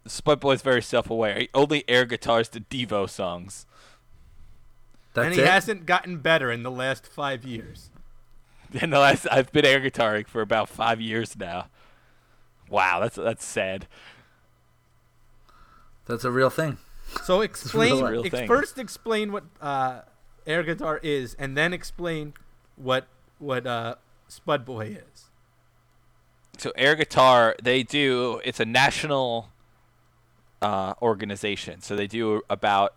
Spud 0.07 0.39
Boy's 0.39 0.61
very 0.61 0.81
self-aware. 0.81 1.39
He 1.39 1.49
only 1.53 1.83
air 1.87 2.05
guitars 2.05 2.49
to 2.49 2.59
Devo 2.59 3.09
songs. 3.09 3.65
That's 5.13 5.27
and 5.27 5.35
he 5.35 5.41
it. 5.41 5.47
hasn't 5.47 5.85
gotten 5.85 6.17
better 6.17 6.51
in 6.51 6.63
the 6.63 6.71
last 6.71 7.07
five 7.07 7.45
years. 7.45 7.89
And 8.81 8.91
the 8.91 8.99
last 8.99 9.27
I've 9.31 9.51
been 9.51 9.65
air 9.65 9.79
guitaring 9.79 10.27
for 10.27 10.41
about 10.41 10.69
five 10.69 10.99
years 10.99 11.37
now. 11.37 11.67
Wow, 12.69 12.99
that's 12.99 13.15
that's 13.15 13.45
sad. 13.45 13.87
That's 16.05 16.23
a 16.23 16.31
real 16.31 16.49
thing. 16.49 16.77
So 17.23 17.41
explain 17.41 18.03
real 18.03 18.25
ex- 18.25 18.31
thing. 18.31 18.47
first. 18.47 18.77
Explain 18.77 19.31
what 19.31 19.43
uh, 19.61 20.01
air 20.45 20.63
guitar 20.63 20.99
is, 21.03 21.35
and 21.35 21.55
then 21.55 21.73
explain 21.73 22.33
what 22.75 23.07
what 23.39 23.65
uh, 23.65 23.95
Spud 24.27 24.65
Boy 24.65 24.97
is. 25.13 25.29
So 26.57 26.71
air 26.75 26.95
guitar, 26.95 27.55
they 27.61 27.83
do. 27.83 28.41
It's 28.43 28.59
a 28.59 28.65
national 28.65 29.49
uh, 30.61 30.93
organization. 31.01 31.81
So 31.81 31.95
they 31.95 32.07
do 32.07 32.41
about 32.49 32.93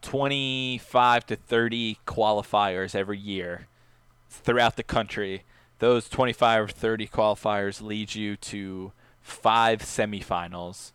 twenty-five 0.00 1.26
to 1.26 1.36
thirty 1.36 1.98
qualifiers 2.06 2.94
every 2.94 3.18
year 3.18 3.66
throughout 4.32 4.76
the 4.76 4.82
country. 4.82 5.44
Those 5.78 6.08
twenty-five 6.08 6.64
or 6.64 6.68
thirty 6.68 7.06
qualifiers 7.06 7.82
lead 7.82 8.14
you 8.14 8.36
to 8.36 8.92
five 9.20 9.80
semifinals, 9.80 10.92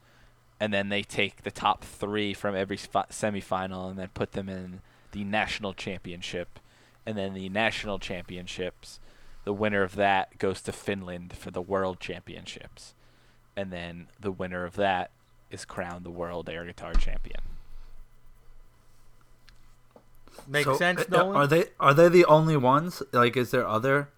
and 0.59 0.73
then 0.73 0.89
they 0.89 1.03
take 1.03 1.43
the 1.43 1.51
top 1.51 1.83
three 1.83 2.33
from 2.33 2.55
every 2.55 2.77
fi- 2.77 3.05
semifinal 3.09 3.89
and 3.89 3.97
then 3.97 4.09
put 4.13 4.31
them 4.33 4.49
in 4.49 4.81
the 5.11 5.23
national 5.23 5.73
championship, 5.73 6.59
and 7.05 7.17
then 7.17 7.33
the 7.33 7.49
national 7.49 7.99
championships 7.99 8.99
the 9.47 9.53
winner 9.53 9.81
of 9.81 9.95
that 9.95 10.37
goes 10.39 10.61
to 10.61 10.73
Finland 10.73 11.31
for 11.31 11.51
the 11.51 11.61
world 11.61 12.01
championships. 12.01 12.93
And 13.55 13.71
then 13.71 14.07
the 14.19 14.29
winner 14.29 14.65
of 14.65 14.75
that 14.75 15.09
is 15.49 15.63
crowned 15.63 16.03
the 16.03 16.11
world 16.11 16.49
air 16.49 16.65
guitar 16.65 16.93
champion. 16.93 17.39
Makes 20.47 20.65
So, 20.65 20.77
sense, 20.77 21.01
uh, 21.01 21.05
Nolan. 21.09 21.35
Are 21.35 21.47
they 21.47 21.65
are 21.79 21.93
they 21.93 22.09
the 22.09 22.25
only 22.25 22.57
ones? 22.57 23.01
Like, 23.11 23.37
is 23.37 23.51
there 23.51 23.67
other 23.67 24.09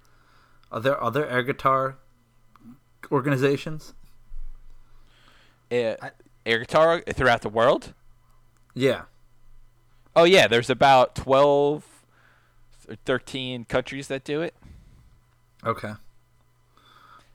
are 0.72 0.80
there 0.80 1.02
other 1.02 1.26
air 1.28 1.44
guitar 1.44 1.98
organizations? 3.12 3.94
Uh, 5.72 5.96
air 6.46 6.60
guitar 6.60 7.02
throughout 7.14 7.42
the 7.42 7.50
world? 7.50 7.94
Yeah. 8.74 9.04
Oh 10.16 10.24
yeah, 10.24 10.48
there's 10.48 10.70
about 10.70 11.16
12 11.16 11.86
or 12.90 12.96
13 13.06 13.66
countries 13.66 14.08
that 14.08 14.24
do 14.24 14.42
it. 14.42 14.56
Okay. 15.66 15.94
So 15.94 15.98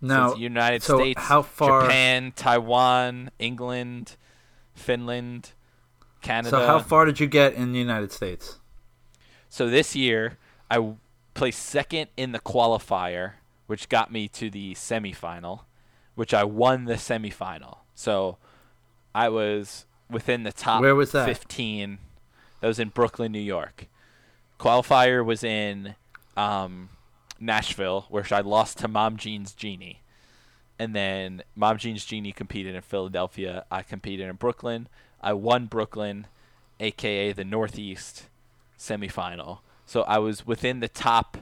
Now, 0.01 0.31
it's 0.33 0.41
United 0.41 0.83
so 0.83 0.99
States, 0.99 1.23
how 1.23 1.43
far? 1.43 1.83
Japan, 1.83 2.33
Taiwan, 2.37 3.31
England, 3.39 4.17
Finland, 4.75 5.53
Canada. 6.21 6.51
so 6.51 6.67
how 6.67 6.79
far 6.79 7.05
did 7.05 7.21
you 7.21 7.27
get 7.27 7.55
in 7.55 7.73
the 7.73 7.79
United 7.79 8.13
States? 8.13 8.59
So 9.55 9.71
this 9.71 9.95
year, 9.95 10.37
I 10.69 10.95
placed 11.35 11.63
second 11.63 12.09
in 12.17 12.33
the 12.33 12.41
qualifier, 12.41 13.35
which 13.69 13.89
got 13.89 14.11
me 14.11 14.27
to 14.31 14.51
the 14.51 14.75
semifinal, 14.75 15.61
which 16.17 16.35
I 16.35 16.43
won 16.43 16.87
the 16.87 16.95
semifinal. 16.95 17.77
So 17.95 18.39
I 19.15 19.29
was 19.29 19.87
within 20.11 20.43
the 20.43 20.51
top 20.51 20.81
Where 20.81 20.97
was 20.97 21.13
that? 21.13 21.27
15. 21.27 21.99
That 22.61 22.67
was 22.67 22.81
in 22.81 22.89
Brooklyn, 22.89 23.31
New 23.31 23.39
York. 23.39 23.87
Qualifier 24.59 25.25
was 25.25 25.45
in 25.45 25.95
um, 26.37 26.89
Nashville, 27.39 28.07
where 28.09 28.27
I 28.33 28.41
lost 28.41 28.79
to 28.79 28.89
Mom 28.89 29.17
Jean's 29.17 29.55
Genie. 29.55 30.03
And 30.81 30.97
then 30.97 31.45
Mom 31.55 31.79
Jean's 31.79 32.05
Genie 32.05 32.33
competed 32.33 32.75
in 32.75 32.83
Philadelphia. 32.83 33.67
I 33.71 33.85
competed 33.85 34.29
in 34.29 34.35
Brooklyn. 34.35 34.89
I 35.21 35.33
won 35.35 35.67
Brooklyn, 35.67 36.27
aka 36.81 37.31
the 37.31 37.45
Northeast 37.45 38.25
semifinal. 38.85 39.59
So 39.87 40.03
I 40.03 40.19
was 40.19 40.47
within 40.47 40.81
the 40.81 40.89
top 40.89 41.39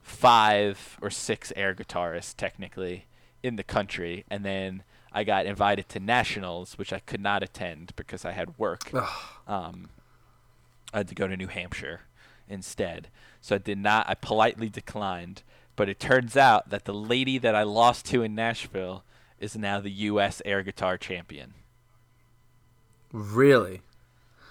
five 0.00 0.98
or 1.02 1.10
six 1.10 1.52
air 1.56 1.74
guitarists 1.74 2.34
technically 2.36 3.06
in 3.42 3.56
the 3.56 3.62
country, 3.62 4.24
and 4.30 4.44
then 4.44 4.82
I 5.12 5.24
got 5.24 5.46
invited 5.46 5.88
to 5.90 6.00
nationals, 6.00 6.76
which 6.78 6.92
I 6.92 6.98
could 7.00 7.20
not 7.20 7.42
attend 7.42 7.92
because 7.96 8.24
I 8.24 8.32
had 8.32 8.58
work. 8.58 8.92
Um, 9.46 9.88
I 10.92 10.98
had 10.98 11.08
to 11.08 11.14
go 11.14 11.26
to 11.26 11.36
New 11.36 11.46
Hampshire 11.46 12.02
instead, 12.48 13.08
so 13.40 13.54
I 13.56 13.58
did 13.58 13.78
not. 13.78 14.08
I 14.08 14.14
politely 14.14 14.68
declined. 14.68 15.42
But 15.76 15.88
it 15.88 16.00
turns 16.00 16.36
out 16.36 16.70
that 16.70 16.86
the 16.86 16.92
lady 16.94 17.38
that 17.38 17.54
I 17.54 17.62
lost 17.62 18.04
to 18.06 18.22
in 18.22 18.34
Nashville 18.34 19.04
is 19.38 19.56
now 19.56 19.80
the 19.80 19.90
U.S. 19.90 20.42
air 20.44 20.62
guitar 20.62 20.98
champion. 20.98 21.54
Really? 23.12 23.82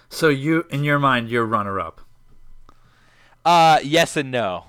So 0.08 0.30
you, 0.30 0.64
in 0.70 0.84
your 0.84 0.98
mind, 0.98 1.28
you're 1.28 1.44
runner 1.44 1.78
up. 1.78 2.00
Uh, 3.48 3.80
yes 3.82 4.14
and 4.16 4.30
no. 4.30 4.64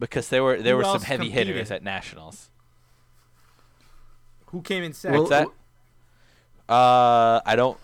Because 0.00 0.28
there 0.30 0.42
were 0.42 0.62
there 0.62 0.74
Who 0.74 0.78
were 0.78 0.84
some 0.84 0.94
else 0.94 1.02
heavy 1.04 1.24
competed? 1.26 1.48
hitters 1.48 1.70
at 1.70 1.82
nationals. 1.82 2.48
Who 4.46 4.62
came 4.62 4.82
in 4.82 4.92
second? 4.94 5.18
What's 5.18 5.30
that? 5.30 5.48
Uh, 6.68 7.40
I 7.44 7.54
don't. 7.56 7.76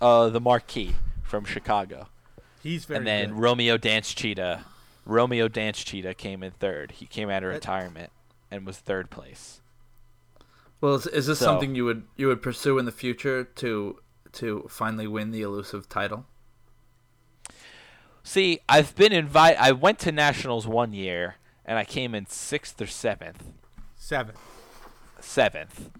Uh, 0.00 0.30
the 0.30 0.40
Marquis 0.40 0.94
from 1.22 1.44
Chicago. 1.44 2.08
He's 2.62 2.86
very 2.86 2.98
and 2.98 3.06
then 3.06 3.28
good. 3.30 3.38
Romeo 3.38 3.76
Dance 3.76 4.12
Cheetah. 4.12 4.64
Romeo 5.06 5.46
Dance 5.48 5.84
Cheetah 5.84 6.14
came 6.14 6.42
in 6.42 6.50
third. 6.52 6.92
He 6.92 7.06
came 7.06 7.30
out 7.30 7.42
of 7.44 7.50
That- 7.50 7.54
retirement 7.56 8.10
and 8.50 8.66
was 8.66 8.78
third 8.78 9.10
place. 9.10 9.60
Well, 10.80 10.94
is, 10.96 11.06
is 11.06 11.26
this 11.26 11.38
So- 11.38 11.44
something 11.44 11.74
you 11.76 11.84
would 11.84 12.04
you 12.16 12.26
would 12.28 12.42
pursue 12.42 12.78
in 12.78 12.84
the 12.84 12.92
future 12.92 13.44
to 13.44 14.00
to 14.32 14.66
finally 14.68 15.06
win 15.06 15.30
the 15.30 15.42
elusive 15.42 15.88
title? 15.88 16.26
See, 18.26 18.60
I've 18.68 18.96
been 18.96 19.12
invited. 19.12 19.60
I 19.60 19.72
went 19.72 19.98
to 20.00 20.10
nationals 20.10 20.66
one 20.66 20.94
year 20.94 21.36
and 21.64 21.78
I 21.78 21.84
came 21.84 22.14
in 22.14 22.26
sixth 22.26 22.80
or 22.80 22.86
seventh. 22.86 23.44
Seventh. 23.96 24.38
seventh, 25.20 25.90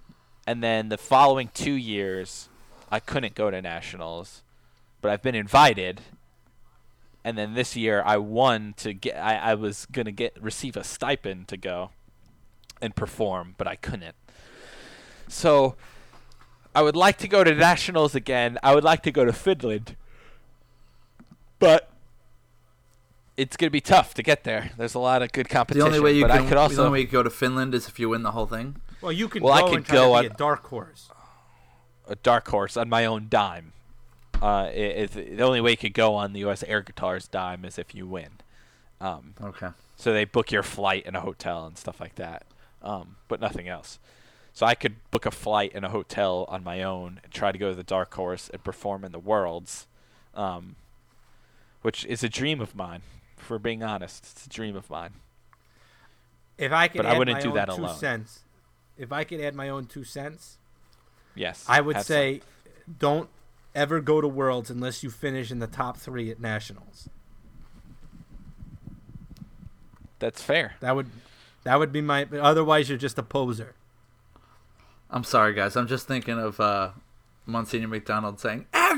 and 0.47 0.63
then 0.63 0.91
the 0.91 0.99
following 0.99 1.49
two 1.55 1.73
years, 1.73 2.49
I 2.91 3.01
couldn't 3.01 3.35
go 3.35 3.51
to 3.51 3.63
nationals, 3.63 4.43
but 5.01 5.11
I've 5.11 5.23
been 5.23 5.35
invited. 5.35 6.03
And 7.25 7.39
then 7.39 7.55
this 7.55 7.77
year, 7.77 8.03
I 8.05 8.19
won 8.19 8.75
to 8.79 8.93
get. 8.93 9.17
I, 9.17 9.37
I 9.37 9.55
was 9.55 9.87
gonna 9.91 10.13
get 10.13 10.37
receive 10.39 10.77
a 10.77 10.85
stipend 10.85 11.49
to 11.49 11.57
go 11.57 11.91
and 12.83 12.95
perform, 12.95 13.55
but 13.57 13.67
I 13.67 13.77
couldn't. 13.77 14.17
So, 15.29 15.77
I 16.75 16.83
would 16.83 16.97
like 16.97 17.17
to 17.19 17.29
go 17.29 17.43
to 17.43 17.55
nationals 17.55 18.15
again. 18.15 18.59
I 18.63 18.75
would 18.75 18.85
like 18.85 19.03
to 19.05 19.11
go 19.11 19.25
to 19.25 19.33
Finland, 19.33 19.97
but 21.59 21.89
it's 23.37 23.57
gonna 23.57 23.71
be 23.71 23.81
tough 23.81 24.15
to 24.15 24.23
get 24.23 24.45
there. 24.45 24.71
There's 24.77 24.95
a 24.95 24.99
lot 24.99 25.23
of 25.23 25.33
good 25.33 25.49
competition. 25.49 25.79
The 25.81 25.85
competition. 25.85 26.05
only 26.05 26.13
way 26.13 26.17
you 26.19 26.25
but 26.25 26.29
can 26.29 26.37
I 26.39 26.49
could 26.69 26.77
the 26.77 26.81
only 26.83 26.93
way 26.93 27.01
you 27.01 27.07
can 27.07 27.13
go 27.13 27.23
to 27.23 27.31
Finland 27.31 27.75
is 27.75 27.89
if 27.89 27.99
you 27.99 28.09
win 28.09 28.23
the 28.23 28.31
whole 28.33 28.47
thing. 28.47 28.77
Well, 29.01 29.13
you 29.13 29.29
can 29.29 29.43
Well, 29.43 29.53
I 29.53 29.61
go 29.61 29.69
could 29.71 29.77
and 29.79 29.87
try 29.87 29.95
go 29.97 30.15
to 30.17 30.21
be 30.23 30.29
on- 30.29 30.33
a 30.35 30.37
dark 30.37 30.67
horse. 30.69 31.11
a 32.09 32.15
dark 32.17 32.49
horse 32.49 32.77
on 32.77 32.89
my 32.89 33.05
own 33.05 33.27
dime. 33.29 33.73
Uh, 34.43 34.69
it, 34.75 35.17
it, 35.17 35.37
the 35.39 35.43
only 35.43 35.61
way 35.61 35.71
you 35.73 35.77
could 35.77 35.95
go 35.95 36.15
on 36.15 36.33
the 36.33 36.41
U.S. 36.41 36.63
Air 36.65 36.83
Guitars 36.83 37.29
dime 37.29 37.65
is 37.65 37.79
if 37.79 37.95
you 37.95 38.07
win. 38.07 38.29
Um, 39.01 39.35
Okay. 39.43 39.69
so 39.97 40.13
they 40.13 40.25
book 40.25 40.51
your 40.53 40.63
flight 40.63 41.05
and 41.07 41.17
a 41.17 41.21
hotel 41.21 41.67
and 41.67 41.77
stuff 41.79 42.01
like 42.01 42.15
that, 42.17 42.45
um, 42.83 43.17
but 43.29 43.41
nothing 43.41 43.69
else. 43.69 43.99
So 44.53 44.67
I 44.67 44.75
could 44.75 44.97
book 45.11 45.25
a 45.27 45.31
flight 45.31 45.73
and 45.75 45.85
a 45.85 45.89
hotel 45.89 46.45
on 46.49 46.63
my 46.63 46.83
own 46.83 47.21
and 47.25 47.33
try 47.33 47.53
to 47.53 47.59
go 47.59 47.71
to 47.71 47.75
the 47.75 47.83
dark 47.83 48.13
horse 48.15 48.49
and 48.51 48.63
perform 48.63 49.05
in 49.05 49.13
the 49.13 49.19
worlds, 49.19 49.87
um, 50.35 50.77
which 51.83 52.05
is 52.07 52.23
a 52.23 52.29
dream 52.29 52.61
of 52.61 52.75
mine. 52.75 53.03
For 53.45 53.59
being 53.59 53.83
honest, 53.83 54.25
it's 54.33 54.47
a 54.47 54.49
dream 54.49 54.75
of 54.77 54.89
mine. 54.91 55.13
If 56.59 56.73
I 56.73 56.89
could 56.89 56.99
But 57.03 57.07
I 57.07 57.19
wouldn't 57.19 57.37
my 57.37 57.43
do 57.43 57.49
own 57.51 57.55
that 57.57 57.69
two 57.71 57.83
alone. 57.83 57.97
cents, 57.97 58.41
if 58.97 59.13
I 59.13 59.25
could 59.25 59.41
add 59.41 59.55
my 59.55 59.69
own 59.69 59.87
two 59.87 60.05
cents, 60.05 60.59
Yes, 61.35 61.65
I 61.69 61.81
would 61.81 61.97
have 61.97 62.05
some. 62.07 62.15
say 62.15 62.41
don't 62.99 63.29
ever 63.75 64.01
go 64.01 64.21
to 64.21 64.29
Worlds 64.29 64.71
unless 64.71 65.03
you 65.03 65.11
finish 65.11 65.51
in 65.51 65.59
the 65.59 65.67
top 65.67 65.97
three 65.97 66.31
at 66.31 66.41
Nationals. 66.41 67.09
that's 70.19 70.43
fair. 70.43 70.75
That 70.81 70.95
would 70.97 71.11
that 71.65 71.79
would 71.79 71.93
be 71.93 72.01
my. 72.01 72.27
Otherwise, 72.41 72.89
you're 72.89 72.99
just 72.99 73.19
a 73.19 73.23
poser. 73.23 73.75
I'm 75.11 75.25
sorry, 75.25 75.55
guys. 75.55 75.77
I'm 75.77 75.87
just 75.87 76.07
thinking 76.07 76.39
of 76.39 76.59
uh, 76.61 76.91
Monsignor 77.47 77.89
McDonald 77.89 78.41
saying 78.41 78.67
"air 78.73 78.97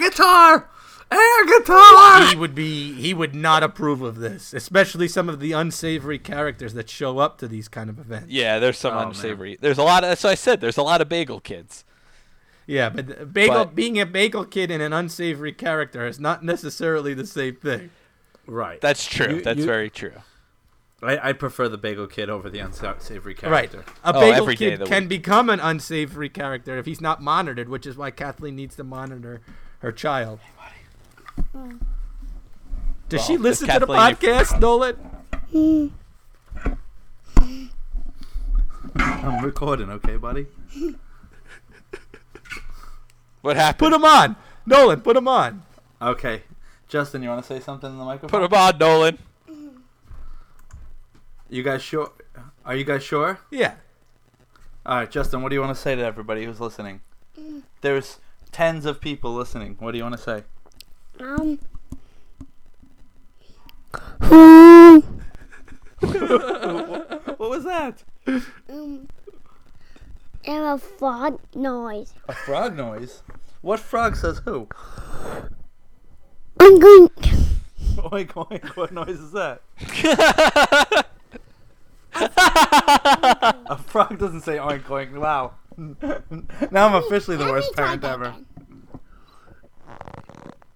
guitar, 1.10 1.20
air 1.20 1.44
guitar." 1.60 2.26
he 2.28 2.36
would 2.36 2.54
be 2.54 2.92
he 2.94 3.14
would 3.14 3.34
not 3.34 3.62
approve 3.62 4.02
of 4.02 4.16
this, 4.16 4.52
especially 4.52 5.08
some 5.08 5.28
of 5.28 5.40
the 5.40 5.52
unsavory 5.52 6.18
characters 6.18 6.74
that 6.74 6.88
show 6.90 7.18
up 7.18 7.38
to 7.38 7.48
these 7.48 7.68
kind 7.68 7.90
of 7.90 7.98
events. 7.98 8.28
Yeah, 8.30 8.58
there's 8.58 8.78
some 8.78 8.94
Oh, 8.94 8.98
man. 8.98 9.08
unsavory. 9.08 9.56
There's 9.60 9.78
a 9.78 9.82
lot 9.82 10.04
of. 10.04 10.18
So 10.18 10.28
I 10.28 10.34
said 10.34 10.60
there's 10.60 10.76
a 10.78 10.82
lot 10.82 11.00
of 11.00 11.08
bagel 11.08 11.40
kids. 11.40 11.84
Yeah, 12.66 12.88
but 12.88 13.32
bagel 13.32 13.66
But- 13.66 13.74
being 13.76 14.00
a 14.00 14.06
bagel 14.06 14.44
kid 14.44 14.70
and 14.72 14.82
an 14.82 14.92
unsavory 14.92 15.52
character 15.52 16.06
is 16.06 16.18
not 16.18 16.42
necessarily 16.44 17.14
the 17.14 17.26
same 17.26 17.54
thing. 17.56 17.90
Right. 18.46 18.80
That's 18.80 19.04
true. 19.06 19.36
You- 19.36 19.42
That's 19.42 19.60
you- 19.60 19.66
very 19.66 19.88
true. 19.90 20.12
I, 21.02 21.28
I 21.28 21.32
prefer 21.34 21.68
the 21.68 21.76
bagel 21.78 22.06
kid 22.06 22.28
over 22.30 22.48
the 22.50 22.58
unsavory 22.58 23.34
character. 23.34 23.50
Right. 23.50 23.70
character. 23.70 23.92
A 24.02 24.08
Oh, 24.16 24.20
bagel 24.20 24.42
every 24.42 24.56
day 24.56 24.76
kid 24.78 24.86
can 24.86 25.02
week. 25.04 25.08
become 25.10 25.50
an 25.50 25.60
unsavory 25.60 26.28
character 26.30 26.78
if 26.78 26.86
he's 26.86 27.00
not 27.02 27.22
monitored, 27.22 27.68
which 27.68 27.86
is 27.86 27.96
why 27.96 28.10
Kathleen 28.10 28.56
needs 28.56 28.74
to 28.76 28.82
monitor 28.84 29.42
her 29.80 29.92
child. 29.92 30.40
Does 33.08 33.24
she 33.24 33.36
listen 33.36 33.68
to 33.68 33.78
the 33.80 33.86
Kathleen- 33.86 34.10
if- 34.12 34.20
podcast, 34.20 34.60
Nolan? 34.60 34.96
I'm 38.98 39.44
recording, 39.44 39.90
okay, 39.90 40.16
buddy? 40.16 40.46
What 43.42 43.56
happened? 43.56 43.78
Put 43.78 43.92
him 43.92 44.04
on, 44.04 44.36
Nolan. 44.64 45.00
Put 45.00 45.16
him 45.16 45.28
on. 45.28 45.62
Okay. 46.02 46.42
Justin, 46.88 47.22
you 47.22 47.28
want 47.28 47.42
to 47.44 47.46
say 47.46 47.60
something 47.60 47.90
in 47.90 47.98
the 47.98 48.04
microphone? 48.04 48.40
Put 48.40 48.50
him 48.52 48.58
on, 48.58 48.78
Nolan. 48.78 49.18
You 51.48 51.62
guys 51.62 51.82
sure? 51.82 52.10
Are 52.64 52.74
you 52.74 52.84
guys 52.84 53.04
sure? 53.04 53.38
Yeah. 53.50 53.74
All 54.84 54.96
right, 54.98 55.10
Justin. 55.10 55.42
What 55.42 55.50
do 55.50 55.54
you 55.54 55.60
want 55.60 55.76
to 55.76 55.80
say 55.80 55.94
to 55.94 56.02
everybody 56.02 56.44
who's 56.44 56.60
listening? 56.60 57.00
There's 57.82 58.18
tens 58.50 58.84
of 58.84 59.00
people 59.00 59.34
listening. 59.34 59.76
What 59.78 59.92
do 59.92 59.98
you 59.98 60.04
want 60.04 60.16
to 60.16 60.22
say? 60.22 60.42
Um. 61.20 61.58
What 67.36 67.50
was 67.50 67.64
that? 67.64 68.02
um. 68.68 69.08
And 70.46 70.64
a 70.64 70.78
frog 70.78 71.40
noise. 71.54 72.14
A 72.28 72.32
frog 72.32 72.76
noise. 72.76 73.22
What 73.62 73.80
frog 73.80 74.16
says 74.16 74.40
who? 74.44 74.68
I'm 76.60 76.78
going. 76.78 77.08
Oink 77.96 78.32
oink. 78.32 78.76
What 78.76 78.92
noise 78.92 79.18
is 79.18 79.32
that? 79.32 79.62
A 83.68 83.76
frog 83.78 84.18
doesn't 84.18 84.42
say 84.42 84.56
oink 84.56 84.84
oink. 84.84 85.18
Wow. 85.18 85.54
now 86.70 86.86
I'm 86.88 86.94
officially 86.94 87.36
the 87.36 87.44
worst 87.46 87.74
parent 87.74 88.04
ever. 88.04 88.34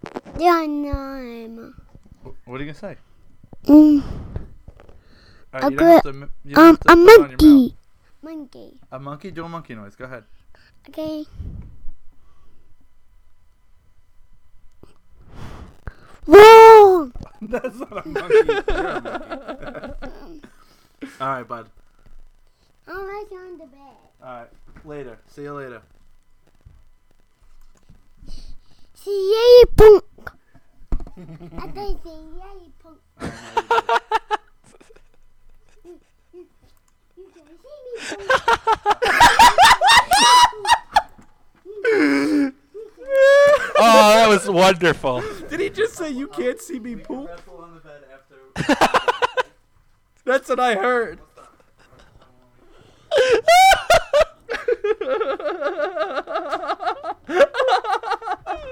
Again. 0.04 0.40
Yeah, 0.40 0.64
no. 0.66 1.72
What 2.44 2.60
are 2.60 2.64
you 2.64 2.72
gonna 2.72 2.74
say? 2.74 2.96
Um, 3.68 4.02
All 5.52 5.66
A 5.66 5.70
good- 5.70 6.02
to, 6.02 6.08
um, 6.10 6.22
a 6.22 6.26
put 6.26 6.52
it 6.52 6.58
on 6.58 6.78
your 6.86 7.06
mouth. 7.06 7.18
monkey. 7.30 7.76
Monkey. 8.22 8.80
A 8.92 8.98
monkey? 9.00 9.30
Do 9.30 9.44
a 9.44 9.48
monkey 9.48 9.74
noise. 9.74 9.96
Go 9.96 10.04
ahead. 10.04 10.24
Okay. 10.88 11.24
Whoa! 16.26 17.10
That's 17.42 17.78
not 17.78 18.06
a 18.06 18.08
monkey. 18.08 18.38
A 18.68 19.96
monkey. 20.02 20.40
All 21.20 21.28
right, 21.28 21.48
bud. 21.48 21.66
I'm 22.86 23.06
right 23.06 23.24
on 23.32 23.58
the 23.58 23.66
bed. 23.66 23.78
All 24.22 24.28
right. 24.40 24.48
Later. 24.84 25.18
See 25.28 25.42
you 25.42 25.52
later. 25.54 25.82
See 29.02 29.32
yay 29.34 29.64
punk. 29.76 30.04
I 31.58 31.66
think 31.68 32.02
say 32.04 32.10
yay 32.10 32.70
punk. 32.82 32.98
You 37.16 37.28
can 37.34 37.44
see 37.62 37.80
me 37.80 37.94
punk. 42.42 42.54
Oh, 43.82 44.12
that 44.14 44.28
was 44.28 44.48
wonderful. 44.48 45.22
Did 45.48 45.60
he 45.60 45.70
just 45.70 45.94
say 45.94 46.10
you 46.10 46.28
can't 46.28 46.60
see 46.60 46.78
me 46.78 46.96
poop? 46.96 47.28
Wrestle 47.28 47.58
on 47.62 47.74
the 47.74 47.80
bed 47.80 48.02
after. 48.12 48.36
That's 50.26 50.48
what 50.50 50.60
I 50.60 50.74
heard. 50.74 51.20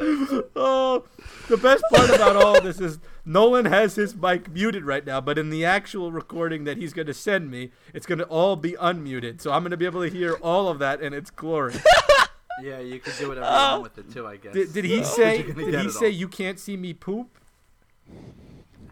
oh, 0.56 1.04
the 1.48 1.56
best 1.56 1.82
part 1.92 2.10
about 2.10 2.36
all 2.36 2.60
this 2.60 2.80
is 2.80 2.98
Nolan 3.24 3.64
has 3.64 3.96
his 3.96 4.14
mic 4.14 4.50
muted 4.50 4.84
right 4.84 5.04
now, 5.04 5.20
but 5.20 5.38
in 5.38 5.50
the 5.50 5.64
actual 5.64 6.12
recording 6.12 6.64
that 6.64 6.76
he's 6.76 6.92
going 6.92 7.06
to 7.06 7.14
send 7.14 7.50
me, 7.50 7.70
it's 7.92 8.06
going 8.06 8.18
to 8.18 8.24
all 8.26 8.56
be 8.56 8.72
unmuted. 8.72 9.40
So 9.40 9.52
I'm 9.52 9.62
going 9.62 9.72
to 9.72 9.76
be 9.76 9.86
able 9.86 10.02
to 10.02 10.10
hear 10.10 10.34
all 10.34 10.68
of 10.68 10.78
that 10.78 11.00
in 11.00 11.12
its 11.12 11.30
glory. 11.30 11.74
yeah, 12.62 12.78
you 12.78 13.00
can 13.00 13.12
do 13.18 13.28
whatever 13.28 13.46
you 13.46 13.52
want 13.52 13.82
with 13.82 13.98
it 13.98 14.12
too, 14.12 14.26
I 14.26 14.36
guess. 14.36 14.54
Did, 14.54 14.72
did 14.72 14.84
he 14.84 15.04
say? 15.04 15.42
Did 15.42 15.74
he 15.80 15.90
say 15.90 16.06
all. 16.06 16.12
you 16.12 16.28
can't 16.28 16.58
see 16.58 16.76
me 16.76 16.94
poop? 16.94 17.38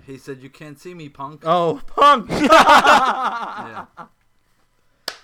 He 0.07 0.19
said 0.19 0.43
you 0.43 0.51
can't 0.51 0.79
see 0.79 0.95
me, 0.95 1.09
punk. 1.09 1.43
Oh, 1.45 1.83
punk! 1.87 2.31
Yeah. 2.31 3.87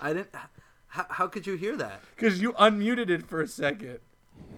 I 0.01 0.11
didn't. 0.11 0.29
How, 0.87 1.05
how 1.09 1.27
could 1.27 1.47
you 1.47 1.55
hear 1.55 1.77
that? 1.77 2.01
Because 2.15 2.41
you 2.41 2.51
unmuted 2.53 3.09
it 3.09 3.25
for 3.25 3.41
a 3.41 3.47
second, 3.47 3.99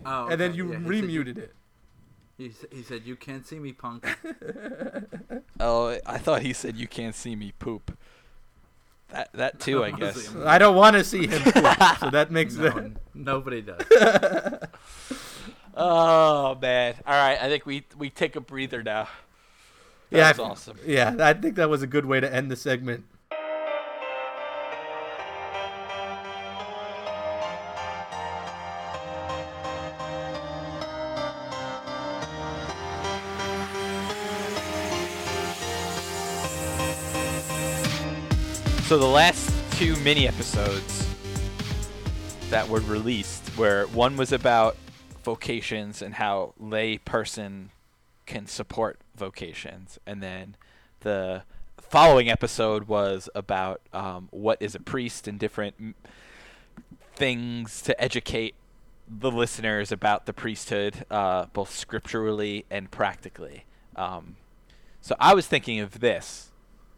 Oh, 0.05 0.27
and 0.27 0.39
then 0.39 0.53
you 0.53 0.71
yeah, 0.71 0.79
he 0.79 0.83
said 0.85 0.93
you- 1.11 1.23
remuted 1.23 1.37
it. 1.37 1.53
He, 2.37 2.51
he 2.71 2.83
said 2.83 3.03
you 3.05 3.15
can't 3.15 3.47
see 3.47 3.59
me, 3.59 3.71
punk. 3.71 4.05
Oh, 5.59 5.97
I 6.05 6.17
thought 6.17 6.41
he 6.41 6.51
said 6.51 6.75
you 6.75 6.85
can't 6.87 7.15
see 7.15 7.33
me 7.35 7.53
poop. 7.57 7.97
That 9.09 9.29
that 9.33 9.59
too, 9.61 9.83
I 9.85 9.91
guess. 9.99 10.35
I 10.35 10.57
don't 10.57 10.75
want 10.75 10.95
to 10.97 11.03
see 11.05 11.27
him 11.27 11.41
poop, 11.51 11.53
so 11.99 12.09
that 12.09 12.27
makes 12.31 12.55
No, 12.55 12.63
sense. 12.65 12.77
n- 12.77 12.97
nobody 13.13 13.61
does. 13.61 13.81
Oh 15.77 16.55
man. 16.61 16.95
All 17.05 17.13
right, 17.13 17.37
I 17.41 17.47
think 17.49 17.65
we 17.65 17.85
we 17.97 18.09
take 18.09 18.35
a 18.35 18.41
breather 18.41 18.83
now. 18.83 19.07
yeah, 20.09 20.29
was 20.29 20.39
awesome. 20.39 20.77
Yeah, 20.85 21.15
I 21.19 21.33
think 21.33 21.55
that 21.55 21.69
was 21.69 21.81
a 21.83 21.87
good 21.87 22.05
way 22.05 22.19
to 22.19 22.33
end 22.33 22.49
the 22.51 22.55
segment. 22.55 23.05
So 38.85 38.99
the 38.99 39.07
last 39.07 39.51
two 39.79 39.95
mini 40.01 40.27
episodes 40.27 41.07
that 42.51 42.69
were 42.69 42.81
released, 42.81 43.47
where 43.57 43.87
one 43.87 44.15
was 44.15 44.31
about 44.31 44.77
vocations 45.23 46.03
and 46.03 46.13
how 46.13 46.53
lay 46.59 46.99
person 46.99 47.71
can 48.27 48.45
support 48.45 48.99
vocations, 49.15 49.97
and 50.05 50.21
then 50.21 50.55
the 50.99 51.41
following 51.79 52.29
episode 52.29 52.87
was 52.87 53.27
about 53.33 53.81
um, 53.91 54.27
what 54.29 54.61
is 54.61 54.75
a 54.75 54.79
priest 54.79 55.27
and 55.27 55.39
different 55.39 55.95
things 57.15 57.81
to 57.81 57.99
educate 57.99 58.53
the 59.07 59.31
listeners 59.31 59.91
about 59.91 60.27
the 60.27 60.33
priesthood, 60.33 61.07
uh, 61.09 61.47
both 61.53 61.71
scripturally 61.71 62.65
and 62.69 62.91
practically. 62.91 63.65
Um, 63.95 64.35
so 65.01 65.15
I 65.19 65.33
was 65.33 65.47
thinking 65.47 65.79
of 65.79 66.01
this 66.01 66.51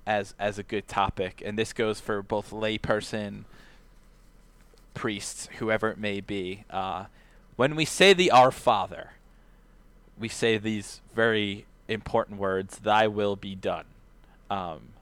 as 0.07 0.33
as 0.39 0.57
a 0.57 0.63
good 0.63 0.87
topic, 0.87 1.43
and 1.45 1.59
this 1.59 1.73
goes 1.73 1.99
for 1.99 2.23
both 2.23 2.49
layperson, 2.51 3.43
priests, 4.93 5.49
whoever 5.59 5.89
it 5.89 5.99
may 5.99 6.21
be. 6.21 6.63
Uh, 6.71 7.05
when 7.57 7.75
we 7.75 7.83
say 7.85 8.13
the 8.13 8.31
Our 8.31 8.51
Father, 8.51 9.11
we 10.17 10.29
say 10.29 10.57
these 10.57 11.01
very 11.13 11.65
important 11.89 12.39
words: 12.39 12.79
"Thy 12.79 13.05
will 13.07 13.35
be 13.35 13.53
done." 13.53 13.85
Um, 14.49 14.93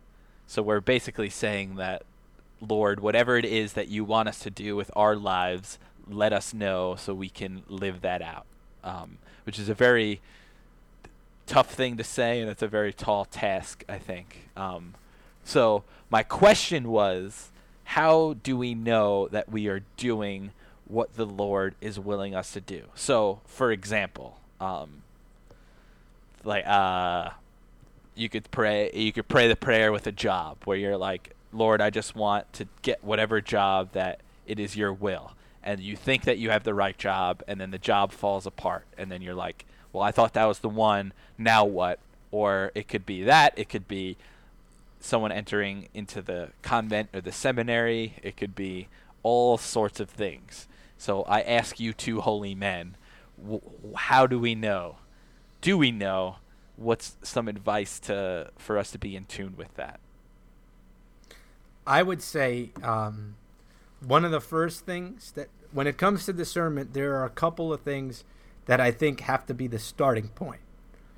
so 0.48 0.64
we're 0.64 0.82
basically 0.82 1.30
saying 1.30 1.76
that, 1.76 2.02
Lord, 2.60 3.00
whatever 3.00 3.38
it 3.38 3.46
is 3.46 3.74
that 3.74 3.88
you 3.88 4.04
want 4.04 4.28
us 4.28 4.40
to 4.40 4.50
do 4.50 4.76
with 4.76 4.90
our 4.96 5.16
lives, 5.16 5.78
let 6.08 6.34
us 6.34 6.52
know 6.52 6.96
so 6.96 7.14
we 7.14 7.30
can 7.30 7.62
live 7.68 8.02
that 8.02 8.24
out. 8.24 8.48
Um, 8.84 9.20
which 9.44 9.60
is 9.60 9.70
a 9.70 9.76
very 9.76 10.20
tough 11.46 11.72
thing 11.72 11.98
to 11.98 12.04
say, 12.04 12.40
and 12.42 12.50
it's 12.50 12.62
a 12.62 12.68
very 12.68 12.94
tall 12.94 13.26
task, 13.26 13.84
I 13.88 13.98
think. 13.98 14.50
Um, 14.56 14.94
so 15.44 15.84
my 16.10 16.24
question 16.24 16.90
was, 16.90 17.50
how 17.86 18.36
do 18.44 18.58
we 18.58 18.74
know 18.74 19.28
that 19.30 19.50
we 19.50 19.68
are 19.68 19.82
doing 19.98 20.52
what 20.88 21.16
the 21.16 21.26
Lord 21.26 21.76
is 21.82 22.00
willing 22.00 22.36
us 22.36 22.52
to 22.54 22.62
do? 22.62 22.84
So, 22.96 23.42
for 23.46 23.72
example, 23.72 24.40
um, 24.60 25.04
like 26.44 26.66
uh, 26.66 27.30
you 28.16 28.30
could 28.30 28.50
pray, 28.52 28.92
you 28.94 29.12
could 29.12 29.28
pray 29.28 29.48
the 29.48 29.56
prayer 29.56 29.92
with 29.92 30.08
a 30.08 30.12
job 30.12 30.58
where 30.66 30.78
you're 30.78 30.98
like, 30.98 31.36
Lord, 31.54 31.80
I 31.80 31.90
just 31.90 32.16
want 32.16 32.52
to 32.54 32.68
get 32.82 33.04
whatever 33.04 33.40
job 33.40 33.92
that 33.94 34.22
it 34.46 34.60
is 34.60 34.76
your 34.76 34.94
will. 34.94 35.34
And 35.64 35.80
you 35.80 35.96
think 35.96 36.24
that 36.26 36.38
you 36.38 36.52
have 36.52 36.64
the 36.64 36.74
right 36.74 36.98
job, 36.98 37.42
and 37.48 37.60
then 37.60 37.72
the 37.72 37.80
job 37.80 38.12
falls 38.12 38.46
apart, 38.46 38.86
and 38.98 39.12
then 39.12 39.22
you're 39.24 39.34
like, 39.34 39.66
well, 39.96 40.04
I 40.04 40.12
thought 40.12 40.34
that 40.34 40.46
was 40.46 40.60
the 40.60 40.70
one. 40.70 41.14
Now 41.38 41.64
what? 41.64 42.00
Or 42.30 42.72
it 42.76 42.90
could 42.90 43.06
be 43.06 43.24
that. 43.24 43.54
It 43.56 43.70
could 43.70 43.88
be 43.88 44.18
someone 45.00 45.32
entering 45.32 45.88
into 45.94 46.22
the 46.22 46.50
convent 46.62 47.10
or 47.14 47.22
the 47.22 47.32
seminary. 47.32 48.16
It 48.22 48.36
could 48.36 48.56
be 48.56 48.90
all 49.24 49.58
sorts 49.58 50.02
of 50.02 50.10
things. 50.10 50.68
So 50.98 51.24
I 51.24 51.42
ask 51.42 51.80
you, 51.80 51.94
two 51.94 52.20
holy 52.22 52.54
men, 52.54 52.98
how 53.96 54.28
do 54.28 54.38
we 54.38 54.54
know? 54.54 54.98
Do 55.62 55.78
we 55.78 55.92
know? 55.92 56.38
What's 56.76 57.16
some 57.22 57.48
advice 57.48 57.98
to 58.02 58.52
for 58.58 58.78
us 58.78 58.92
to 58.92 59.00
be 59.00 59.16
in 59.16 59.26
tune 59.26 59.56
with 59.56 59.74
that? 59.76 60.02
I 61.88 62.04
would 62.04 62.22
say 62.22 62.72
um, 62.84 63.36
one 64.06 64.26
of 64.26 64.32
the 64.32 64.42
first 64.42 64.86
things 64.86 65.32
that, 65.32 65.48
when 65.72 65.88
it 65.88 65.98
comes 65.98 66.26
to 66.26 66.34
discernment, 66.34 66.94
there 66.94 67.16
are 67.16 67.24
a 67.24 67.30
couple 67.30 67.72
of 67.72 67.80
things 67.80 68.26
that 68.66 68.82
I 68.82 68.92
think 68.92 69.22
have 69.22 69.46
to 69.48 69.54
be 69.54 69.68
the 69.68 69.80
starting 69.80 70.30
point. 70.30 70.62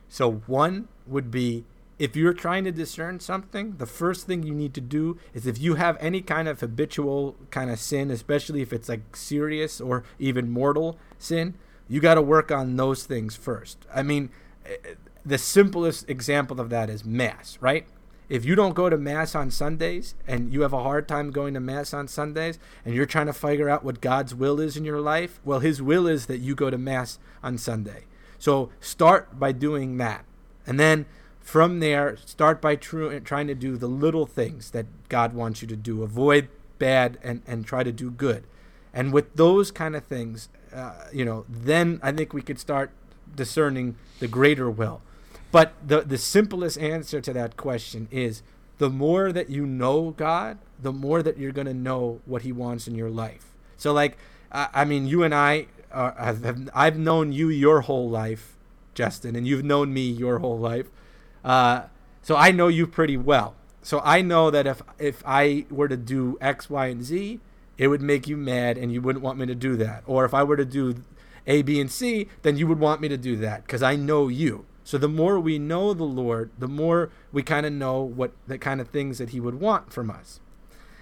So, 0.10 0.32
one 0.48 0.88
would 1.06 1.32
be 1.32 1.66
if 2.00 2.16
you're 2.16 2.34
trying 2.34 2.64
to 2.66 2.72
discern 2.72 3.20
something, 3.20 3.78
the 3.78 3.86
first 3.86 4.28
thing 4.28 4.44
you 4.44 4.54
need 4.54 4.74
to 4.76 4.82
do 4.82 5.18
is 5.34 5.48
if 5.48 5.60
you 5.60 5.76
have 5.76 5.98
any 6.00 6.22
kind 6.22 6.48
of 6.48 6.60
habitual 6.60 7.36
kind 7.50 7.72
of 7.72 7.80
sin, 7.80 8.12
especially 8.12 8.62
if 8.62 8.72
it's 8.72 8.88
like 8.88 9.16
serious 9.16 9.82
or 9.82 10.04
even 10.20 10.52
mortal 10.52 10.98
sin, 11.18 11.56
you 11.88 12.00
got 12.00 12.16
to 12.16 12.22
work 12.22 12.52
on 12.52 12.76
those 12.76 13.06
things 13.06 13.36
first. 13.36 13.86
I 13.94 14.04
mean, 14.04 14.30
eh, 14.66 14.76
the 15.26 15.38
simplest 15.38 16.10
example 16.10 16.62
of 16.62 16.70
that 16.70 16.90
is 16.90 17.04
mass, 17.04 17.58
right? 17.62 17.88
If 18.30 18.44
you 18.44 18.56
don't 18.56 18.74
go 18.74 18.90
to 18.90 18.98
mass 18.98 19.36
on 19.36 19.52
Sundays 19.52 20.14
and 20.28 20.52
you 20.52 20.62
have 20.62 20.74
a 20.74 20.84
hard 20.84 21.08
time 21.08 21.32
going 21.32 21.54
to 21.54 21.60
mass 21.60 21.94
on 21.94 22.08
Sundays 22.08 22.60
and 22.84 22.94
you're 22.94 23.06
trying 23.06 23.28
to 23.28 23.34
figure 23.34 23.70
out 23.70 23.84
what 23.86 24.02
God's 24.02 24.36
will 24.36 24.60
is 24.60 24.76
in 24.76 24.84
your 24.84 25.00
life, 25.00 25.40
well, 25.46 25.60
his 25.60 25.82
will 25.82 26.08
is 26.08 26.26
that 26.26 26.40
you 26.40 26.54
go 26.54 26.70
to 26.70 26.78
mass 26.78 27.20
on 27.42 27.58
Sunday. 27.58 28.04
So 28.38 28.70
start 28.82 29.40
by 29.40 29.54
doing 29.54 29.98
that. 29.98 30.26
And 30.66 30.80
then 30.80 31.06
from 31.40 31.80
there, 31.80 32.18
start 32.26 32.62
by 32.62 32.76
tru- 32.76 33.20
trying 33.22 33.48
to 33.48 33.56
do 33.56 33.78
the 33.78 33.88
little 33.88 34.26
things 34.26 34.72
that 34.72 34.86
God 35.08 35.34
wants 35.34 35.62
you 35.62 35.68
to 35.70 35.78
do. 35.78 36.04
Avoid 36.04 36.50
bad 36.78 37.18
and, 37.24 37.42
and 37.48 37.66
try 37.66 37.84
to 37.84 37.92
do 37.94 38.12
good. 38.12 38.44
And 38.94 39.14
with 39.14 39.36
those 39.36 39.72
kind 39.72 39.96
of 39.96 40.04
things, 40.04 40.50
uh, 40.74 41.06
you 41.14 41.24
know, 41.24 41.46
then 41.48 42.02
I 42.04 42.12
think 42.12 42.34
we 42.34 42.42
could 42.42 42.60
start 42.60 42.92
discerning 43.34 43.96
the 44.20 44.28
greater 44.28 44.70
will. 44.70 45.02
But 45.58 45.74
the, 45.84 46.02
the 46.02 46.20
simplest 46.20 46.78
answer 46.78 47.20
to 47.20 47.34
that 47.34 47.58
question 47.58 48.08
is 48.12 48.44
the 48.78 48.92
more 48.92 49.32
that 49.32 49.50
you 49.50 49.66
know 49.66 50.12
God, 50.12 50.60
the 50.80 50.94
more 50.94 51.24
that 51.24 51.40
you're 51.40 51.52
going 51.52 51.66
to 51.66 51.74
know 51.74 52.22
what 52.28 52.44
He 52.44 52.52
wants 52.52 52.88
in 52.88 52.94
your 52.94 53.10
life. 53.10 53.56
So, 53.76 53.92
like, 53.92 54.20
I, 54.52 54.68
I 54.72 54.86
mean, 54.86 55.08
you 55.08 55.24
and 55.24 55.34
I, 55.34 55.66
have, 55.92 56.44
have, 56.44 56.70
I've 56.76 57.00
known 57.00 57.32
you 57.32 57.50
your 57.50 57.82
whole 57.82 58.08
life, 58.08 58.56
Justin, 58.94 59.36
and 59.36 59.48
you've 59.48 59.66
known 59.66 59.92
me 59.92 60.02
your 60.08 60.38
whole 60.38 60.60
life. 60.60 60.92
Uh, 61.44 61.86
so 62.22 62.36
I 62.36 62.52
know 62.52 62.68
you 62.68 62.86
pretty 62.86 63.18
well. 63.18 63.56
So 63.82 64.00
I 64.04 64.22
know 64.22 64.52
that 64.52 64.68
if 64.68 64.84
if 65.00 65.24
I 65.26 65.66
were 65.72 65.88
to 65.88 65.98
do 65.98 66.38
X, 66.40 66.70
Y, 66.70 66.86
and 66.86 67.04
Z, 67.04 67.40
it 67.80 67.88
would 67.88 68.04
make 68.04 68.28
you 68.28 68.38
mad, 68.38 68.78
and 68.78 68.94
you 68.94 69.02
wouldn't 69.02 69.26
want 69.26 69.40
me 69.40 69.48
to 69.48 69.56
do 69.56 69.76
that. 69.78 70.04
Or 70.06 70.24
if 70.24 70.36
I 70.36 70.44
were 70.44 70.58
to 70.58 70.66
do 70.66 71.04
A, 71.48 71.64
B, 71.64 71.82
and 71.82 71.92
C, 71.92 72.28
then 72.44 72.58
you 72.58 72.68
would 72.68 72.80
want 72.80 73.02
me 73.02 73.08
to 73.08 73.18
do 73.18 73.36
that 73.38 73.64
because 73.64 73.82
I 73.82 73.96
know 73.96 74.28
you. 74.28 74.68
So 74.88 74.98
the 74.98 75.10
more 75.10 75.38
we 75.38 75.60
know 75.60 75.94
the 75.94 76.06
Lord, 76.06 76.50
the 76.58 76.66
more 76.70 77.10
we 77.34 77.44
kind 77.44 77.66
of 77.66 77.74
know 77.74 78.02
what 78.02 78.32
the 78.48 78.58
kind 78.58 78.80
of 78.80 78.88
things 78.88 79.18
that 79.18 79.32
He 79.32 79.40
would 79.42 79.60
want 79.60 79.92
from 79.92 80.10
us. 80.10 80.40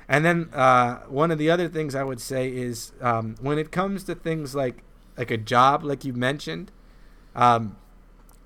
And 0.09 0.25
then 0.25 0.49
uh, 0.53 1.01
one 1.01 1.29
of 1.29 1.37
the 1.37 1.51
other 1.51 1.67
things 1.67 1.93
I 1.93 2.03
would 2.03 2.19
say 2.19 2.49
is 2.49 2.93
um, 2.99 3.35
when 3.41 3.59
it 3.59 3.71
comes 3.71 4.03
to 4.05 4.15
things 4.15 4.55
like 4.55 4.81
like 5.19 5.29
a 5.29 5.37
job, 5.37 5.83
like 5.83 6.03
you 6.03 6.13
mentioned. 6.13 6.71
Um, 7.35 7.77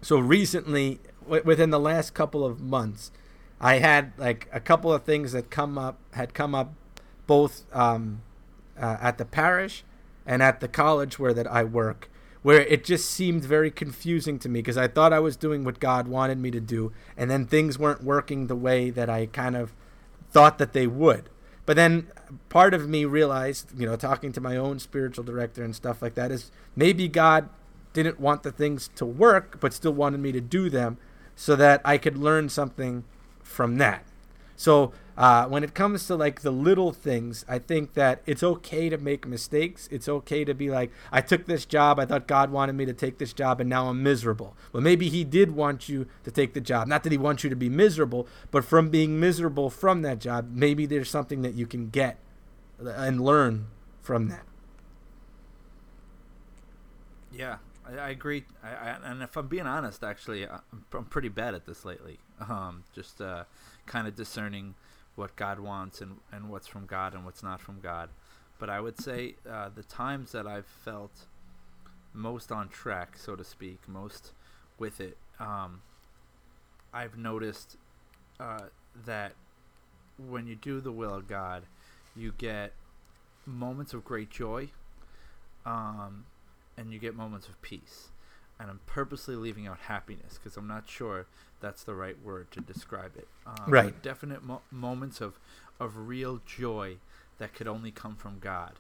so 0.02 0.20
recently, 0.20 1.00
w- 1.24 1.44
within 1.46 1.70
the 1.70 1.80
last 1.80 2.14
couple 2.14 2.44
of 2.44 2.60
months, 2.60 3.10
I 3.62 3.76
had 3.76 4.12
like 4.18 4.50
a 4.52 4.60
couple 4.60 4.92
of 4.92 5.04
things 5.04 5.32
that 5.32 5.50
come 5.50 5.78
up 5.78 6.00
had 6.12 6.34
come 6.34 6.54
up, 6.54 6.74
both 7.28 7.64
um, 7.72 8.24
uh, 8.78 8.98
at 9.00 9.18
the 9.18 9.24
parish 9.24 9.86
and 10.26 10.44
at 10.44 10.60
the 10.60 10.68
college 10.68 11.18
where 11.18 11.34
that 11.34 11.48
I 11.48 11.64
work, 11.64 12.09
where 12.42 12.62
it 12.62 12.84
just 12.84 13.10
seemed 13.10 13.44
very 13.44 13.70
confusing 13.70 14.40
to 14.40 14.50
me 14.50 14.60
because 14.60 14.78
I 14.78 14.88
thought 14.88 15.12
I 15.12 15.20
was 15.20 15.36
doing 15.36 15.64
what 15.64 15.80
God 15.80 16.08
wanted 16.08 16.38
me 16.38 16.52
to 16.52 16.60
do, 16.60 16.92
and 17.18 17.30
then 17.30 17.46
things 17.46 17.78
weren't 17.78 18.04
working 18.04 18.48
the 18.48 18.56
way 18.56 18.90
that 18.90 19.10
I 19.10 19.26
kind 19.28 19.56
of 19.56 19.74
thought 20.32 20.58
that 20.58 20.74
they 20.74 20.88
would. 20.88 21.30
But 21.66 21.76
then 21.76 22.08
part 22.48 22.74
of 22.74 22.90
me 22.90 23.06
realized, 23.06 23.78
you 23.78 23.86
know, 23.86 23.96
talking 23.96 24.32
to 24.32 24.42
my 24.42 24.56
own 24.56 24.80
spiritual 24.80 25.24
director 25.24 25.64
and 25.64 25.76
stuff 25.76 26.02
like 26.02 26.16
that, 26.16 26.32
is 26.32 26.52
maybe 26.76 27.08
God 27.08 27.50
didn't 27.94 28.20
want 28.20 28.44
the 28.44 28.52
things 28.52 28.90
to 28.96 29.06
work, 29.06 29.60
but 29.60 29.74
still 29.74 29.94
wanted 29.94 30.20
me 30.20 30.32
to 30.32 30.42
do 30.42 30.70
them 30.70 30.98
so 31.36 31.56
that 31.56 31.82
I 31.84 31.98
could 31.98 32.18
learn 32.18 32.50
something 32.50 33.04
from 33.44 33.78
that. 33.78 34.06
So 34.60 34.92
uh, 35.18 35.46
when 35.46 35.64
it 35.64 35.74
comes 35.74 36.06
to 36.08 36.18
like 36.18 36.42
the 36.42 36.52
little 36.52 36.92
things, 36.92 37.46
I 37.48 37.60
think 37.60 37.94
that 37.94 38.22
it's 38.26 38.44
okay 38.44 38.90
to 38.90 38.98
make 38.98 39.26
mistakes. 39.26 39.88
It's 39.90 40.10
okay 40.10 40.44
to 40.44 40.54
be 40.54 40.70
like, 40.70 40.92
I 41.14 41.22
took 41.22 41.46
this 41.46 41.64
job. 41.64 41.98
I 41.98 42.06
thought 42.06 42.28
God 42.28 42.52
wanted 42.52 42.74
me 42.74 42.86
to 42.86 42.92
take 42.92 43.20
this 43.20 43.32
job, 43.32 43.62
and 43.62 43.70
now 43.70 43.88
I'm 43.88 44.04
miserable. 44.04 44.58
Well, 44.74 44.84
maybe 44.84 45.08
He 45.08 45.24
did 45.24 45.52
want 45.52 45.88
you 45.88 46.08
to 46.26 46.32
take 46.32 46.54
the 46.54 46.60
job. 46.60 46.90
Not 46.90 47.04
that 47.04 47.14
He 47.14 47.18
wants 47.18 47.46
you 47.46 47.50
to 47.50 47.56
be 47.56 47.70
miserable, 47.70 48.28
but 48.52 48.66
from 48.66 48.90
being 48.90 49.18
miserable 49.18 49.70
from 49.70 50.02
that 50.02 50.20
job, 50.20 50.50
maybe 50.52 50.86
there's 50.86 51.10
something 51.10 51.42
that 51.42 51.54
you 51.54 51.66
can 51.66 51.90
get 51.90 52.18
and 52.82 53.22
learn 53.22 53.68
from 54.02 54.28
that. 54.28 54.44
Yeah, 57.32 57.60
I, 57.88 57.94
I 57.98 58.10
agree. 58.10 58.44
I, 58.62 58.68
I, 58.68 58.98
and 59.06 59.24
if 59.24 59.38
I'm 59.38 59.48
being 59.48 59.68
honest, 59.68 60.04
actually, 60.04 60.46
I'm, 60.50 60.84
I'm 60.94 61.06
pretty 61.06 61.30
bad 61.30 61.54
at 61.54 61.66
this 61.66 61.86
lately. 61.86 62.20
Um, 62.42 62.84
just 62.94 63.22
uh, 63.22 63.44
kind 63.90 64.08
of 64.08 64.16
discerning 64.16 64.76
what 65.16 65.36
God 65.36 65.60
wants 65.60 66.00
and, 66.00 66.18
and 66.32 66.50
what's 66.50 66.68
from 66.68 66.86
God 66.86 67.14
and 67.14 67.26
what's 67.26 67.44
not 67.44 67.60
from 67.60 67.82
God. 67.82 68.10
But 68.58 68.70
I 68.70 68.80
would 68.80 68.98
say 69.02 69.36
uh, 69.50 69.70
the 69.74 69.84
times 69.84 70.32
that 70.32 70.48
I've 70.48 70.66
felt 70.66 71.26
most 72.14 72.52
on 72.52 72.70
track, 72.70 73.18
so 73.18 73.36
to 73.36 73.44
speak, 73.44 73.80
most 73.88 74.32
with 74.78 75.02
it, 75.02 75.18
um, 75.40 75.82
I've 76.94 77.18
noticed 77.18 77.76
uh, 78.40 78.68
that 79.06 79.34
when 80.18 80.48
you 80.48 80.56
do 80.56 80.80
the 80.80 80.92
will 80.92 81.14
of 81.14 81.28
God, 81.28 81.64
you 82.16 82.34
get 82.38 82.74
moments 83.46 83.94
of 83.94 84.04
great 84.06 84.30
joy, 84.30 84.70
um, 85.66 86.26
and 86.78 86.92
you 86.92 87.00
get 87.00 87.16
moments 87.16 87.48
of 87.48 87.62
peace. 87.62 88.10
And 88.60 88.70
I'm 88.70 88.82
purposely 88.86 89.36
leaving 89.36 89.68
out 89.68 89.80
happiness 89.80 90.38
because 90.38 90.58
I'm 90.58 90.68
not 90.68 90.90
sure 90.90 91.28
that's 91.60 91.84
the 91.84 91.94
right 91.96 92.18
word 92.24 92.52
to 92.52 92.62
describe 92.62 93.16
it. 93.18 93.28
Um, 93.46 93.56
Right. 93.68 94.02
Definite 94.02 94.44
mo- 94.44 94.62
moments 94.72 95.22
of 95.22 95.40
of 95.80 96.08
real 96.10 96.42
joy 96.46 96.98
that 97.38 97.54
could 97.54 97.68
only 97.68 97.92
come 97.92 98.16
from 98.16 98.40
God, 98.40 98.74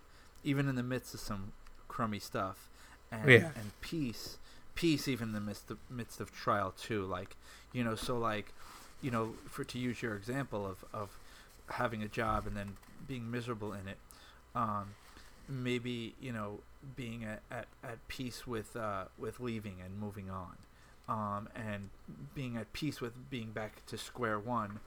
even 0.44 0.68
in 0.68 0.76
the 0.76 0.84
midst 0.84 1.14
of 1.14 1.20
some 1.22 1.54
crummy 1.88 2.20
stuff, 2.20 2.70
and 3.12 3.30
Yeah. 3.30 3.52
and 3.56 3.72
peace, 3.82 4.38
peace 4.76 5.08
even 5.08 5.30
in 5.30 5.34
the 5.34 5.40
midst 5.42 5.72
of, 5.72 5.78
midst 5.90 6.20
of 6.20 6.32
trial 6.32 6.72
too. 6.72 7.06
Like 7.06 7.36
you 7.74 7.84
know, 7.84 7.96
so 7.96 8.18
like 8.20 8.54
you 9.02 9.12
know, 9.12 9.36
for 9.50 9.64
to 9.64 9.80
use 9.80 10.02
your 10.02 10.16
example 10.16 10.66
of 10.66 10.84
of 10.94 11.18
having 11.70 12.02
a 12.04 12.08
job 12.08 12.48
and 12.48 12.56
then 12.58 12.76
being 13.08 13.30
miserable 13.32 13.72
in 13.74 13.88
it, 13.88 13.98
um, 14.56 14.96
maybe 15.48 16.16
you 16.20 16.32
know 16.32 16.60
being 16.96 17.24
at, 17.24 17.42
at, 17.52 17.68
at 17.84 18.06
peace 18.08 18.46
with 18.48 18.76
uh, 18.76 19.06
with 19.18 19.40
leaving 19.40 19.76
and 19.84 19.98
moving 20.00 20.30
on, 20.30 20.58
um, 21.10 21.49
and 21.55 21.89
being 22.36 22.55
at 22.55 22.72
peace 22.72 23.01
with 23.01 23.14
being 23.30 23.49
back 23.51 23.86
to 23.88 23.97
square 23.97 24.39
one, 24.39 24.80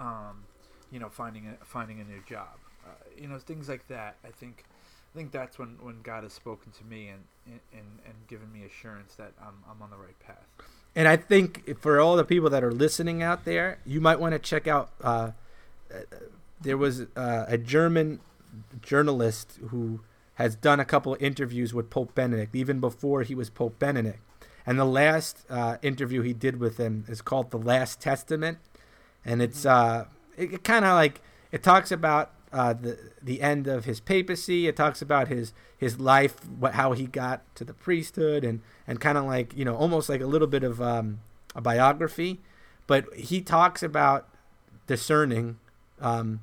um, 0.00 0.44
you 0.90 0.98
know, 0.98 1.10
finding 1.10 1.46
a 1.46 1.64
finding 1.64 2.00
a 2.00 2.04
new 2.04 2.22
job, 2.28 2.56
uh, 2.84 2.88
you 3.16 3.28
know, 3.28 3.38
things 3.38 3.68
like 3.68 3.86
that. 3.88 4.16
I 4.24 4.30
think 4.30 4.64
I 5.14 5.18
think 5.18 5.32
that's 5.32 5.58
when, 5.58 5.76
when 5.80 6.02
God 6.02 6.24
has 6.24 6.32
spoken 6.32 6.72
to 6.72 6.84
me 6.84 7.08
and, 7.08 7.22
and, 7.72 7.86
and 8.04 8.14
given 8.28 8.52
me 8.52 8.64
assurance 8.64 9.14
that 9.14 9.32
I'm, 9.40 9.54
I'm 9.70 9.80
on 9.80 9.90
the 9.90 9.96
right 9.96 10.18
path. 10.20 10.44
And 10.94 11.08
I 11.08 11.16
think 11.16 11.78
for 11.80 12.00
all 12.00 12.16
the 12.16 12.24
people 12.24 12.50
that 12.50 12.64
are 12.64 12.72
listening 12.72 13.22
out 13.22 13.44
there, 13.44 13.78
you 13.86 14.00
might 14.00 14.18
want 14.18 14.32
to 14.32 14.38
check 14.38 14.66
out. 14.66 14.90
Uh, 15.02 15.30
uh, 15.94 16.00
there 16.60 16.76
was 16.76 17.02
uh, 17.16 17.44
a 17.48 17.56
German 17.58 18.20
journalist 18.82 19.58
who 19.68 20.00
has 20.34 20.54
done 20.54 20.80
a 20.80 20.84
couple 20.84 21.14
of 21.14 21.22
interviews 21.22 21.72
with 21.72 21.88
Pope 21.88 22.14
Benedict, 22.14 22.54
even 22.54 22.80
before 22.80 23.22
he 23.22 23.34
was 23.34 23.50
Pope 23.50 23.78
Benedict. 23.78 24.20
And 24.66 24.78
the 24.78 24.84
last 24.84 25.44
uh, 25.48 25.76
interview 25.80 26.22
he 26.22 26.32
did 26.32 26.58
with 26.58 26.76
him 26.76 27.04
is 27.08 27.22
called 27.22 27.50
"The 27.50 27.58
Last 27.58 28.00
Testament," 28.00 28.58
and 29.24 29.40
it's 29.40 29.64
uh, 29.64 30.06
it, 30.36 30.54
it 30.54 30.64
kind 30.64 30.84
of 30.84 30.94
like 30.94 31.20
it 31.52 31.62
talks 31.62 31.92
about 31.92 32.32
uh, 32.52 32.72
the 32.72 32.98
the 33.22 33.42
end 33.42 33.66
of 33.66 33.84
his 33.84 34.00
papacy. 34.00 34.66
It 34.66 34.76
talks 34.76 35.00
about 35.00 35.28
his 35.28 35.52
his 35.76 36.00
life, 36.00 36.44
what 36.48 36.74
how 36.74 36.92
he 36.92 37.06
got 37.06 37.42
to 37.56 37.64
the 37.64 37.74
priesthood, 37.74 38.44
and 38.44 38.60
and 38.86 39.00
kind 39.00 39.16
of 39.16 39.24
like 39.24 39.56
you 39.56 39.64
know 39.64 39.76
almost 39.76 40.08
like 40.08 40.20
a 40.20 40.26
little 40.26 40.48
bit 40.48 40.64
of 40.64 40.82
um, 40.82 41.20
a 41.54 41.60
biography. 41.60 42.40
But 42.88 43.12
he 43.14 43.40
talks 43.40 43.82
about 43.82 44.28
discerning, 44.86 45.58
um, 46.00 46.40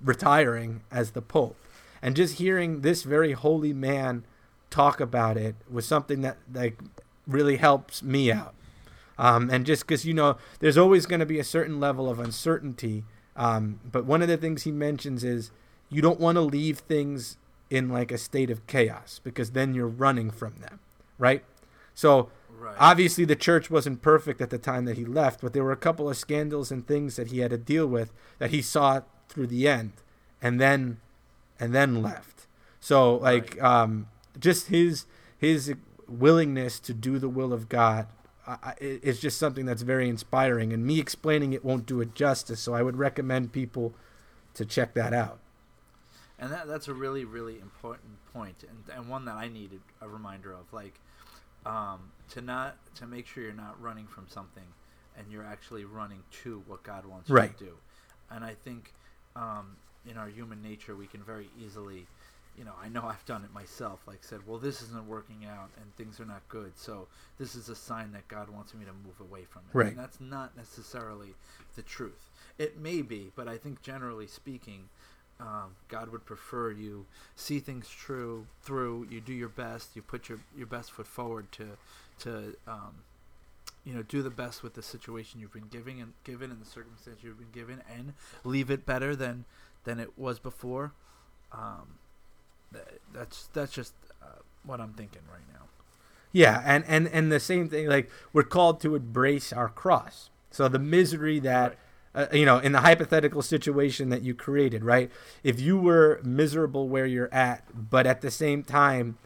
retiring 0.00 0.82
as 0.90 1.12
the 1.12 1.22
pope, 1.22 1.56
and 2.02 2.14
just 2.14 2.38
hearing 2.38 2.82
this 2.82 3.02
very 3.02 3.32
holy 3.32 3.72
man 3.72 4.24
talk 4.68 5.00
about 5.00 5.36
it 5.36 5.56
was 5.68 5.84
something 5.84 6.20
that 6.20 6.38
like 6.52 6.78
really 7.26 7.56
helps 7.56 8.02
me 8.02 8.30
out. 8.32 8.54
Um, 9.18 9.50
and 9.50 9.66
just 9.66 9.86
because 9.86 10.06
you 10.06 10.14
know 10.14 10.38
there's 10.60 10.78
always 10.78 11.04
going 11.04 11.20
to 11.20 11.26
be 11.26 11.38
a 11.38 11.44
certain 11.44 11.78
level 11.78 12.08
of 12.08 12.18
uncertainty 12.18 13.04
um, 13.36 13.78
but 13.84 14.06
one 14.06 14.22
of 14.22 14.28
the 14.28 14.38
things 14.38 14.62
he 14.62 14.72
mentions 14.72 15.22
is 15.24 15.50
you 15.90 16.00
don't 16.00 16.18
want 16.18 16.36
to 16.36 16.40
leave 16.40 16.78
things 16.78 17.36
in 17.68 17.90
like 17.90 18.10
a 18.10 18.16
state 18.16 18.48
of 18.50 18.66
chaos 18.66 19.20
because 19.22 19.50
then 19.50 19.74
you're 19.74 19.86
running 19.86 20.30
from 20.30 20.54
them 20.60 20.80
right 21.18 21.44
so 21.94 22.30
Right. 22.58 22.76
obviously 22.78 23.24
the 23.26 23.36
church 23.36 23.70
wasn't 23.70 24.00
perfect 24.02 24.40
at 24.42 24.48
the 24.50 24.58
time 24.58 24.84
that 24.86 24.96
he 24.98 25.04
left 25.04 25.40
but 25.42 25.52
there 25.54 25.64
were 25.64 25.72
a 25.72 25.76
couple 25.76 26.08
of 26.08 26.16
scandals 26.16 26.70
and 26.70 26.86
things 26.86 27.16
that 27.16 27.28
he 27.28 27.38
had 27.40 27.50
to 27.50 27.58
deal 27.58 27.86
with 27.86 28.12
that 28.38 28.50
he 28.50 28.60
saw 28.62 29.00
through 29.28 29.46
the 29.48 29.66
end 29.68 29.92
and 30.42 30.58
then 30.60 30.98
and 31.58 31.74
then 31.74 32.02
left 32.02 32.46
so 32.80 33.16
like 33.16 33.62
um 33.62 34.08
just 34.38 34.68
his 34.68 35.04
his 35.38 35.74
willingness 36.10 36.80
to 36.80 36.92
do 36.94 37.18
the 37.18 37.28
will 37.28 37.52
of 37.52 37.68
god 37.68 38.06
I, 38.46 38.56
I- 38.62 38.74
it- 38.80 39.00
it's 39.02 39.20
just 39.20 39.38
something 39.38 39.66
that's 39.66 39.82
very 39.82 40.08
inspiring. 40.08 40.72
And 40.72 40.84
me 40.84 40.98
explaining 40.98 41.52
it 41.52 41.64
won't 41.64 41.86
do 41.86 42.00
it 42.00 42.14
justice 42.14 42.60
so 42.60 42.74
i 42.74 42.82
would 42.82 42.96
recommend 42.96 43.52
people 43.52 43.94
to 44.54 44.64
check 44.64 44.94
that 44.94 45.12
out. 45.12 45.38
And 46.38 46.50
that 46.52 46.66
that's 46.66 46.88
a 46.88 46.94
really 46.94 47.24
really 47.24 47.60
important 47.60 48.12
point 48.32 48.64
and, 48.68 48.96
and 48.96 49.08
one 49.08 49.24
that 49.26 49.36
i 49.36 49.48
needed 49.48 49.80
a 50.00 50.08
reminder 50.08 50.52
of 50.52 50.72
like 50.72 50.94
um, 51.66 52.10
to 52.30 52.40
not 52.40 52.76
to 52.96 53.06
make 53.06 53.26
sure 53.26 53.44
you're 53.44 53.52
not 53.52 53.80
running 53.80 54.06
from 54.06 54.26
something 54.28 54.64
and 55.18 55.26
you're 55.30 55.44
actually 55.44 55.84
running 55.84 56.22
to 56.42 56.62
what 56.66 56.82
god 56.82 57.04
wants 57.04 57.28
Right. 57.28 57.50
you 57.52 57.58
to 57.58 57.64
do. 57.72 57.76
And 58.30 58.44
i 58.44 58.54
think 58.64 58.92
um, 59.36 59.76
in 60.10 60.16
our 60.16 60.28
human 60.28 60.62
nature 60.62 60.96
we 60.96 61.06
can 61.06 61.22
very 61.22 61.48
easily 61.62 62.06
you 62.58 62.64
know 62.64 62.72
i 62.82 62.88
know 62.88 63.02
i've 63.04 63.24
done 63.26 63.44
it 63.44 63.52
myself 63.54 64.00
like 64.06 64.22
said 64.22 64.40
well 64.46 64.58
this 64.58 64.82
isn't 64.82 65.06
working 65.06 65.44
out 65.46 65.70
and 65.80 65.94
things 65.96 66.18
are 66.20 66.24
not 66.26 66.42
good 66.48 66.72
so 66.76 67.06
this 67.38 67.54
is 67.54 67.68
a 67.68 67.76
sign 67.76 68.12
that 68.12 68.26
god 68.28 68.48
wants 68.50 68.74
me 68.74 68.84
to 68.84 68.92
move 69.04 69.20
away 69.20 69.44
from 69.48 69.62
it 69.72 69.76
Right. 69.76 69.88
and 69.88 69.98
that's 69.98 70.20
not 70.20 70.56
necessarily 70.56 71.34
the 71.76 71.82
truth 71.82 72.28
it 72.58 72.78
may 72.78 73.02
be 73.02 73.30
but 73.36 73.48
i 73.48 73.56
think 73.56 73.82
generally 73.82 74.26
speaking 74.26 74.88
um, 75.38 75.70
God 75.88 76.10
would 76.12 76.26
prefer 76.26 76.70
you 76.70 77.06
see 77.34 77.60
things 77.60 77.88
true 77.88 78.46
through. 78.60 79.06
You 79.10 79.22
do 79.22 79.32
your 79.32 79.48
best. 79.48 79.96
You 79.96 80.02
put 80.02 80.28
your, 80.28 80.36
your 80.54 80.66
best 80.66 80.92
foot 80.92 81.06
forward 81.06 81.50
to 81.52 81.78
to 82.18 82.56
um, 82.68 82.96
you 83.86 83.94
know 83.94 84.02
do 84.02 84.20
the 84.20 84.28
best 84.28 84.62
with 84.62 84.74
the 84.74 84.82
situation 84.82 85.40
you've 85.40 85.54
been 85.54 85.68
giving 85.70 85.98
and 85.98 86.12
given 86.24 86.50
and 86.50 86.60
the 86.60 86.66
circumstance 86.66 87.20
you've 87.22 87.38
been 87.38 87.52
given, 87.54 87.80
and 87.90 88.12
leave 88.44 88.70
it 88.70 88.84
better 88.84 89.16
than 89.16 89.46
than 89.84 89.98
it 89.98 90.18
was 90.18 90.38
before. 90.38 90.92
Um, 91.52 91.94
that's 93.12 93.48
that's 93.52 93.72
just 93.72 93.94
uh, 94.22 94.26
what 94.64 94.80
I'm 94.80 94.92
thinking 94.92 95.22
right 95.30 95.42
now. 95.52 95.66
Yeah, 96.32 96.62
and, 96.64 96.84
and, 96.86 97.08
and 97.08 97.32
the 97.32 97.40
same 97.40 97.68
thing, 97.68 97.88
like 97.88 98.08
we're 98.32 98.44
called 98.44 98.80
to 98.82 98.94
embrace 98.94 99.52
our 99.52 99.68
cross. 99.68 100.30
So 100.52 100.68
the 100.68 100.78
misery 100.78 101.40
that, 101.40 101.76
uh, 102.14 102.26
you 102.32 102.46
know, 102.46 102.58
in 102.58 102.72
the 102.72 102.80
hypothetical 102.80 103.42
situation 103.42 104.10
that 104.10 104.22
you 104.22 104.34
created, 104.34 104.84
right? 104.84 105.10
If 105.42 105.58
you 105.60 105.76
were 105.76 106.20
miserable 106.22 106.88
where 106.88 107.06
you're 107.06 107.32
at, 107.34 107.64
but 107.74 108.06
at 108.06 108.20
the 108.20 108.30
same 108.30 108.62
time, 108.62 109.18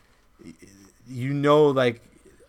you 1.07 1.35
know, 1.35 1.67
like 1.67 2.01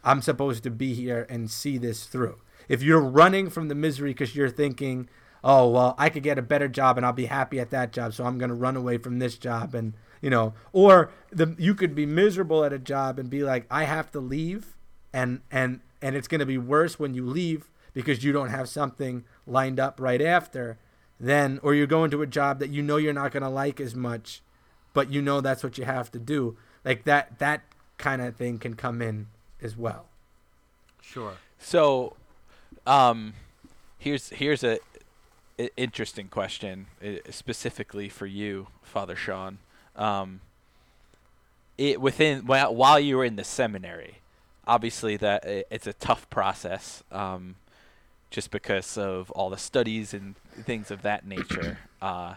I'm 0.04 0.22
supposed 0.22 0.64
to 0.64 0.70
be 0.70 0.93
here 0.93 1.28
and 1.30 1.52
see 1.52 1.78
this 1.78 2.06
through. 2.06 2.38
If 2.70 2.82
you're 2.82 3.02
running 3.02 3.50
from 3.50 3.68
the 3.68 3.76
misery 3.76 4.12
because 4.12 4.36
you're 4.36 4.50
thinking, 4.50 5.10
oh 5.43 5.70
well, 5.70 5.96
I 5.98 6.10
could 6.10 6.24
get 6.24 6.38
a 6.38 6.41
better 6.41 6.70
job 6.70 6.96
and 6.96 7.06
I'll 7.06 7.14
be 7.14 7.26
happy 7.26 7.60
at 7.60 7.72
that 7.72 7.91
job, 7.91 8.14
so 8.14 8.24
I'm 8.24 8.38
going 8.38 8.50
to 8.50 8.56
run 8.56 8.78
away 8.78 8.98
from 8.98 9.20
this 9.20 9.38
job, 9.38 9.76
and 9.76 9.93
you 10.26 10.32
know, 10.32 10.55
or 10.73 11.11
the 11.30 11.55
you 11.59 11.76
could 11.76 11.93
be 11.93 12.07
miserable 12.07 12.63
at 12.65 12.73
a 12.73 12.80
job 12.80 13.19
and 13.19 13.30
be 13.30 13.43
like, 13.43 13.67
I 13.69 13.84
have 13.84 14.11
to 14.13 14.19
leave, 14.19 14.76
and 15.13 15.41
and 15.51 15.82
and 16.01 16.15
it's 16.15 16.28
going 16.28 16.39
to 16.39 16.47
be 16.47 16.57
worse 16.57 16.97
when 16.97 17.13
you 17.13 17.23
leave 17.23 17.69
because 17.93 18.23
you 18.23 18.32
don't 18.32 18.49
have 18.49 18.67
something 18.67 19.23
lined 19.45 19.80
up 19.80 19.99
right 19.99 20.23
after. 20.23 20.80
Then, 21.19 21.59
or 21.61 21.76
you're 21.76 21.86
going 21.86 22.09
to 22.09 22.23
a 22.23 22.26
job 22.28 22.57
that 22.57 22.71
you 22.71 22.82
know 22.82 22.97
you're 22.97 23.13
not 23.13 23.34
going 23.34 23.43
to 23.43 23.49
like 23.49 23.80
as 23.80 23.93
much, 23.93 24.41
but 24.95 25.11
you 25.11 25.21
know 25.21 25.41
that's 25.41 25.63
what 25.63 25.78
you 25.78 25.86
have 25.86 26.11
to 26.13 26.17
do. 26.19 26.57
Like 26.84 27.03
that 27.03 27.38
that 27.38 27.61
kind 27.99 28.19
of 28.19 28.36
thing 28.36 28.57
can 28.57 28.73
come 28.73 29.03
in 29.03 29.28
as 29.61 29.78
well. 29.78 30.07
Sure. 31.03 31.34
So, 31.59 32.15
um, 32.88 33.34
here's 33.99 34.30
here's 34.30 34.63
a, 34.63 34.80
i- 35.59 35.69
interesting 35.78 36.30
question 36.30 36.88
uh, 37.05 37.17
specifically 37.30 38.09
for 38.09 38.26
you, 38.26 38.69
Father 38.82 39.15
Sean. 39.15 39.59
Um, 39.96 40.41
it 41.78 42.00
within 42.00 42.46
while 42.46 43.00
you 43.00 43.18
were 43.18 43.26
in 43.26 43.36
the 43.36 43.43
seminary, 43.43 44.16
obviously 44.68 45.18
that 45.18 45.43
it's 45.46 45.88
a 45.88 45.93
tough 45.93 46.30
process, 46.30 47.04
um, 47.12 47.56
just 48.30 48.52
because 48.52 48.98
of 48.98 49.32
all 49.32 49.50
the 49.50 49.58
studies 49.58 50.14
and 50.14 50.36
things 50.64 50.91
of 50.91 51.02
that 51.04 51.26
nature. 51.26 51.78
Uh, 52.02 52.36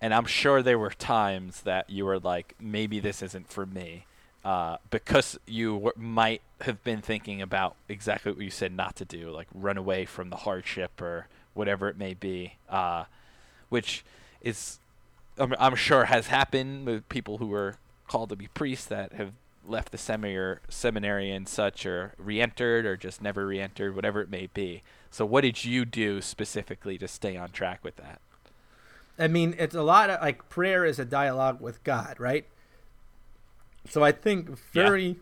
and 0.00 0.12
I'm 0.12 0.26
sure 0.26 0.62
there 0.62 0.78
were 0.78 0.90
times 0.90 1.62
that 1.62 1.88
you 1.88 2.04
were 2.04 2.18
like, 2.18 2.54
maybe 2.60 3.00
this 3.00 3.22
isn't 3.22 3.48
for 3.48 3.64
me, 3.64 4.06
uh, 4.44 4.76
because 4.90 5.38
you 5.46 5.74
w- 5.74 5.92
might 5.96 6.42
have 6.60 6.82
been 6.84 7.00
thinking 7.00 7.40
about 7.40 7.76
exactly 7.88 8.32
what 8.32 8.40
you 8.42 8.50
said 8.50 8.72
not 8.72 8.96
to 8.96 9.04
do, 9.04 9.30
like 9.30 9.48
run 9.54 9.78
away 9.78 10.04
from 10.04 10.30
the 10.30 10.36
hardship 10.36 11.00
or 11.00 11.28
whatever 11.54 11.88
it 11.88 11.96
may 11.96 12.12
be, 12.12 12.54
uh, 12.68 13.04
which 13.70 14.04
is, 14.42 14.78
I'm, 15.38 15.54
I'm 15.58 15.74
sure, 15.74 16.04
has 16.06 16.28
happened 16.28 16.86
with 16.86 17.08
people 17.08 17.38
who 17.38 17.46
were 17.48 17.76
called 18.08 18.28
to 18.30 18.36
be 18.36 18.48
priests 18.48 18.86
that 18.86 19.12
have 19.14 19.32
left 19.66 19.92
the 19.92 19.98
seminary, 19.98 20.58
seminary 20.68 21.30
and 21.30 21.48
such, 21.48 21.86
or 21.86 22.14
re-entered, 22.18 22.84
or 22.86 22.96
just 22.96 23.22
never 23.22 23.46
re-entered, 23.46 23.96
whatever 23.96 24.20
it 24.20 24.30
may 24.30 24.48
be. 24.52 24.82
So, 25.10 25.24
what 25.24 25.40
did 25.42 25.64
you 25.64 25.84
do 25.84 26.20
specifically 26.20 26.98
to 26.98 27.08
stay 27.08 27.36
on 27.36 27.50
track 27.50 27.82
with 27.82 27.96
that? 27.96 28.20
I 29.18 29.28
mean, 29.28 29.54
it's 29.58 29.74
a 29.74 29.82
lot 29.82 30.10
of 30.10 30.20
like 30.20 30.48
prayer 30.48 30.84
is 30.84 30.98
a 30.98 31.04
dialogue 31.04 31.60
with 31.60 31.82
God, 31.84 32.18
right? 32.18 32.46
So 33.88 34.02
I 34.02 34.12
think 34.12 34.48
Yeah. 34.48 34.54
very, 34.72 35.16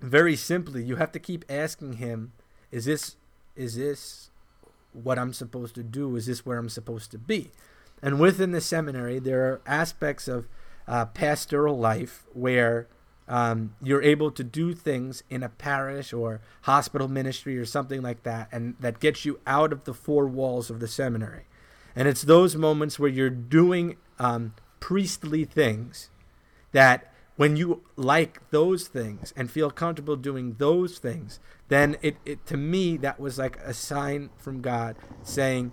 very 0.00 0.36
simply, 0.36 0.82
you 0.84 0.96
have 0.96 1.12
to 1.12 1.18
keep 1.18 1.44
asking 1.48 1.94
Him, 1.94 2.32
"Is 2.70 2.84
this, 2.86 3.16
is 3.54 3.76
this 3.76 4.30
what 4.92 5.18
I'm 5.18 5.32
supposed 5.34 5.74
to 5.74 5.82
do? 5.82 6.16
Is 6.16 6.26
this 6.26 6.46
where 6.46 6.58
I'm 6.58 6.68
supposed 6.70 7.10
to 7.10 7.18
be? 7.18 7.50
And 8.02 8.20
within 8.20 8.52
the 8.52 8.60
seminary, 8.60 9.18
there 9.18 9.46
are 9.46 9.60
aspects 9.66 10.28
of 10.28 10.48
uh, 10.86 11.06
pastoral 11.06 11.78
life 11.78 12.24
where 12.32 12.88
um, 13.28 13.74
you're 13.82 14.02
able 14.02 14.30
to 14.30 14.44
do 14.44 14.72
things 14.74 15.24
in 15.28 15.42
a 15.42 15.48
parish 15.48 16.12
or 16.12 16.40
hospital 16.62 17.08
ministry 17.08 17.58
or 17.58 17.64
something 17.64 18.02
like 18.02 18.22
that, 18.22 18.48
and 18.52 18.76
that 18.78 19.00
gets 19.00 19.24
you 19.24 19.40
out 19.46 19.72
of 19.72 19.84
the 19.84 19.94
four 19.94 20.26
walls 20.26 20.70
of 20.70 20.78
the 20.80 20.88
seminary. 20.88 21.44
And 21.96 22.06
it's 22.06 22.22
those 22.22 22.54
moments 22.54 22.98
where 22.98 23.10
you're 23.10 23.30
doing 23.30 23.96
um, 24.18 24.54
priestly 24.78 25.44
things 25.44 26.10
that 26.72 27.12
when 27.36 27.56
you 27.56 27.82
like 27.96 28.40
those 28.50 28.86
things 28.88 29.32
and 29.36 29.50
feel 29.50 29.70
comfortable 29.70 30.16
doing 30.16 30.56
those 30.58 30.98
things, 30.98 31.40
then 31.68 31.96
it, 32.02 32.16
it 32.24 32.46
to 32.46 32.56
me 32.56 32.96
that 32.98 33.18
was 33.18 33.38
like 33.38 33.58
a 33.58 33.74
sign 33.74 34.30
from 34.36 34.60
God 34.60 34.96
saying 35.22 35.72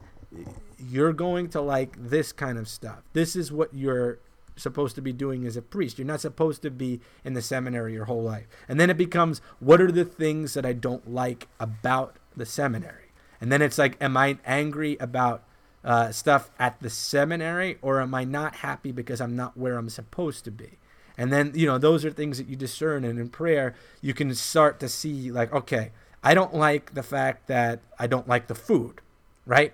you're 0.90 1.14
going 1.14 1.50
to 1.50 1.62
like 1.62 1.96
this 1.98 2.32
kind 2.32 2.58
of 2.58 2.68
stuff. 2.68 3.04
This 3.14 3.36
is 3.36 3.52
what 3.52 3.74
you're 3.74 4.20
supposed 4.56 4.96
to 4.96 5.02
be 5.02 5.14
doing 5.14 5.46
as 5.46 5.58
a 5.58 5.62
priest. 5.62 5.98
You're 5.98 6.08
not 6.08 6.22
supposed 6.22 6.62
to 6.62 6.72
be 6.72 7.00
in 7.24 7.34
the 7.34 7.42
seminary 7.42 7.94
your 7.94 8.06
whole 8.06 8.22
life. 8.22 8.48
And 8.68 8.80
then 8.80 8.90
it 8.90 8.98
becomes 8.98 9.42
what 9.60 9.82
are 9.82 9.92
the 9.92 10.06
things 10.06 10.54
that 10.54 10.66
I 10.66 10.74
don't 10.74 11.12
like 11.12 11.48
about 11.60 12.18
the 12.36 12.46
seminary? 12.46 13.12
And 13.42 13.52
then 13.52 13.62
it's 13.62 13.78
like, 13.78 13.98
am 14.02 14.16
I 14.16 14.38
angry 14.46 14.98
about 15.00 15.44
uh, 15.84 16.12
stuff 16.12 16.50
at 16.60 16.80
the 16.82 16.90
seminary 16.90 17.78
or 17.82 18.02
am 18.02 18.14
I 18.16 18.24
not 18.24 18.58
happy 18.58 18.92
because 18.92 19.20
I'm 19.20 19.36
not 19.36 19.58
where 19.58 19.78
I'm 19.78 19.90
supposed 19.90 20.46
to 20.46 20.52
be? 20.52 20.78
And 21.18 21.32
then, 21.32 21.52
you 21.54 21.68
know, 21.68 21.78
those 21.78 22.06
are 22.06 22.12
things 22.12 22.38
that 22.38 22.48
you 22.48 22.56
discern. 22.56 23.04
And 23.04 23.20
in 23.20 23.30
prayer, 23.30 23.76
you 24.02 24.14
can 24.14 24.34
start 24.34 24.80
to 24.80 24.90
see, 24.90 25.32
like, 25.32 25.54
okay, 25.54 25.92
I 26.24 26.34
don't 26.34 26.54
like 26.56 26.94
the 26.94 27.04
fact 27.04 27.48
that 27.48 27.82
I 28.00 28.08
don't 28.08 28.28
like 28.28 28.48
the 28.48 28.56
food, 28.56 29.02
right? 29.46 29.74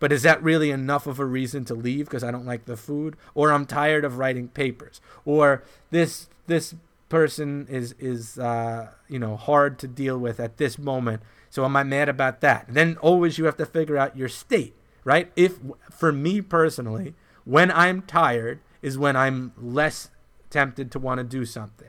But 0.00 0.10
is 0.10 0.22
that 0.22 0.42
really 0.42 0.70
enough 0.70 1.06
of 1.06 1.20
a 1.20 1.24
reason 1.24 1.64
to 1.66 1.74
leave 1.74 2.06
because 2.06 2.24
I 2.24 2.32
don't 2.32 2.46
like 2.46 2.64
the 2.64 2.76
food, 2.76 3.16
or 3.34 3.52
I'm 3.52 3.66
tired 3.66 4.04
of 4.04 4.18
writing 4.18 4.48
papers, 4.48 5.00
or 5.24 5.62
this 5.90 6.28
this 6.48 6.74
person 7.08 7.66
is 7.68 7.94
is 7.98 8.38
uh, 8.38 8.88
you 9.08 9.18
know 9.18 9.36
hard 9.36 9.78
to 9.80 9.86
deal 9.86 10.18
with 10.18 10.40
at 10.40 10.56
this 10.56 10.78
moment. 10.78 11.22
So 11.50 11.64
am 11.64 11.76
I 11.76 11.82
mad 11.82 12.08
about 12.08 12.40
that? 12.40 12.66
then 12.68 12.96
always 13.00 13.36
you 13.36 13.44
have 13.44 13.56
to 13.58 13.66
figure 13.66 13.98
out 13.98 14.16
your 14.16 14.28
state, 14.28 14.74
right? 15.04 15.30
If 15.36 15.58
for 15.90 16.12
me 16.12 16.40
personally, 16.40 17.14
when 17.44 17.70
I'm 17.70 18.02
tired 18.02 18.60
is 18.80 18.96
when 18.96 19.16
I'm 19.16 19.52
less 19.58 20.10
tempted 20.48 20.90
to 20.92 20.98
want 20.98 21.18
to 21.18 21.24
do 21.24 21.44
something. 21.44 21.88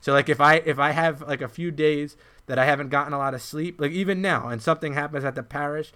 So 0.00 0.12
like 0.12 0.28
if 0.28 0.40
I 0.40 0.56
if 0.56 0.78
I 0.78 0.92
have 0.92 1.22
like 1.22 1.42
a 1.42 1.48
few 1.48 1.70
days 1.70 2.16
that 2.46 2.58
I 2.58 2.64
haven't 2.64 2.88
gotten 2.88 3.12
a 3.12 3.18
lot 3.18 3.34
of 3.34 3.42
sleep, 3.42 3.80
like 3.80 3.92
even 3.92 4.22
now, 4.22 4.48
and 4.48 4.62
something 4.62 4.94
happens 4.94 5.24
at 5.24 5.34
the 5.34 5.42
parish 5.42 5.92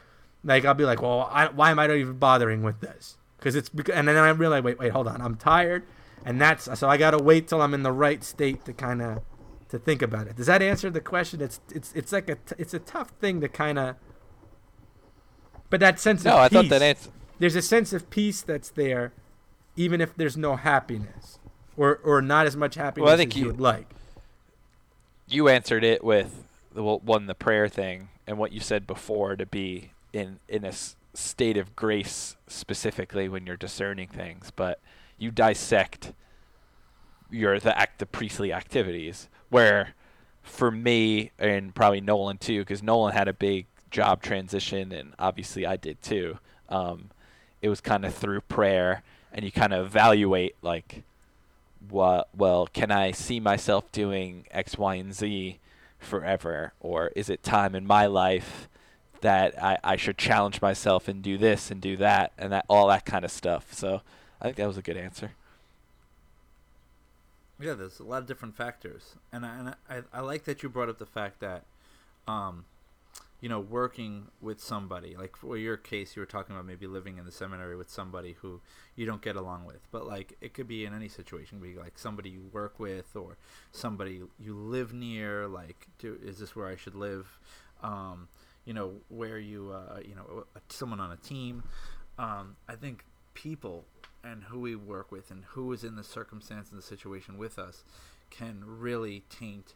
like 0.46 0.64
I'll 0.64 0.72
be 0.74 0.84
like, 0.84 1.02
well, 1.02 1.28
I, 1.30 1.48
why 1.48 1.70
am 1.70 1.78
I 1.78 1.86
not 1.86 1.96
even 1.96 2.14
bothering 2.18 2.62
with 2.62 2.80
this? 2.80 3.18
Because 3.38 3.54
it's 3.54 3.68
because, 3.68 3.94
and 3.94 4.08
then 4.08 4.16
I 4.16 4.30
realize, 4.30 4.62
wait, 4.62 4.78
wait, 4.78 4.92
hold 4.92 5.06
on, 5.08 5.20
I'm 5.20 5.36
tired, 5.36 5.82
and 6.24 6.40
that's 6.40 6.64
so 6.78 6.88
I 6.88 6.96
gotta 6.96 7.18
wait 7.22 7.48
till 7.48 7.60
I'm 7.60 7.74
in 7.74 7.82
the 7.82 7.92
right 7.92 8.24
state 8.24 8.64
to 8.64 8.72
kind 8.72 9.02
of 9.02 9.22
to 9.68 9.78
think 9.78 10.00
about 10.00 10.26
it. 10.28 10.36
Does 10.36 10.46
that 10.46 10.62
answer 10.62 10.88
the 10.88 11.00
question? 11.02 11.42
It's 11.42 11.60
it's 11.74 11.92
it's 11.94 12.12
like 12.12 12.30
a 12.30 12.38
it's 12.56 12.72
a 12.72 12.78
tough 12.78 13.10
thing 13.20 13.40
to 13.42 13.48
kind 13.48 13.78
of. 13.78 13.96
But 15.68 15.80
that 15.80 15.98
sense 16.00 16.20
of 16.20 16.26
no, 16.26 16.32
of 16.34 16.38
I 16.38 16.48
peace, 16.48 16.56
thought 16.62 16.68
that 16.70 16.82
answer. 16.82 17.10
there's 17.38 17.56
a 17.56 17.62
sense 17.62 17.92
of 17.92 18.08
peace 18.08 18.40
that's 18.40 18.70
there, 18.70 19.12
even 19.74 20.00
if 20.00 20.14
there's 20.14 20.36
no 20.36 20.56
happiness, 20.56 21.38
or 21.76 21.96
or 22.04 22.22
not 22.22 22.46
as 22.46 22.56
much 22.56 22.76
happiness 22.76 23.04
Well, 23.06 23.14
I 23.14 23.16
think 23.16 23.32
as 23.32 23.36
you 23.36 23.42
you- 23.46 23.50
would 23.52 23.60
like. 23.60 23.88
You 25.28 25.48
answered 25.48 25.82
it 25.82 26.04
with 26.04 26.44
the 26.72 26.84
well, 26.84 27.00
one 27.00 27.26
the 27.26 27.34
prayer 27.34 27.66
thing 27.68 28.08
and 28.28 28.38
what 28.38 28.52
you 28.52 28.60
said 28.60 28.86
before 28.86 29.34
to 29.34 29.44
be 29.44 29.90
in 30.16 30.38
in 30.48 30.64
a 30.64 30.68
s- 30.68 30.96
state 31.14 31.56
of 31.56 31.76
grace 31.76 32.36
specifically 32.46 33.28
when 33.28 33.46
you're 33.46 33.56
discerning 33.56 34.08
things, 34.08 34.50
but 34.54 34.80
you 35.18 35.30
dissect 35.30 36.12
your 37.30 37.60
the 37.60 37.76
act 37.78 37.98
the 37.98 38.06
priestly 38.06 38.52
activities. 38.52 39.28
Where 39.50 39.94
for 40.42 40.70
me 40.70 41.32
and 41.38 41.74
probably 41.74 42.00
Nolan 42.00 42.38
too 42.38 42.60
because 42.60 42.82
Nolan 42.82 43.12
had 43.12 43.28
a 43.28 43.32
big 43.32 43.66
job 43.90 44.22
transition 44.22 44.92
and 44.92 45.12
obviously 45.18 45.66
I 45.66 45.76
did 45.76 46.00
too 46.02 46.38
um, 46.68 47.10
it 47.62 47.68
was 47.68 47.80
kind 47.80 48.04
of 48.04 48.14
through 48.14 48.42
prayer 48.42 49.02
and 49.32 49.44
you 49.44 49.50
kind 49.50 49.72
of 49.72 49.86
evaluate 49.86 50.54
like 50.62 51.02
what 51.88 52.28
well 52.36 52.68
can 52.72 52.90
I 52.90 53.10
see 53.10 53.40
myself 53.40 53.90
doing 53.92 54.46
X 54.50 54.78
Y 54.78 54.94
and 54.96 55.12
Z 55.14 55.58
forever? 55.98 56.72
Or 56.80 57.08
is 57.16 57.28
it 57.28 57.42
time 57.42 57.74
in 57.74 57.86
my 57.86 58.06
life 58.06 58.68
that 59.22 59.62
I, 59.62 59.78
I 59.84 59.96
should 59.96 60.18
challenge 60.18 60.60
myself 60.60 61.08
and 61.08 61.22
do 61.22 61.38
this 61.38 61.70
and 61.70 61.80
do 61.80 61.96
that 61.98 62.32
and 62.38 62.52
that 62.52 62.64
all 62.68 62.88
that 62.88 63.04
kind 63.04 63.24
of 63.24 63.30
stuff 63.30 63.72
so 63.72 64.02
I 64.40 64.44
think 64.44 64.56
that 64.56 64.66
was 64.66 64.76
a 64.78 64.82
good 64.82 64.96
answer 64.96 65.32
Yeah, 67.58 67.74
there's 67.74 68.00
a 68.00 68.04
lot 68.04 68.20
of 68.20 68.26
different 68.26 68.54
factors, 68.54 69.14
and 69.32 69.46
I, 69.46 69.58
and 69.58 69.68
I, 69.88 70.02
I 70.12 70.20
like 70.20 70.44
that 70.44 70.62
you 70.62 70.68
brought 70.68 70.90
up 70.90 70.98
the 70.98 71.06
fact 71.06 71.40
that, 71.40 71.64
um, 72.28 72.66
you 73.40 73.48
know, 73.48 73.60
working 73.60 74.28
with 74.40 74.60
somebody 74.60 75.16
like 75.16 75.36
for 75.36 75.56
your 75.56 75.76
case, 75.76 76.16
you 76.16 76.20
were 76.20 76.26
talking 76.26 76.54
about 76.54 76.66
maybe 76.66 76.86
living 76.86 77.16
in 77.18 77.24
the 77.24 77.32
seminary 77.32 77.76
with 77.76 77.90
somebody 77.90 78.36
who 78.40 78.60
you 78.94 79.06
don't 79.06 79.22
get 79.22 79.36
along 79.36 79.64
with, 79.64 79.80
but 79.90 80.06
like 80.06 80.36
it 80.40 80.52
could 80.54 80.68
be 80.68 80.84
in 80.84 80.94
any 80.94 81.08
situation, 81.08 81.58
be 81.58 81.74
like 81.74 81.98
somebody 81.98 82.30
you 82.30 82.42
work 82.52 82.78
with 82.78 83.14
or 83.16 83.36
somebody 83.72 84.22
you 84.38 84.54
live 84.54 84.92
near. 84.92 85.46
Like, 85.48 85.86
do, 85.98 86.18
is 86.22 86.38
this 86.38 86.54
where 86.56 86.66
I 86.66 86.76
should 86.76 86.94
live? 86.94 87.38
Um, 87.82 88.28
you 88.66 88.74
know, 88.74 88.92
where 89.08 89.38
you, 89.38 89.72
uh, 89.72 90.00
you 90.06 90.14
know, 90.14 90.44
someone 90.68 91.00
on 91.00 91.12
a 91.12 91.16
team. 91.16 91.62
Um, 92.18 92.56
I 92.68 92.74
think 92.74 93.04
people 93.34 93.84
and 94.24 94.42
who 94.44 94.60
we 94.60 94.74
work 94.74 95.12
with 95.12 95.30
and 95.30 95.44
who 95.50 95.72
is 95.72 95.84
in 95.84 95.96
the 95.96 96.04
circumstance 96.04 96.70
and 96.70 96.78
the 96.78 96.82
situation 96.82 97.38
with 97.38 97.58
us 97.58 97.84
can 98.30 98.62
really 98.66 99.22
taint 99.30 99.74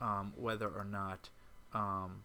um, 0.00 0.32
whether 0.36 0.68
or 0.68 0.84
not 0.84 1.30
um, 1.74 2.22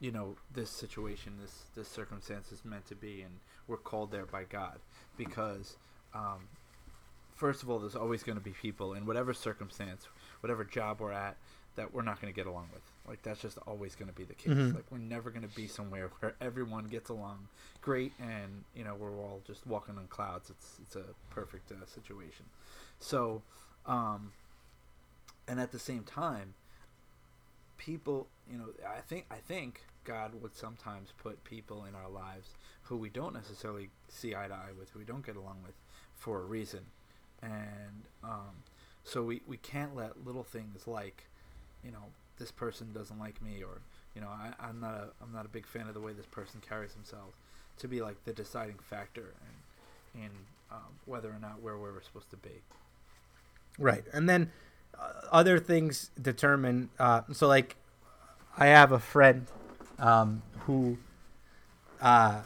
you 0.00 0.12
know 0.12 0.36
this 0.54 0.70
situation 0.70 1.34
this 1.40 1.64
this 1.74 1.88
circumstance 1.88 2.52
is 2.52 2.64
meant 2.64 2.86
to 2.86 2.94
be 2.94 3.22
and 3.22 3.34
we're 3.66 3.76
called 3.76 4.12
there 4.12 4.26
by 4.26 4.44
God 4.44 4.78
because 5.16 5.76
um, 6.14 6.48
first 7.34 7.62
of 7.62 7.70
all 7.70 7.78
there's 7.78 7.96
always 7.96 8.22
going 8.22 8.38
to 8.38 8.44
be 8.44 8.52
people 8.52 8.94
in 8.94 9.06
whatever 9.06 9.34
circumstance 9.34 10.06
whatever 10.40 10.64
job 10.64 11.00
we're 11.00 11.12
at 11.12 11.36
that 11.74 11.92
we're 11.92 12.02
not 12.02 12.20
going 12.20 12.32
to 12.32 12.36
get 12.36 12.46
along 12.46 12.68
with 12.72 12.82
like 13.08 13.22
that's 13.22 13.40
just 13.40 13.58
always 13.66 13.94
going 13.94 14.08
to 14.08 14.14
be 14.14 14.24
the 14.24 14.34
case. 14.34 14.52
Mhm. 14.52 14.74
like 14.74 14.84
we're 14.90 14.98
never 14.98 15.30
going 15.30 15.48
to 15.48 15.54
be 15.54 15.66
somewhere 15.66 16.10
where 16.20 16.34
everyone 16.40 16.84
gets 16.84 17.08
along 17.10 17.48
great 17.80 18.12
and 18.20 18.64
you 18.74 18.84
know 18.84 18.94
we're 18.94 19.16
all 19.18 19.40
just 19.46 19.66
walking 19.66 19.96
on 19.96 20.06
clouds. 20.08 20.50
It's 20.50 20.78
it's 20.82 20.96
a 20.96 21.04
perfect 21.30 21.72
uh, 21.72 21.84
situation. 21.86 22.46
So 23.00 23.42
um 23.86 24.32
and 25.46 25.58
at 25.58 25.72
the 25.72 25.78
same 25.78 26.04
time 26.04 26.54
people 27.78 28.26
you 28.50 28.58
know 28.58 28.66
i 28.86 29.00
think 29.00 29.24
i 29.30 29.36
think 29.36 29.82
god 30.04 30.32
would 30.42 30.54
sometimes 30.54 31.12
put 31.22 31.42
people 31.44 31.84
in 31.84 31.94
our 31.94 32.08
lives 32.10 32.50
who 32.82 32.96
we 32.96 33.08
don't 33.08 33.32
necessarily 33.34 33.88
see 34.08 34.34
eye 34.34 34.48
to 34.48 34.54
eye 34.54 34.72
with 34.78 34.90
who 34.90 34.98
we 34.98 35.04
don't 35.04 35.24
get 35.24 35.36
along 35.36 35.58
with 35.64 35.74
for 36.16 36.40
a 36.40 36.44
reason. 36.44 36.80
And 37.42 38.04
um 38.24 38.64
so 39.04 39.22
we 39.22 39.42
we 39.46 39.56
can't 39.58 39.94
let 39.94 40.24
little 40.26 40.42
things 40.42 40.86
like 40.86 41.24
you 41.84 41.90
know 41.92 42.06
this 42.38 42.50
person 42.50 42.92
doesn't 42.92 43.18
like 43.18 43.40
me 43.42 43.62
or 43.62 43.80
you 44.14 44.20
know 44.20 44.28
I, 44.28 44.52
i'm 44.60 44.80
not 44.80 44.94
a 44.94 45.08
i'm 45.22 45.32
not 45.32 45.44
a 45.44 45.48
big 45.48 45.66
fan 45.66 45.88
of 45.88 45.94
the 45.94 46.00
way 46.00 46.12
this 46.12 46.26
person 46.26 46.60
carries 46.66 46.92
themselves 46.94 47.36
to 47.78 47.88
be 47.88 48.00
like 48.00 48.24
the 48.24 48.32
deciding 48.32 48.78
factor 48.78 49.34
in 50.14 50.22
in 50.22 50.30
um, 50.70 50.98
whether 51.06 51.28
or 51.28 51.38
not 51.40 51.62
where 51.62 51.76
we're 51.78 52.02
supposed 52.02 52.30
to 52.30 52.36
be 52.36 52.62
Right. 53.78 54.04
And 54.12 54.28
then 54.28 54.50
uh, 54.98 55.12
other 55.30 55.58
things 55.58 56.10
determine. 56.20 56.90
Uh, 56.98 57.22
so, 57.32 57.46
like, 57.46 57.76
I 58.56 58.66
have 58.66 58.92
a 58.92 58.98
friend 58.98 59.46
um, 59.98 60.42
who 60.60 60.98
uh, 62.00 62.42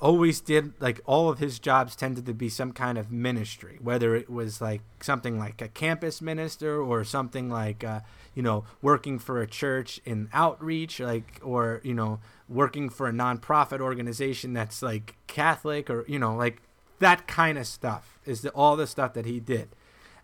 always 0.00 0.40
did, 0.40 0.72
like, 0.80 1.00
all 1.06 1.28
of 1.30 1.38
his 1.38 1.58
jobs 1.58 1.96
tended 1.96 2.26
to 2.26 2.34
be 2.34 2.48
some 2.48 2.72
kind 2.72 2.98
of 2.98 3.10
ministry, 3.10 3.78
whether 3.80 4.14
it 4.14 4.28
was 4.28 4.60
like 4.60 4.82
something 5.00 5.38
like 5.38 5.62
a 5.62 5.68
campus 5.68 6.20
minister 6.20 6.80
or 6.80 7.04
something 7.04 7.48
like, 7.48 7.82
uh, 7.82 8.00
you 8.34 8.42
know, 8.42 8.64
working 8.82 9.18
for 9.18 9.40
a 9.40 9.46
church 9.46 10.00
in 10.04 10.28
outreach, 10.32 11.00
like, 11.00 11.40
or, 11.42 11.80
you 11.82 11.94
know, 11.94 12.20
working 12.48 12.90
for 12.90 13.08
a 13.08 13.12
nonprofit 13.12 13.80
organization 13.80 14.52
that's 14.52 14.82
like 14.82 15.16
Catholic 15.26 15.88
or, 15.88 16.04
you 16.06 16.18
know, 16.18 16.34
like 16.36 16.60
that 16.98 17.26
kind 17.26 17.58
of 17.58 17.66
stuff 17.66 18.18
is 18.24 18.42
the, 18.42 18.50
all 18.50 18.76
the 18.76 18.86
stuff 18.86 19.14
that 19.14 19.26
he 19.26 19.40
did. 19.40 19.68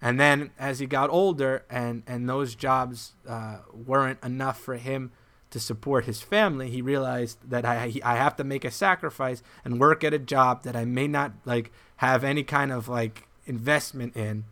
And 0.00 0.18
then 0.18 0.50
as 0.58 0.80
he 0.80 0.86
got 0.86 1.10
older 1.10 1.64
and, 1.70 2.02
and 2.06 2.28
those 2.28 2.54
jobs 2.54 3.12
uh, 3.26 3.58
weren't 3.72 4.22
enough 4.22 4.58
for 4.58 4.76
him 4.76 5.12
to 5.52 5.60
support 5.60 6.06
his 6.06 6.20
family, 6.20 6.70
he 6.70 6.82
realized 6.82 7.38
that 7.48 7.64
I, 7.64 8.00
I 8.04 8.16
have 8.16 8.36
to 8.36 8.44
make 8.44 8.64
a 8.64 8.70
sacrifice 8.70 9.42
and 9.64 9.78
work 9.78 10.02
at 10.02 10.12
a 10.12 10.18
job 10.18 10.64
that 10.64 10.74
I 10.74 10.84
may 10.84 11.06
not 11.06 11.32
like 11.44 11.70
have 11.96 12.24
any 12.24 12.42
kind 12.42 12.72
of 12.72 12.88
like 12.88 13.28
investment 13.46 14.16
in. 14.16 14.44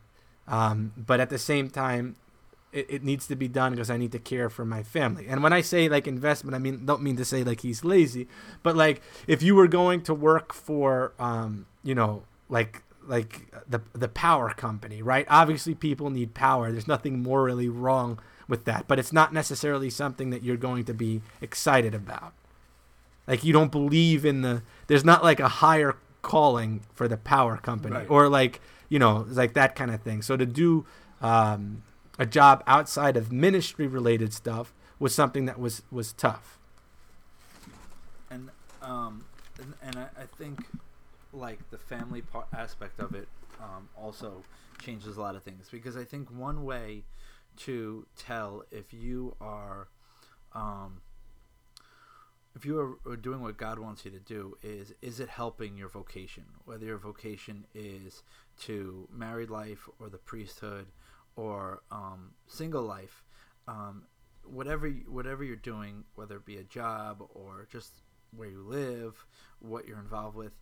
Um, 0.47 0.93
but 0.97 1.21
at 1.21 1.31
the 1.31 1.39
same 1.39 1.71
time, 1.71 2.17
it, 2.73 2.87
it 2.89 3.05
needs 3.05 3.27
to 3.29 3.37
be 3.37 3.49
done 3.49 3.73
because 3.73 3.91
I 3.91 3.97
need 3.97 4.13
to 4.13 4.19
care 4.19 4.51
for 4.51 4.65
my 4.65 4.83
family. 4.83 5.27
And 5.29 5.43
when 5.43 5.53
I 5.53 5.61
say 5.61 5.89
like 5.89 6.07
investment, 6.07 6.55
I 6.55 6.59
mean 6.59 6.85
don't 6.87 7.03
mean 7.03 7.17
to 7.17 7.25
say 7.25 7.43
like 7.43 7.61
he's 7.61 7.85
lazy, 7.85 8.29
but 8.63 8.77
like 8.77 9.03
if 9.27 9.43
you 9.43 9.55
were 9.55 9.69
going 9.69 10.03
to 10.03 10.15
work 10.15 10.53
for 10.53 11.13
um, 11.19 11.67
you 11.83 11.95
know, 11.95 12.25
like 12.49 12.83
like 13.07 13.53
the 13.69 13.81
the 13.93 14.09
power 14.09 14.51
company, 14.51 15.03
right? 15.03 15.27
Obviously 15.29 15.75
people 15.75 16.11
need 16.11 16.35
power. 16.35 16.71
There's 16.71 16.89
nothing 16.89 17.23
morally 17.23 17.69
wrong 17.69 18.19
with 18.51 18.65
that, 18.67 18.87
but 18.89 18.99
it's 18.99 19.13
not 19.13 19.33
necessarily 19.33 19.89
something 19.89 20.29
that 20.31 20.43
you're 20.43 20.59
going 20.59 20.85
to 20.85 20.93
be 20.93 21.23
excited 21.41 21.95
about. 21.95 22.35
Like 23.27 23.45
you 23.45 23.53
don't 23.53 23.71
believe 23.73 24.25
in 24.27 24.43
the 24.43 24.63
there's 24.89 25.05
not 25.05 25.23
like 25.25 25.41
a 25.41 25.49
higher 25.49 25.97
calling 26.21 26.83
for 26.93 27.09
the 27.09 27.17
power 27.17 27.57
company 27.57 27.95
Right. 27.97 28.11
or 28.11 28.29
like, 28.29 28.61
you 28.91 28.99
know, 28.99 29.25
like 29.31 29.55
that 29.55 29.75
kind 29.75 29.91
of 29.91 30.03
thing. 30.03 30.21
So 30.21 30.37
to 30.37 30.45
do 30.45 30.85
um, 31.23 31.83
a 32.19 32.27
job 32.27 32.63
outside 32.67 33.17
of 33.17 33.33
ministry 33.33 33.87
related 33.87 34.35
stuff 34.35 34.75
was 34.99 35.15
something 35.15 35.47
that 35.47 35.59
was 35.59 35.83
was 35.91 36.13
tough. 36.13 36.59
and 38.31 38.51
um 38.83 39.25
and, 39.61 39.75
and 39.83 39.97
I, 39.97 40.23
I 40.23 40.27
think 40.39 40.65
like 41.33 41.59
the 41.71 41.79
family 41.79 42.23
part 42.23 42.47
aspect 42.53 42.99
of 42.99 43.15
it 43.15 43.29
um, 43.61 43.89
also 43.97 44.43
changes 44.81 45.17
a 45.17 45.21
lot 45.21 45.37
of 45.37 45.43
things 45.43 45.69
because 45.71 45.97
I 45.97 46.05
think 46.05 46.29
one 46.31 46.65
way 46.65 47.03
to 47.59 48.07
tell 48.17 48.65
if 48.71 48.93
you 48.93 49.37
are 49.41 49.89
um, 50.53 51.03
if 52.57 52.65
you 52.65 52.99
are, 53.07 53.17
doing 53.17 53.41
what 53.41 53.57
God 53.57 53.79
wants 53.79 54.05
you 54.05 54.11
to 54.11 54.19
do 54.19 54.57
is 54.63 54.93
is 55.01 55.21
it 55.21 55.29
helping 55.29 55.77
your 55.77 55.89
vocation? 55.89 56.45
Whether 56.65 56.87
your 56.87 56.99
vocation 56.99 57.67
is 57.75 58.23
to 58.63 59.09
married 59.13 59.51
life 59.51 59.89
or 60.01 60.09
the 60.09 60.19
priesthood 60.19 60.87
or 61.37 61.83
um, 61.91 62.33
single 62.49 62.83
life 62.83 63.23
um, 63.69 64.05
whatever 64.45 64.89
whatever 64.89 65.45
you're 65.45 65.57
doing 65.57 66.05
whether 66.15 66.37
it 66.37 66.45
be 66.45 66.57
a 66.57 66.65
job 66.65 67.23
or 67.35 67.67
just 67.71 68.03
where 68.37 68.49
you 68.49 68.63
live 68.63 69.25
what 69.61 69.87
you're 69.87 69.99
involved 69.99 70.37
with 70.37 70.53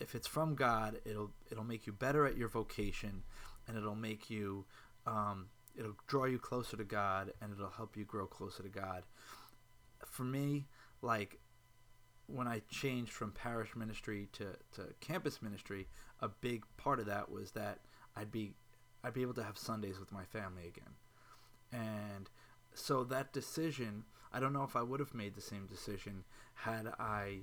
if 0.00 0.14
it's 0.14 0.26
from 0.26 0.54
God 0.54 0.98
it'll 1.04 1.30
it'll 1.50 1.64
make 1.64 1.86
you 1.86 1.92
better 1.92 2.26
at 2.26 2.36
your 2.36 2.48
vocation 2.48 3.22
and 3.66 3.76
it'll 3.76 3.94
make 3.94 4.30
you 4.30 4.64
um, 5.06 5.46
it'll 5.78 5.96
draw 6.06 6.24
you 6.24 6.38
closer 6.38 6.76
to 6.76 6.84
God 6.84 7.32
and 7.40 7.52
it'll 7.52 7.70
help 7.70 7.96
you 7.96 8.04
grow 8.04 8.26
closer 8.26 8.62
to 8.62 8.68
God 8.68 9.04
for 10.04 10.24
me 10.24 10.66
like 11.02 11.38
when 12.26 12.48
I 12.48 12.62
changed 12.68 13.12
from 13.12 13.30
parish 13.32 13.76
ministry 13.76 14.28
to, 14.32 14.56
to 14.72 14.94
campus 15.00 15.40
ministry, 15.40 15.86
a 16.20 16.28
big 16.28 16.64
part 16.76 16.98
of 16.98 17.06
that 17.06 17.30
was 17.30 17.52
that 17.52 17.78
I'd 18.16 18.32
be 18.32 18.54
I'd 19.04 19.14
be 19.14 19.22
able 19.22 19.34
to 19.34 19.44
have 19.44 19.56
Sundays 19.56 20.00
with 20.00 20.10
my 20.10 20.24
family 20.24 20.66
again. 20.66 20.94
And 21.72 22.28
so 22.74 23.04
that 23.04 23.32
decision, 23.32 24.04
I 24.32 24.40
don't 24.40 24.52
know 24.52 24.64
if 24.64 24.74
I 24.74 24.82
would 24.82 24.98
have 24.98 25.14
made 25.14 25.34
the 25.34 25.40
same 25.40 25.66
decision 25.66 26.24
had 26.54 26.92
I 26.98 27.40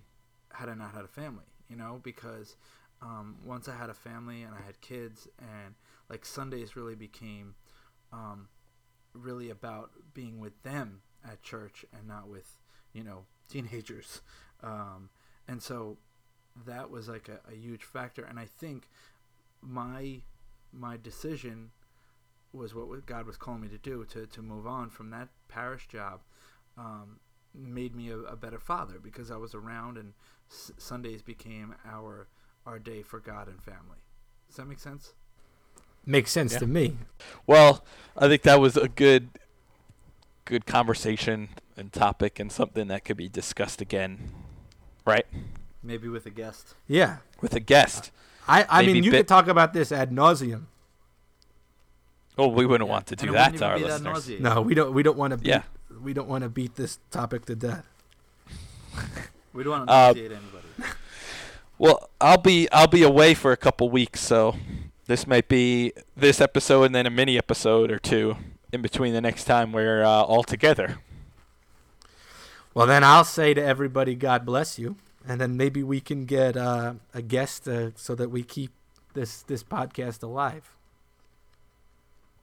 had 0.52 0.68
I 0.68 0.74
not 0.74 0.94
had 0.94 1.06
a 1.06 1.08
family, 1.08 1.46
you 1.70 1.78
know, 1.78 2.02
because 2.04 2.58
um, 3.02 3.38
once 3.46 3.70
I 3.70 3.76
had 3.76 3.90
a 3.90 3.94
family 3.94 4.44
and 4.44 4.54
I 4.54 4.66
had 4.66 4.82
kids 4.82 5.28
and 5.40 5.76
like 6.10 6.26
Sundays 6.26 6.76
really 6.76 6.96
became 6.96 7.56
um, 8.14 8.50
really 9.14 9.52
about 9.52 9.92
being 10.14 10.40
with 10.40 10.62
them 10.64 11.02
at 11.30 11.44
church 11.44 11.86
and 11.98 12.08
not 12.08 12.30
with 12.30 12.60
you 12.94 13.04
know 13.04 13.26
teenagers. 13.50 14.22
Um, 14.64 15.10
and 15.48 15.62
so 15.64 15.98
that 16.66 16.90
was 16.92 17.10
like 17.10 17.30
a, 17.30 17.40
a 17.52 17.56
huge 17.56 17.84
factor. 17.84 18.24
And 18.24 18.40
i 18.40 18.46
think 18.46 18.90
my 19.62 20.22
my 20.74 20.98
decision 20.98 21.72
was 22.52 22.76
what 22.76 23.06
god 23.06 23.26
was 23.26 23.38
calling 23.38 23.62
me 23.62 23.68
to 23.68 23.78
do 23.78 24.06
to, 24.06 24.28
to 24.28 24.42
move 24.42 24.68
on 24.68 24.90
from 24.90 25.10
that 25.10 25.30
parish 25.48 25.88
job 25.88 26.22
um, 26.78 27.20
made 27.54 27.96
me 27.96 28.10
a, 28.10 28.18
a 28.20 28.36
better 28.36 28.60
father 28.60 29.00
because 29.02 29.32
i 29.32 29.38
was 29.38 29.56
around 29.56 29.98
and 29.98 30.14
s- 30.52 30.72
sundays 30.78 31.22
became 31.22 31.76
our 31.86 32.28
our 32.66 32.80
day 32.80 33.02
for 33.02 33.20
god 33.20 33.48
and 33.50 33.62
family. 33.62 33.98
Does 34.48 34.56
that 34.58 34.68
make 34.68 34.80
sense 34.80 35.14
Makes 36.06 36.32
sense 36.32 36.54
Yeah. 36.54 36.60
to 36.60 36.68
me. 36.68 36.98
Well, 37.48 37.84
I 38.18 38.28
think 38.28 38.42
that 38.44 38.60
was 38.60 38.76
a 38.78 38.88
good 38.90 39.30
good 40.46 40.66
conversation 40.66 41.50
and 41.78 41.92
topic 41.94 42.38
and 42.40 42.52
something 42.52 42.88
that 42.90 43.06
could 43.06 43.16
be 43.18 43.30
discussed 43.30 43.82
again. 43.82 44.30
Right? 45.06 45.26
maybe 45.86 46.08
with 46.08 46.26
a 46.26 46.30
guest 46.30 46.76
Yeah. 46.88 47.18
With 47.42 47.54
a 47.56 47.60
guest. 47.60 48.12
I, 48.48 48.66
I 48.70 48.82
Maybe 48.82 48.94
mean, 48.94 49.04
you 49.04 49.12
bit- 49.12 49.18
could 49.20 49.28
talk 49.28 49.48
about 49.48 49.74
this 49.74 49.92
ad 49.92 50.12
nauseum. 50.12 50.64
Oh, 52.38 52.48
we 52.48 52.66
wouldn't 52.66 52.88
Yeah. 52.88 52.94
want 52.94 53.08
to 53.08 53.16
do 53.16 53.30
it 53.30 53.34
that 53.34 53.56
to 53.58 53.66
our 53.66 53.76
be 53.78 53.84
that 53.84 54.02
listeners. 54.02 54.40
No, 54.42 54.62
we 54.62 54.74
don't. 54.74 54.94
We 54.94 55.04
don't 55.04 55.18
want 55.18 55.32
to. 55.32 55.38
Beat, 55.38 55.48
Yeah. 55.48 55.64
We 56.02 56.14
don't 56.14 56.28
want 56.28 56.44
to 56.44 56.50
beat 56.50 56.76
this 56.76 57.00
topic 57.12 57.46
to 57.46 57.56
death. 57.56 57.86
we 59.54 59.64
don't 59.64 59.88
want 59.88 59.88
to 59.90 59.94
Uh, 59.94 60.14
anybody 60.16 60.40
Well, 61.78 62.10
I'll 62.22 62.38
be 62.38 62.70
I'll 62.72 62.88
be 62.88 63.04
away 63.04 63.34
for 63.34 63.52
a 63.52 63.58
couple 63.58 63.90
weeks, 63.90 64.20
so 64.22 64.56
this 65.08 65.28
might 65.28 65.48
be 65.48 65.94
this 66.16 66.40
episode 66.42 66.84
and 66.84 66.96
then 66.96 67.06
a 67.06 67.10
mini 67.10 67.38
episode 67.38 67.92
or 67.92 68.00
two 68.00 68.36
in 68.72 68.82
between 68.82 69.14
the 69.14 69.22
next 69.22 69.44
time 69.46 69.72
we're 69.72 70.04
uh, 70.04 70.08
all 70.24 70.44
together. 70.44 70.98
Well, 72.74 72.88
then 72.88 73.04
I'll 73.04 73.24
say 73.26 73.54
to 73.54 73.64
everybody, 73.64 74.16
God 74.16 74.46
bless 74.46 74.80
you, 74.80 74.96
and 75.28 75.40
then 75.40 75.56
maybe 75.58 75.84
we 75.84 76.02
can 76.02 76.26
get 76.26 76.58
uh, 76.58 76.94
a 77.14 77.22
guest 77.22 77.68
uh, 77.68 77.92
so 77.96 78.16
that 78.16 78.30
we 78.32 78.42
keep 78.44 78.72
this 79.14 79.44
this 79.44 79.64
podcast 79.64 80.24
alive. 80.24 80.76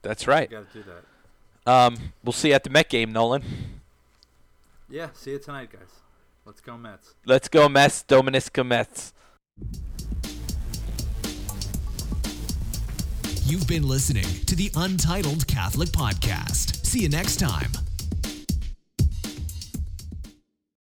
That's 0.02 0.26
right. 0.26 0.48
got 0.50 0.72
to 0.72 0.82
do 0.82 0.84
that 0.84 1.70
Um, 1.70 2.12
we'll 2.24 2.32
see 2.32 2.48
you 2.48 2.54
at 2.54 2.64
the 2.64 2.70
Met 2.70 2.88
game, 2.88 3.12
Nolan. 3.12 3.42
yeah 4.88 5.08
see 5.12 5.32
you 5.32 5.38
tonight 5.38 5.70
guys 5.72 6.00
let's 6.46 6.60
go 6.60 6.76
mets 6.78 7.14
Let's 7.26 7.48
go, 7.48 7.68
Mets. 7.68 8.02
Dominisca 8.08 8.66
Mets. 8.66 9.12
You've 13.50 13.66
been 13.66 13.88
listening 13.88 14.22
to 14.46 14.54
the 14.54 14.70
Untitled 14.76 15.44
Catholic 15.48 15.88
Podcast. 15.88 16.86
See 16.86 17.00
you 17.00 17.08
next 17.08 17.40
time. 17.40 17.72